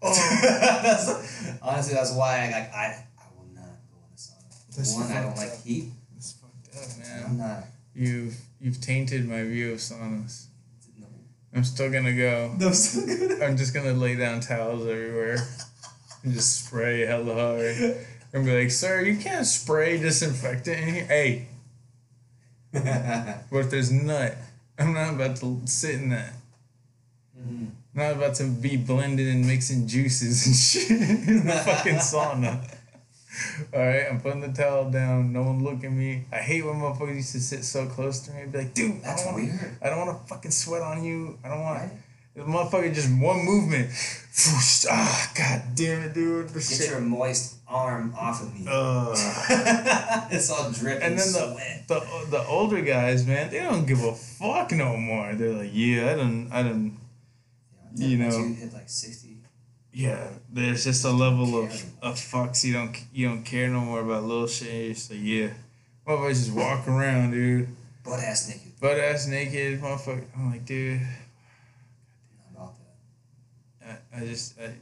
oh. 0.03 0.41
That's- 0.83 1.59
honestly, 1.63 1.95
that's 1.95 2.13
why 2.15 2.39
I, 2.47 2.51
like, 2.61 2.75
I 2.75 2.85
I 3.19 3.25
will 3.37 3.47
not 3.55 3.63
go 3.91 3.97
in 4.05 4.11
the 4.13 4.17
sauna. 4.21 4.77
That's 4.77 4.95
One, 4.95 5.11
I 5.13 5.23
don't 5.23 5.37
like 5.37 5.53
up. 5.53 5.63
heat. 5.65 5.91
It's 6.17 6.33
fucked 6.33 6.77
up, 6.77 6.99
man. 6.99 7.25
I'm 7.27 7.39
not. 7.39 7.65
You've 7.95 8.37
you've 8.61 8.81
tainted 8.81 9.29
my 9.29 9.43
view 9.45 9.73
of 9.73 9.79
saunas. 9.79 10.47
No, 10.99 11.07
I'm 11.55 11.65
still 11.65 11.91
gonna 11.91 12.13
go. 12.17 12.55
no, 12.59 12.71
so 12.73 13.05
good. 13.07 13.43
I'm 13.43 13.57
just 13.57 13.73
gonna 13.75 13.93
lay 13.93 14.17
down 14.17 14.41
towels 14.41 14.87
everywhere 14.87 15.39
and 16.23 16.33
just 16.35 16.67
spray 16.67 17.07
hella 17.07 17.35
hard. 17.35 17.97
And 18.33 18.45
be 18.45 18.59
like, 18.63 18.73
sir, 18.73 19.01
you 19.03 19.17
can't 19.17 19.47
spray 19.47 19.97
disinfectant 19.99 20.77
in 20.81 20.95
here. 20.95 21.05
Hey, 21.05 21.47
what 23.51 23.65
if 23.65 23.71
there's 23.71 23.91
nut? 23.93 24.37
I'm 24.79 24.93
not 24.93 25.15
about 25.15 25.37
to 25.37 25.61
sit 25.67 25.95
in 25.97 26.09
that. 26.11 26.33
Mhm. 27.39 27.71
Not 27.95 28.13
about 28.13 28.35
to 28.37 28.45
be 28.45 28.77
blending 28.77 29.29
and 29.29 29.47
mixing 29.47 29.87
juices 29.87 30.47
and 30.47 30.57
shit 30.91 30.91
in 31.29 31.47
the 31.47 31.53
fucking 31.53 31.97
sauna. 31.97 32.61
Alright, 33.73 34.07
I'm 34.11 34.21
putting 34.21 34.41
the 34.41 34.49
towel 34.53 34.91
down. 34.91 35.33
No 35.33 35.43
one 35.43 35.63
look 35.63 35.83
at 35.85 35.91
me. 35.93 36.25
I 36.33 36.37
hate 36.39 36.65
when 36.65 36.77
motherfuckers 36.77 37.17
used 37.17 37.33
to 37.33 37.41
sit 37.41 37.65
so 37.65 37.87
close 37.87 38.21
to 38.21 38.33
me 38.33 38.43
and 38.43 38.53
be 38.53 38.59
like, 38.59 38.75
dude, 38.75 38.97
I 38.97 38.99
That's 39.07 39.25
don't 39.25 39.35
want 39.35 39.45
weird. 39.47 39.77
I 39.83 39.91
don't 39.91 40.07
want 40.07 40.21
to 40.23 40.27
fucking 40.35 40.51
sweat 40.53 40.83
on 40.83 41.03
you. 41.05 41.39
I 41.45 41.49
don't 41.49 41.61
want 41.63 41.81
Right? 41.81 41.91
the 42.37 42.43
motherfucker 42.43 42.93
just 42.95 43.11
one 43.21 43.45
movement. 43.45 43.91
Whoosh, 44.37 44.87
ah, 44.91 45.33
god 45.37 45.63
damn 45.77 46.03
it, 46.03 46.13
dude. 46.15 46.49
The 46.49 46.55
Get 46.59 46.63
shit. 46.65 46.91
your 46.91 47.01
moist 47.01 47.55
arm 47.69 48.15
off 48.19 48.43
of 48.43 48.53
me. 48.53 48.67
Ugh. 48.69 49.17
it's 50.33 50.51
all 50.51 50.71
dripping 50.73 51.03
And 51.03 51.19
then 51.19 51.27
sweat. 51.29 51.85
the, 51.87 52.01
the 52.01 52.27
the 52.39 52.47
older 52.49 52.81
guys, 52.83 53.25
man, 53.27 53.51
they 53.51 53.61
don't 53.61 53.87
give 53.87 54.03
a 54.03 54.13
fuck 54.13 54.73
no 54.73 54.97
more. 54.97 55.35
They're 55.35 55.53
like, 55.53 55.71
yeah, 55.73 56.11
I 56.13 56.17
don't, 56.17 56.51
I 56.53 56.63
don't. 56.65 56.99
Yeah, 57.95 58.07
you 58.09 58.17
know. 58.19 58.37
you 58.39 58.55
hit 58.55 58.73
like 58.73 58.89
sixty. 58.89 59.31
Yeah, 59.93 60.27
there's 60.53 60.83
just 60.83 61.05
a 61.05 61.11
level 61.13 61.57
of, 61.63 61.71
of 62.03 62.17
fucks 62.17 62.65
you 62.65 62.73
don't 62.73 62.97
you 63.13 63.29
don't 63.29 63.45
care 63.45 63.69
no 63.69 63.79
more 63.81 64.01
about 64.01 64.25
little 64.25 64.49
shit. 64.49 64.73
You're 64.87 64.95
just 64.95 65.11
like, 65.13 65.21
yeah, 65.23 65.51
motherfuckers 66.05 66.31
just 66.47 66.53
walk 66.53 66.89
around, 66.89 67.31
dude, 67.31 67.69
Butt 68.03 68.19
ass 68.19 68.49
naked. 68.49 68.81
butt 68.81 68.99
ass 68.99 69.29
naked, 69.29 69.81
motherfucker. 69.81 70.25
I'm 70.37 70.51
like, 70.51 70.67
dude, 70.67 71.01
Not 71.01 71.07
about 71.07 71.13
that. 71.13 71.24
I, 74.17 74.21
just, 74.21 74.59
I, 74.61 74.67
dude. 74.67 74.75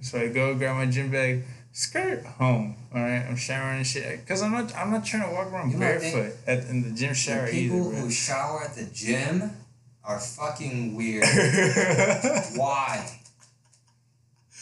So 0.00 0.18
I 0.20 0.28
go 0.28 0.54
grab 0.54 0.76
my 0.76 0.86
gym 0.86 1.10
bag, 1.10 1.44
skirt 1.72 2.24
home. 2.24 2.76
All 2.94 3.00
right, 3.02 3.24
I'm 3.28 3.36
showering 3.36 3.78
and 3.78 3.86
shit. 3.86 4.26
Cause 4.26 4.42
I'm 4.42 4.52
not 4.52 4.74
I'm 4.76 4.90
not 4.92 5.04
trying 5.04 5.28
to 5.28 5.34
walk 5.34 5.50
around 5.52 5.72
You 5.72 5.78
know 5.78 5.86
what 5.86 5.96
I 5.96 5.98
barefoot 5.98 6.36
at 6.46 6.64
in 6.68 6.82
the 6.82 6.90
gym 6.90 7.12
shower 7.14 7.46
The 7.46 7.52
people 7.52 7.88
either. 7.92 8.00
who 8.02 8.10
shower 8.10 8.62
at 8.64 8.74
the 8.76 8.84
gym 8.84 9.50
are 10.04 10.20
fucking 10.20 10.94
weird. 10.94 11.24
Why? 12.56 13.04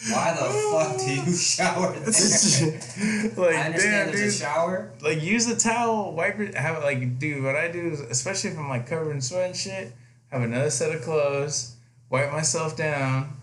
Why 0.09 0.33
the 0.33 0.45
fuck 0.71 0.97
do 0.99 1.13
you 1.13 1.33
shower 1.37 1.93
there? 1.93 2.01
like 3.37 3.55
I 3.55 3.65
understand 3.67 3.81
damn, 4.11 4.15
there's 4.15 4.15
dude. 4.15 4.27
a 4.27 4.31
shower. 4.31 4.91
like 5.01 5.21
use 5.21 5.47
a 5.47 5.55
towel, 5.57 6.13
wipe 6.13 6.39
it. 6.39 6.55
Have 6.55 6.77
it 6.77 6.83
like, 6.83 7.19
dude. 7.19 7.43
What 7.43 7.55
I 7.55 7.69
do 7.71 7.89
is, 7.89 7.99
especially 8.01 8.49
if 8.51 8.57
I'm 8.57 8.67
like 8.69 8.87
covered 8.87 9.11
in 9.11 9.21
sweat 9.21 9.47
and 9.47 9.55
shit, 9.55 9.93
have 10.31 10.41
another 10.41 10.69
set 10.71 10.93
of 10.93 11.03
clothes, 11.03 11.75
wipe 12.09 12.31
myself 12.33 12.75
down, 12.75 13.37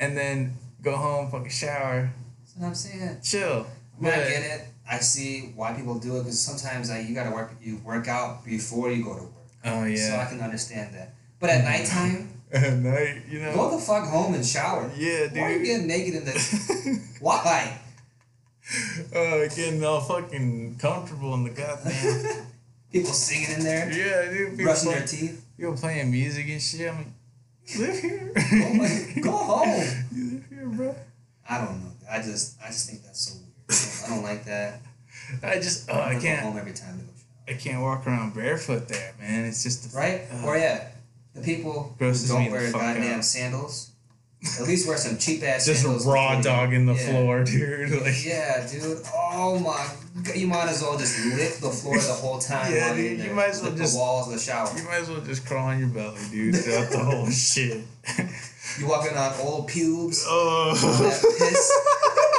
and 0.00 0.16
then 0.16 0.56
go 0.82 0.96
home, 0.96 1.30
fucking 1.30 1.50
shower, 1.50 2.10
That's 2.40 2.56
what 2.56 2.66
I'm 2.68 2.74
saying. 2.74 3.18
chill. 3.22 3.66
I 3.98 4.02
mean, 4.04 4.12
I 4.12 4.16
get 4.16 4.42
it. 4.42 4.66
I 4.90 4.98
see 4.98 5.52
why 5.56 5.72
people 5.72 5.98
do 5.98 6.16
it 6.16 6.20
because 6.20 6.40
sometimes 6.40 6.90
like, 6.90 7.08
you 7.08 7.14
gotta 7.14 7.30
work. 7.30 7.52
You 7.62 7.78
work 7.84 8.06
out 8.08 8.44
before 8.44 8.90
you 8.90 9.02
go 9.04 9.14
to 9.16 9.22
work. 9.22 9.32
Oh 9.64 9.84
yeah. 9.84 9.96
So 10.10 10.16
I 10.16 10.26
can 10.26 10.40
understand 10.40 10.94
that. 10.94 11.14
But 11.40 11.50
at 11.50 11.64
nighttime, 11.64 12.30
At 12.52 12.74
night, 12.74 13.22
you 13.28 13.40
know. 13.40 13.54
go 13.54 13.70
the 13.70 13.78
fuck 13.82 14.06
home 14.08 14.34
and 14.34 14.44
shower. 14.44 14.90
Yeah, 14.96 15.26
dude. 15.28 15.36
Why 15.38 15.42
are 15.42 15.56
you 15.56 15.64
getting 15.64 15.86
naked 15.86 16.14
in 16.14 16.24
the? 16.24 17.00
Why? 17.20 17.78
uh, 19.14 19.48
getting 19.56 19.82
all 19.84 20.00
fucking 20.00 20.76
comfortable 20.78 21.34
in 21.34 21.44
the 21.44 21.50
goddamn. 21.50 22.46
People 22.92 23.10
singing 23.12 23.58
in 23.58 23.64
there, 23.64 23.90
yeah, 23.90 24.30
dude. 24.30 24.50
People, 24.50 24.64
brushing 24.66 24.90
play, 24.90 24.98
their 24.98 25.06
teeth. 25.06 25.44
people 25.56 25.76
playing 25.76 26.10
music 26.12 26.46
and 26.48 26.62
shit. 26.62 26.94
Like, 26.94 27.06
you 27.06 27.12
live 27.78 27.98
here. 28.00 28.32
Oh 28.36 28.74
my, 28.74 29.12
go 29.22 29.30
home. 29.32 29.86
You 30.14 30.30
live 30.32 30.46
here, 30.48 30.66
bro. 30.66 30.94
I 31.48 31.58
don't 31.58 31.82
know. 31.82 31.90
I 32.10 32.18
just, 32.22 32.56
I 32.62 32.68
just 32.68 32.88
think 32.88 33.02
that's 33.02 33.20
so 33.20 33.38
weird. 33.38 33.50
I 34.04 34.14
don't 34.14 34.22
like 34.22 34.44
that. 34.44 34.80
I 35.42 35.54
just, 35.56 35.88
oh, 35.90 35.94
I'm 35.94 35.98
I 36.00 36.04
gonna 36.04 36.14
Go 36.16 36.20
can't, 36.22 36.40
home 36.40 36.58
every 36.58 36.72
time 36.72 36.98
to 36.98 37.04
go 37.04 37.10
shower. 37.16 37.56
I 37.56 37.60
can't 37.60 37.82
walk 37.82 38.06
around 38.06 38.34
barefoot 38.34 38.88
there, 38.88 39.14
man. 39.18 39.44
It's 39.44 39.62
just 39.62 39.94
Right? 39.94 40.22
uh, 40.32 40.46
or 40.46 40.56
yeah, 40.56 40.88
the 41.34 41.40
people 41.42 41.94
who 41.98 42.12
don't 42.28 42.50
wear 42.50 42.70
goddamn 42.70 43.18
out. 43.18 43.24
sandals. 43.24 43.90
At 44.60 44.66
least 44.66 44.86
wear 44.86 44.96
some 44.98 45.16
cheap 45.18 45.42
ass 45.42 45.64
just 45.66 45.84
raw 46.06 46.40
dog 46.40 46.72
in 46.74 46.84
the 46.86 46.92
yeah. 46.94 47.10
floor, 47.10 47.44
dude. 47.44 47.90
Like, 48.02 48.24
Yeah, 48.24 48.66
dude. 48.70 49.00
Oh 49.14 49.58
my. 49.58 50.22
g- 50.22 50.40
You 50.40 50.46
might 50.48 50.68
as 50.68 50.82
well 50.82 50.98
just 50.98 51.18
lick 51.34 51.54
the 51.56 51.70
floor 51.70 51.96
the 51.98 52.12
whole 52.12 52.38
time. 52.52 52.72
Yeah, 52.72 52.94
dude, 52.94 53.20
you 53.20 53.32
might 53.32 53.50
as 53.50 53.62
well 53.62 53.72
just- 53.72 53.94
the 53.94 53.98
walls 54.00 54.26
of 54.28 54.34
the 54.34 54.38
shower. 54.38 54.70
you 54.76 54.84
might 54.84 55.00
as 55.02 55.08
well 55.08 55.20
just 55.22 55.46
crawl 55.46 55.68
on 55.68 55.78
your 55.78 55.88
belly, 55.88 56.20
dude, 56.30 56.56
throughout 56.56 56.90
the 56.90 56.98
whole 56.98 57.30
shit. 57.30 57.82
You 58.78 58.86
walking 58.88 59.16
on 59.16 59.32
old 59.40 59.68
pubes. 59.68 60.24
oh. 60.26 60.74
That 61.00 62.34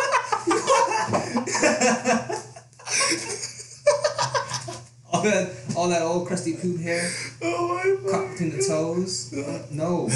all 5.11 5.21
that, 5.23 5.51
all 5.75 5.89
that 5.89 6.01
old 6.01 6.27
crusty 6.27 6.53
pube 6.55 6.81
hair 6.81 7.09
oh 7.41 7.67
my 8.03 8.11
caught 8.11 8.31
between 8.31 8.51
the 8.57 8.63
toes. 8.67 9.33
No, 9.71 10.07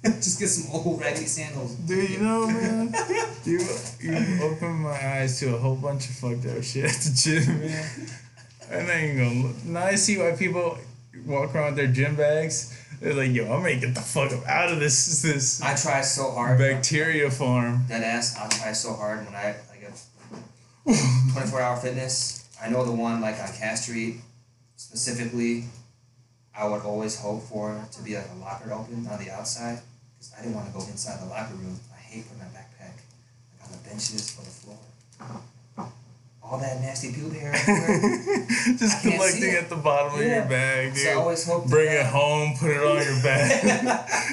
just 0.04 0.38
get 0.38 0.46
some 0.48 0.72
old 0.72 1.00
raggedy 1.00 1.26
sandals. 1.26 1.74
Dude, 1.74 2.10
you 2.10 2.18
know, 2.20 2.46
man, 2.48 2.94
you 3.44 3.58
you 4.00 4.42
opened 4.42 4.80
my 4.80 4.90
eyes 4.90 5.38
to 5.40 5.54
a 5.54 5.58
whole 5.58 5.76
bunch 5.76 6.08
of 6.08 6.14
fucked 6.16 6.46
up 6.46 6.62
shit 6.62 6.84
at 6.84 6.92
the 7.00 7.12
gym, 7.14 7.60
man. 7.60 7.90
And 8.70 8.88
I 8.88 8.94
ain't 8.94 9.18
gonna. 9.18 9.46
look- 9.48 9.64
Now 9.64 9.84
I 9.86 9.94
see 9.96 10.18
why 10.18 10.32
people 10.32 10.78
walk 11.26 11.54
around 11.54 11.66
with 11.66 11.76
their 11.76 11.86
gym 11.88 12.14
bags. 12.16 12.74
They're 13.00 13.14
like, 13.14 13.32
yo, 13.32 13.44
I'm 13.44 13.62
gonna 13.62 13.76
get 13.76 13.94
the 13.94 14.00
fuck 14.00 14.32
up 14.32 14.46
out 14.46 14.72
of 14.72 14.80
this 14.80 15.22
this 15.22 15.62
I 15.62 15.74
try 15.74 16.00
so 16.02 16.30
hard. 16.32 16.58
bacteria 16.58 17.30
farm. 17.30 17.84
That 17.88 18.02
ass, 18.02 18.36
I 18.36 18.48
try 18.48 18.72
so 18.72 18.92
hard 18.94 19.24
when 19.24 19.34
I 19.34 19.54
like 19.70 19.82
a 19.82 21.32
24 21.32 21.60
hour 21.60 21.76
fitness. 21.76 22.48
I 22.62 22.68
know 22.70 22.84
the 22.84 22.92
one 22.92 23.20
like 23.20 23.38
on 23.40 23.48
Cass 23.52 23.82
Street 23.84 24.16
specifically. 24.76 25.64
I 26.56 26.66
would 26.66 26.82
always 26.82 27.18
hope 27.20 27.44
for 27.44 27.80
to 27.92 28.02
be 28.02 28.16
like 28.16 28.26
a 28.34 28.38
locker 28.40 28.72
open 28.72 29.06
on 29.06 29.18
the 29.24 29.30
outside 29.30 29.78
because 30.18 30.34
I 30.38 30.42
didn't 30.42 30.54
want 30.56 30.66
to 30.66 30.72
go 30.72 30.80
inside 30.86 31.20
the 31.22 31.26
locker 31.30 31.54
room. 31.54 31.78
I 31.94 31.98
hate 32.00 32.24
putting 32.26 32.38
my 32.42 32.46
backpack 32.50 32.98
like 33.54 33.64
on 33.64 33.72
the 33.72 33.78
benches 33.88 34.36
or 34.38 34.44
the 34.44 34.50
floor. 34.50 34.78
All 36.42 36.58
that 36.58 36.80
nasty 36.80 37.12
pube 37.12 37.38
hair. 37.38 37.52
Just 38.78 39.04
I 39.04 39.10
collecting 39.10 39.50
at 39.50 39.68
the 39.68 39.76
bottom 39.76 40.14
of 40.18 40.24
your 40.26 40.44
bag, 40.46 40.94
dude. 40.94 41.02
So 41.02 41.10
I 41.10 41.14
always 41.14 41.46
hope 41.46 41.64
to 41.64 41.68
Bring 41.68 41.92
it 41.92 42.06
home, 42.06 42.54
put 42.58 42.70
it 42.70 42.80
on 42.82 42.96
your 43.04 43.22
back. 43.22 43.62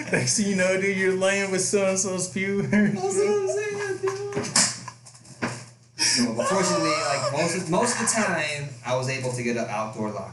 Next 0.13 0.37
thing 0.37 0.47
you 0.47 0.55
know, 0.55 0.79
dude, 0.79 0.95
you're 0.95 1.17
laying 1.17 1.51
with 1.51 1.59
so 1.61 1.85
and 1.87 1.99
so's 1.99 2.29
pubes. 2.29 2.69
That's 2.71 2.95
what 2.95 3.05
I'm 3.05 3.47
saying, 3.49 3.97
dude. 4.01 4.45
So, 5.97 6.33
but 6.35 6.47
fortunately, 6.47 6.89
like 6.89 7.31
most 7.33 7.57
of, 7.57 7.69
most 7.69 7.99
of 7.99 8.07
the 8.07 8.13
time, 8.13 8.69
I 8.85 8.95
was 8.95 9.09
able 9.09 9.33
to 9.33 9.43
get 9.43 9.57
an 9.57 9.65
outdoor 9.69 10.11
locker. 10.11 10.31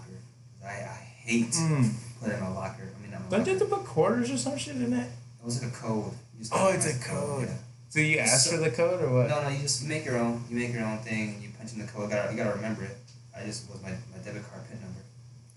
I, 0.65 0.69
I 0.69 1.07
hate 1.25 1.51
Mm. 1.51 1.95
putting 2.23 2.41
a 2.41 2.55
locker. 2.55 2.89
I 2.97 3.03
mean, 3.03 3.11
not 3.11 3.23
a 3.27 3.31
Don't 3.31 3.45
you 3.47 3.53
have 3.59 3.63
to 3.63 3.67
put 3.77 3.85
quarters 3.85 4.31
or 4.31 4.37
some 4.37 4.57
shit 4.57 4.77
in 4.77 4.93
it? 4.93 5.09
It 5.43 5.45
was 5.45 5.61
like 5.63 5.73
a 5.73 5.75
code. 5.75 6.13
You 6.39 6.47
Oh, 6.53 6.69
it's 6.69 6.87
a 6.87 6.93
the 6.97 7.05
code. 7.05 7.49
yeah. 7.49 7.55
So 7.89 7.99
you 8.01 8.19
ask 8.19 8.47
So- 8.49 8.53
for 8.53 8.63
the 8.63 8.71
code 8.71 9.03
or 9.03 9.11
what? 9.13 9.29
No, 9.29 9.43
no, 9.43 9.49
you 9.49 9.59
just 9.63 9.85
make 9.85 10.05
your 10.05 10.17
own. 10.17 10.45
You 10.49 10.57
make 10.57 10.73
your 10.73 10.85
own 10.85 10.99
thing. 10.99 11.35
and 11.35 11.43
You 11.43 11.51
punch 11.59 11.73
in 11.73 11.81
the 11.81 11.87
code. 11.87 12.11
Gotta, 12.11 12.31
you 12.31 12.37
gotta 12.39 12.55
remember 12.57 12.85
it. 12.85 12.97
I 13.37 13.45
just 13.45 13.69
was 13.69 13.83
my, 13.83 13.91
my 13.91 14.19
debit 14.25 14.45
card 14.49 14.63
pin 14.71 14.79
number. 14.81 15.01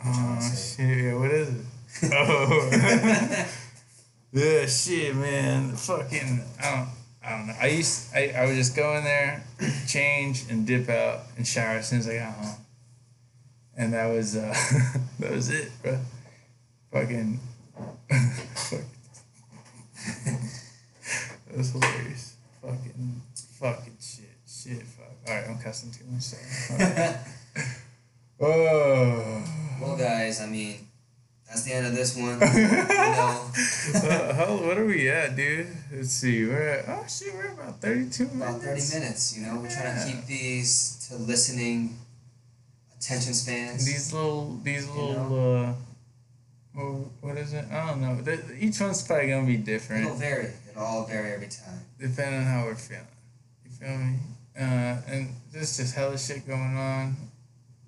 Oh 0.03 0.39
shit! 0.41 1.03
Yeah, 1.05 1.15
what 1.15 1.31
is 1.31 1.49
it? 1.49 1.65
Oh. 2.13 2.69
yeah, 4.33 4.65
shit, 4.65 5.15
man. 5.15 5.71
Fucking, 5.75 6.43
I 6.61 6.71
don't, 6.71 6.89
I 7.23 7.29
don't 7.37 7.47
know. 7.47 7.53
I 7.61 7.67
used, 7.67 8.13
I, 8.15 8.33
I 8.35 8.45
would 8.45 8.55
just 8.55 8.75
go 8.75 8.95
in 8.97 9.03
there, 9.05 9.43
change, 9.87 10.43
and 10.49 10.65
dip 10.67 10.89
out 10.89 11.21
and 11.37 11.47
shower 11.47 11.77
as 11.77 11.87
soon 11.89 11.99
as 11.99 12.09
I 12.09 12.17
got 12.17 12.33
home. 12.33 12.55
And 13.77 13.93
that 13.93 14.07
was, 14.07 14.35
uh, 14.35 14.53
that 15.19 15.31
was 15.31 15.49
it, 15.49 15.71
bro. 15.81 15.99
Fucking, 16.91 17.39
fuck. 20.13 21.47
that 21.47 21.57
was 21.57 21.71
hilarious. 21.71 22.35
Fucking, 22.61 23.21
fucking 23.59 23.97
shit, 23.99 24.37
shit, 24.47 24.83
fuck. 24.83 25.11
All 25.27 25.33
right, 25.33 25.49
I'm 25.49 25.57
cussing 25.59 25.91
too 25.91 26.05
much. 26.11 26.21
Sorry. 26.21 27.15
Oh. 28.37 29.41
well, 29.81 29.97
guys, 29.97 30.41
I 30.41 30.47
mean, 30.47 30.75
that's 31.47 31.63
the 31.63 31.73
end 31.73 31.87
of 31.87 31.95
this 31.95 32.17
one. 32.17 32.37
know, 32.39 32.45
uh, 34.09 34.33
how, 34.33 34.57
what 34.57 34.77
are 34.77 34.85
we 34.85 35.09
at, 35.09 35.35
dude? 35.37 35.67
Let's 35.93 36.11
see. 36.11 36.45
We're 36.45 36.69
at, 36.69 36.85
oh 36.89 37.05
shit, 37.07 37.33
we're 37.33 37.53
about 37.53 37.79
32 37.79 38.23
minutes. 38.23 38.35
about 38.35 38.61
30 38.61 38.99
minutes. 38.99 39.37
You 39.37 39.45
know, 39.45 39.59
we're 39.61 39.69
trying 39.69 39.97
to 39.97 40.05
keep 40.05 40.25
these 40.25 41.07
to 41.07 41.15
listening 41.15 41.97
attention 42.97 43.33
spans. 43.33 43.85
These 43.85 44.11
little, 44.13 44.59
these 44.63 44.85
You 44.85 44.93
little, 44.93 45.55
uh, 45.55 45.73
well, 46.75 47.11
what 47.21 47.37
is 47.37 47.53
it? 47.53 47.65
I 47.71 47.87
don't 47.89 48.01
know. 48.01 48.21
They, 48.21 48.39
each 48.59 48.79
one's 48.81 49.03
probably 49.05 49.29
gonna 49.29 49.45
be 49.47 49.57
different, 49.57 50.05
It'll 50.05 50.17
vary. 50.17 50.51
It'll 50.69 50.83
all 50.83 51.05
vary 51.05 51.31
every 51.33 51.47
time. 51.47 51.79
depending 51.99 52.41
on 52.41 52.45
how 52.45 52.65
we're 52.65 52.75
feeling. 52.75 53.07
You 53.63 53.71
feel 53.71 53.97
me? 53.97 54.15
Uh, 54.57 55.01
and 55.09 55.29
there's 55.51 55.77
just 55.77 55.95
hella 55.95 56.17
shit 56.17 56.47
going 56.47 56.77
on. 56.77 57.15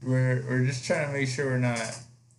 We're, 0.03 0.43
we're 0.47 0.65
just 0.65 0.85
trying 0.85 1.07
to 1.07 1.13
make 1.13 1.27
sure 1.27 1.45
we're 1.47 1.57
not 1.57 1.79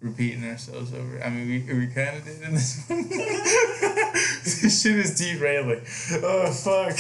repeating 0.01 0.45
ourselves 0.45 0.93
over. 0.95 1.21
I 1.25 1.29
mean, 1.31 1.49
we, 1.67 1.75
we 1.75 1.87
kind 1.89 2.17
of 2.19 2.25
did 2.25 2.41
in 2.43 2.55
this 2.55 2.85
one. 2.89 3.09
this 3.09 4.83
shit 4.83 4.97
is 4.97 5.19
derailing. 5.19 5.81
Oh, 6.23 6.53
fuck. 6.53 6.97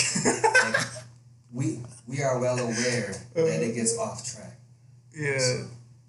We 1.50 1.80
we 2.06 2.20
are 2.22 2.38
well 2.38 2.58
aware 2.58 3.14
that 3.34 3.62
it 3.62 3.74
gets 3.74 3.96
off 3.98 4.22
track. 4.30 4.58
yeah. 5.16 5.38
So 5.38 5.64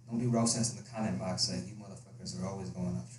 don't 0.10 0.19
be 0.19 0.28
roasting 0.28 0.60
us 0.62 0.78
in 0.78 0.84
the 0.84 0.89
comment 0.89 1.17
box 1.17 1.49
like 1.49 1.65
you 1.65 1.75
motherfuckers 1.75 2.41
are 2.41 2.45
always 2.45 2.69
going 2.71 2.88
off 2.97 3.17
track. 3.17 3.18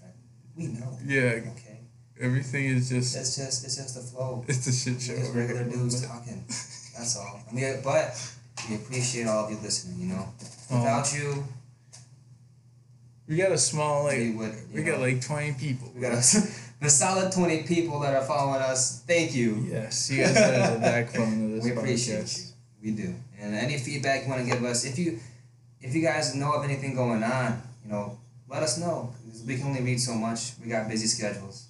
We 0.57 0.67
know. 0.69 0.99
Yeah, 1.05 1.41
Okay. 1.53 1.81
everything 2.21 2.67
is 2.67 2.89
just 2.89 3.17
It's 3.17 3.37
just 3.37 3.65
it's 3.65 3.77
just 3.77 3.95
the 3.95 4.01
flow. 4.03 4.45
it's 4.49 4.65
the 4.67 4.73
shit 4.73 5.01
show. 5.01 5.17
Just 5.17 5.35
regular 5.35 5.65
dudes 5.65 6.07
talking. 6.07 6.45
That's 6.49 7.17
all. 7.17 7.41
I 7.49 7.55
mean, 7.55 7.81
but 7.83 8.15
we 8.69 8.77
appreciate 8.77 9.27
all 9.27 9.45
of 9.47 9.51
you 9.51 9.59
listening. 9.63 10.01
You 10.01 10.15
know, 10.15 10.29
oh. 10.71 10.79
without 10.81 11.15
you, 11.15 11.45
We 13.29 13.37
got 13.37 13.53
a 13.53 13.59
small 13.59 14.05
we 14.09 14.31
like 14.33 14.39
would. 14.39 14.55
we 14.75 14.83
got 14.83 15.01
like 15.01 15.21
twenty 15.25 15.53
people. 15.55 15.91
we 15.95 16.01
got 16.01 16.13
a, 16.13 16.23
the 16.81 16.91
solid 17.03 17.33
twenty 17.33 17.63
people 17.63 18.01
that 18.01 18.15
are 18.15 18.25
following 18.25 18.61
us. 18.61 19.03
Thank 19.07 19.35
you. 19.35 19.65
Yes, 19.71 20.11
you 20.11 20.25
guys 20.25 20.37
are 20.37 20.75
the 20.75 20.81
backbone 20.91 21.45
of 21.45 21.51
this 21.53 21.65
We 21.65 21.71
appreciate 21.73 22.25
podcast. 22.25 22.53
you. 22.83 22.91
We 22.91 22.97
do. 23.03 23.15
And 23.41 23.55
any 23.55 23.79
feedback 23.79 24.25
you 24.25 24.31
want 24.31 24.45
to 24.45 24.51
give 24.51 24.65
us, 24.65 24.85
if 24.85 24.99
you 24.99 25.19
if 25.81 25.95
you 25.95 26.03
guys 26.03 26.35
know 26.35 26.53
of 26.53 26.65
anything 26.65 26.95
going 26.95 27.23
on, 27.23 27.63
you 27.85 27.93
know, 27.93 28.19
let 28.49 28.63
us 28.63 28.79
know. 28.79 29.15
We 29.47 29.57
can 29.57 29.67
only 29.69 29.83
read 29.83 30.01
so 30.01 30.15
much. 30.15 30.53
We 30.63 30.69
got 30.71 30.89
busy 30.89 31.07
schedules. 31.07 31.67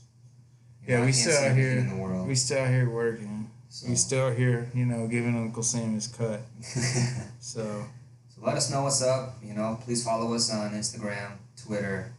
You 0.86 0.94
Yeah, 0.94 1.00
know, 1.00 1.06
we 1.06 1.12
still 1.12 1.36
out 1.44 1.56
here. 1.56 1.72
in 1.78 1.88
the 1.88 1.96
world. 1.96 2.26
We 2.28 2.34
still 2.34 2.58
out 2.62 2.68
here 2.68 2.88
working. 2.90 3.50
so, 3.68 3.88
We 3.88 3.94
still 3.96 4.30
here, 4.30 4.68
you 4.74 4.86
know, 4.86 5.06
giving 5.06 5.36
Uncle 5.36 5.62
Sam 5.62 5.94
his 5.94 6.06
cut. 6.08 6.40
So 7.40 7.84
so 8.28 8.40
let 8.42 8.56
us 8.56 8.70
know 8.70 8.82
what's 8.82 9.02
up. 9.02 9.36
You 9.42 9.54
know, 9.54 9.78
please 9.82 10.04
follow 10.04 10.32
us 10.34 10.50
on 10.52 10.70
Instagram, 10.72 11.32
Twitter, 11.66 12.12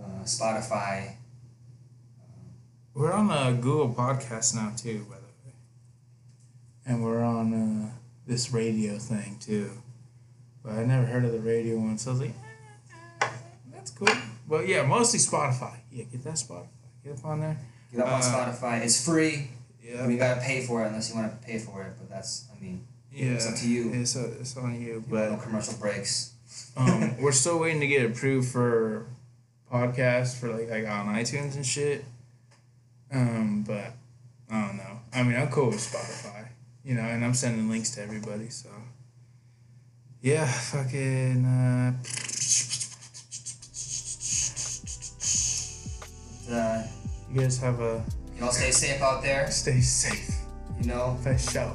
uh, 0.00 0.22
Spotify. 0.24 1.12
we're 2.94 3.12
on 3.12 3.30
uh, 3.30 3.52
Google 3.52 3.92
Podcast 3.94 4.54
now 4.54 4.72
too, 4.76 5.06
by 5.10 5.16
the 5.16 5.22
way. 5.48 5.54
And 6.86 7.02
we're 7.04 7.22
on 7.24 7.52
uh, 7.54 7.90
this 8.26 8.52
radio 8.52 8.98
thing 8.98 9.36
too. 9.40 9.70
But 10.64 10.72
I 10.74 10.84
never 10.84 11.06
heard 11.06 11.24
of 11.24 11.32
the 11.32 11.38
radio 11.40 11.76
one, 11.78 11.96
so 11.98 12.10
I 12.10 12.12
was 12.14 12.20
like, 12.22 12.34
eh, 13.22 13.28
that's 13.72 13.90
cool. 13.92 14.08
But 14.48 14.68
yeah, 14.68 14.84
mostly 14.86 15.18
Spotify. 15.18 15.76
Yeah, 15.90 16.04
get 16.04 16.22
that 16.24 16.34
Spotify. 16.34 16.68
Get 17.04 17.18
up 17.18 17.24
on 17.24 17.40
there. 17.40 17.58
Get 17.92 18.00
up 18.00 18.08
on 18.08 18.20
Uh, 18.20 18.24
Spotify. 18.24 18.82
It's 18.84 19.04
free. 19.04 19.48
Yeah. 19.82 19.98
I 19.98 20.02
mean, 20.02 20.12
you 20.12 20.18
gotta 20.18 20.40
pay 20.40 20.64
for 20.66 20.84
it 20.84 20.88
unless 20.88 21.10
you 21.10 21.16
want 21.16 21.30
to 21.40 21.46
pay 21.46 21.58
for 21.58 21.82
it. 21.82 21.92
But 21.98 22.08
that's, 22.10 22.46
I 22.56 22.62
mean, 22.62 22.86
yeah. 23.12 23.32
it's 23.32 23.46
up 23.48 23.56
to 23.56 23.68
you. 23.68 23.92
It's, 23.92 24.16
uh, 24.16 24.34
it's 24.40 24.56
on 24.56 24.80
you. 24.80 25.04
but 25.08 25.30
no 25.30 25.36
commercial 25.36 25.74
breaks. 25.74 26.32
um, 26.76 27.16
we're 27.20 27.32
still 27.32 27.58
waiting 27.58 27.80
to 27.80 27.86
get 27.86 28.04
approved 28.10 28.48
for 28.48 29.06
podcasts 29.72 30.38
for 30.38 30.48
like 30.52 30.70
like 30.70 30.86
on 30.86 31.06
iTunes 31.14 31.54
and 31.56 31.66
shit. 31.66 32.04
Um, 33.12 33.64
but 33.66 33.92
I 34.50 34.66
don't 34.66 34.76
know. 34.76 35.00
I 35.12 35.22
mean, 35.22 35.36
I'm 35.36 35.48
cool 35.48 35.68
with 35.68 35.78
Spotify, 35.78 36.48
you 36.84 36.94
know, 36.94 37.02
and 37.02 37.24
I'm 37.24 37.34
sending 37.34 37.68
links 37.68 37.90
to 37.92 38.02
everybody. 38.02 38.48
So 38.50 38.68
yeah, 40.22 40.46
fucking. 40.46 41.44
Uh, 41.44 41.92
Uh, 46.50 46.82
you 47.32 47.40
guys 47.40 47.58
have 47.58 47.80
a 47.80 48.04
y'all 48.38 48.50
stay 48.52 48.70
safe 48.70 49.00
out 49.02 49.22
there. 49.22 49.50
stay 49.50 49.80
safe. 49.80 50.30
You 50.80 50.86
know, 50.88 51.18
For 51.22 51.36
show. 51.38 51.72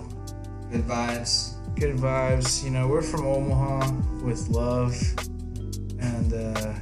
good 0.71 0.83
vibes. 0.83 1.55
Good 1.79 1.97
vibes. 1.97 2.63
You 2.63 2.69
know, 2.71 2.87
we're 2.87 3.01
from 3.01 3.25
Omaha 3.25 3.91
with 4.23 4.47
love, 4.49 4.93
and 5.99 6.33
uh, 6.33 6.73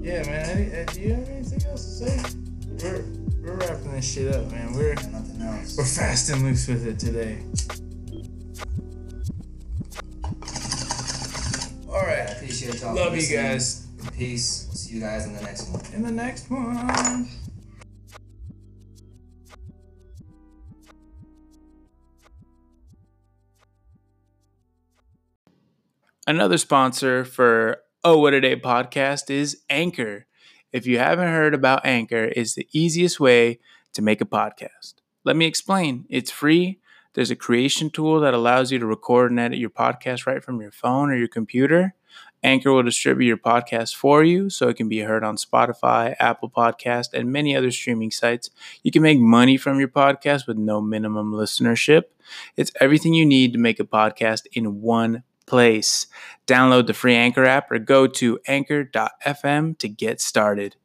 yeah, 0.00 0.22
man. 0.24 0.50
Any, 0.50 0.76
uh, 0.76 0.84
do 0.92 1.00
you 1.00 1.14
have 1.14 1.28
anything 1.28 1.64
else 1.68 1.98
to 1.98 2.08
say? 2.08 2.38
We're 2.82 3.04
we're 3.42 3.54
wrapping 3.56 3.92
this 3.92 4.10
shit 4.12 4.32
up, 4.34 4.50
man. 4.52 4.72
We're 4.74 4.94
Nothing 4.94 5.42
else. 5.42 5.76
we're 5.76 5.84
fast 5.84 6.30
and 6.30 6.42
loose 6.42 6.68
with 6.68 6.86
it 6.86 6.98
today. 6.98 7.42
All 11.88 11.98
I 11.98 12.32
appreciate 12.32 12.80
y'all. 12.80 12.94
Love 12.94 13.16
you 13.16 13.36
guys. 13.36 13.86
Peace. 14.16 14.68
We'll 14.92 15.00
see 15.00 15.06
you 15.06 15.10
guys 15.10 15.26
in 15.26 15.34
the 15.34 15.42
next 15.42 15.70
one. 15.70 15.94
In 15.94 16.02
the 16.02 16.10
next 16.10 16.50
one. 16.50 17.28
Another 26.26 26.58
sponsor 26.58 27.24
for 27.24 27.78
Oh 28.04 28.18
What 28.18 28.34
a 28.34 28.40
Day 28.40 28.56
podcast 28.56 29.30
is 29.30 29.62
Anchor. 29.70 30.26
If 30.72 30.86
you 30.86 30.98
haven't 30.98 31.28
heard 31.28 31.54
about 31.54 31.86
Anchor, 31.86 32.30
it's 32.36 32.54
the 32.54 32.68
easiest 32.72 33.18
way 33.18 33.60
to 33.94 34.02
make 34.02 34.20
a 34.20 34.26
podcast. 34.26 34.94
Let 35.24 35.36
me 35.36 35.46
explain. 35.46 36.04
It's 36.10 36.30
free. 36.30 36.80
There's 37.14 37.30
a 37.30 37.36
creation 37.36 37.90
tool 37.90 38.20
that 38.20 38.34
allows 38.34 38.72
you 38.72 38.78
to 38.78 38.86
record 38.86 39.30
and 39.30 39.40
edit 39.40 39.58
your 39.58 39.70
podcast 39.70 40.26
right 40.26 40.42
from 40.42 40.60
your 40.60 40.70
phone 40.70 41.10
or 41.10 41.16
your 41.16 41.28
computer. 41.28 41.94
Anchor 42.42 42.72
will 42.72 42.82
distribute 42.82 43.28
your 43.28 43.36
podcast 43.36 43.94
for 43.94 44.24
you 44.24 44.50
so 44.50 44.68
it 44.68 44.76
can 44.76 44.88
be 44.88 45.00
heard 45.00 45.22
on 45.24 45.36
Spotify, 45.36 46.14
Apple 46.18 46.50
Podcast, 46.50 47.12
and 47.12 47.32
many 47.32 47.56
other 47.56 47.70
streaming 47.70 48.10
sites. 48.10 48.50
You 48.82 48.90
can 48.90 49.02
make 49.02 49.18
money 49.18 49.56
from 49.56 49.78
your 49.78 49.88
podcast 49.88 50.46
with 50.46 50.56
no 50.56 50.80
minimum 50.80 51.32
listenership. 51.32 52.04
It's 52.56 52.72
everything 52.80 53.14
you 53.14 53.26
need 53.26 53.52
to 53.52 53.58
make 53.58 53.78
a 53.78 53.84
podcast 53.84 54.46
in 54.52 54.80
one 54.80 55.22
place. 55.46 56.06
Download 56.46 56.86
the 56.86 56.94
free 56.94 57.14
Anchor 57.14 57.44
app 57.44 57.70
or 57.70 57.78
go 57.78 58.06
to 58.06 58.38
anchor.fm 58.46 59.78
to 59.78 59.88
get 59.88 60.20
started. 60.20 60.76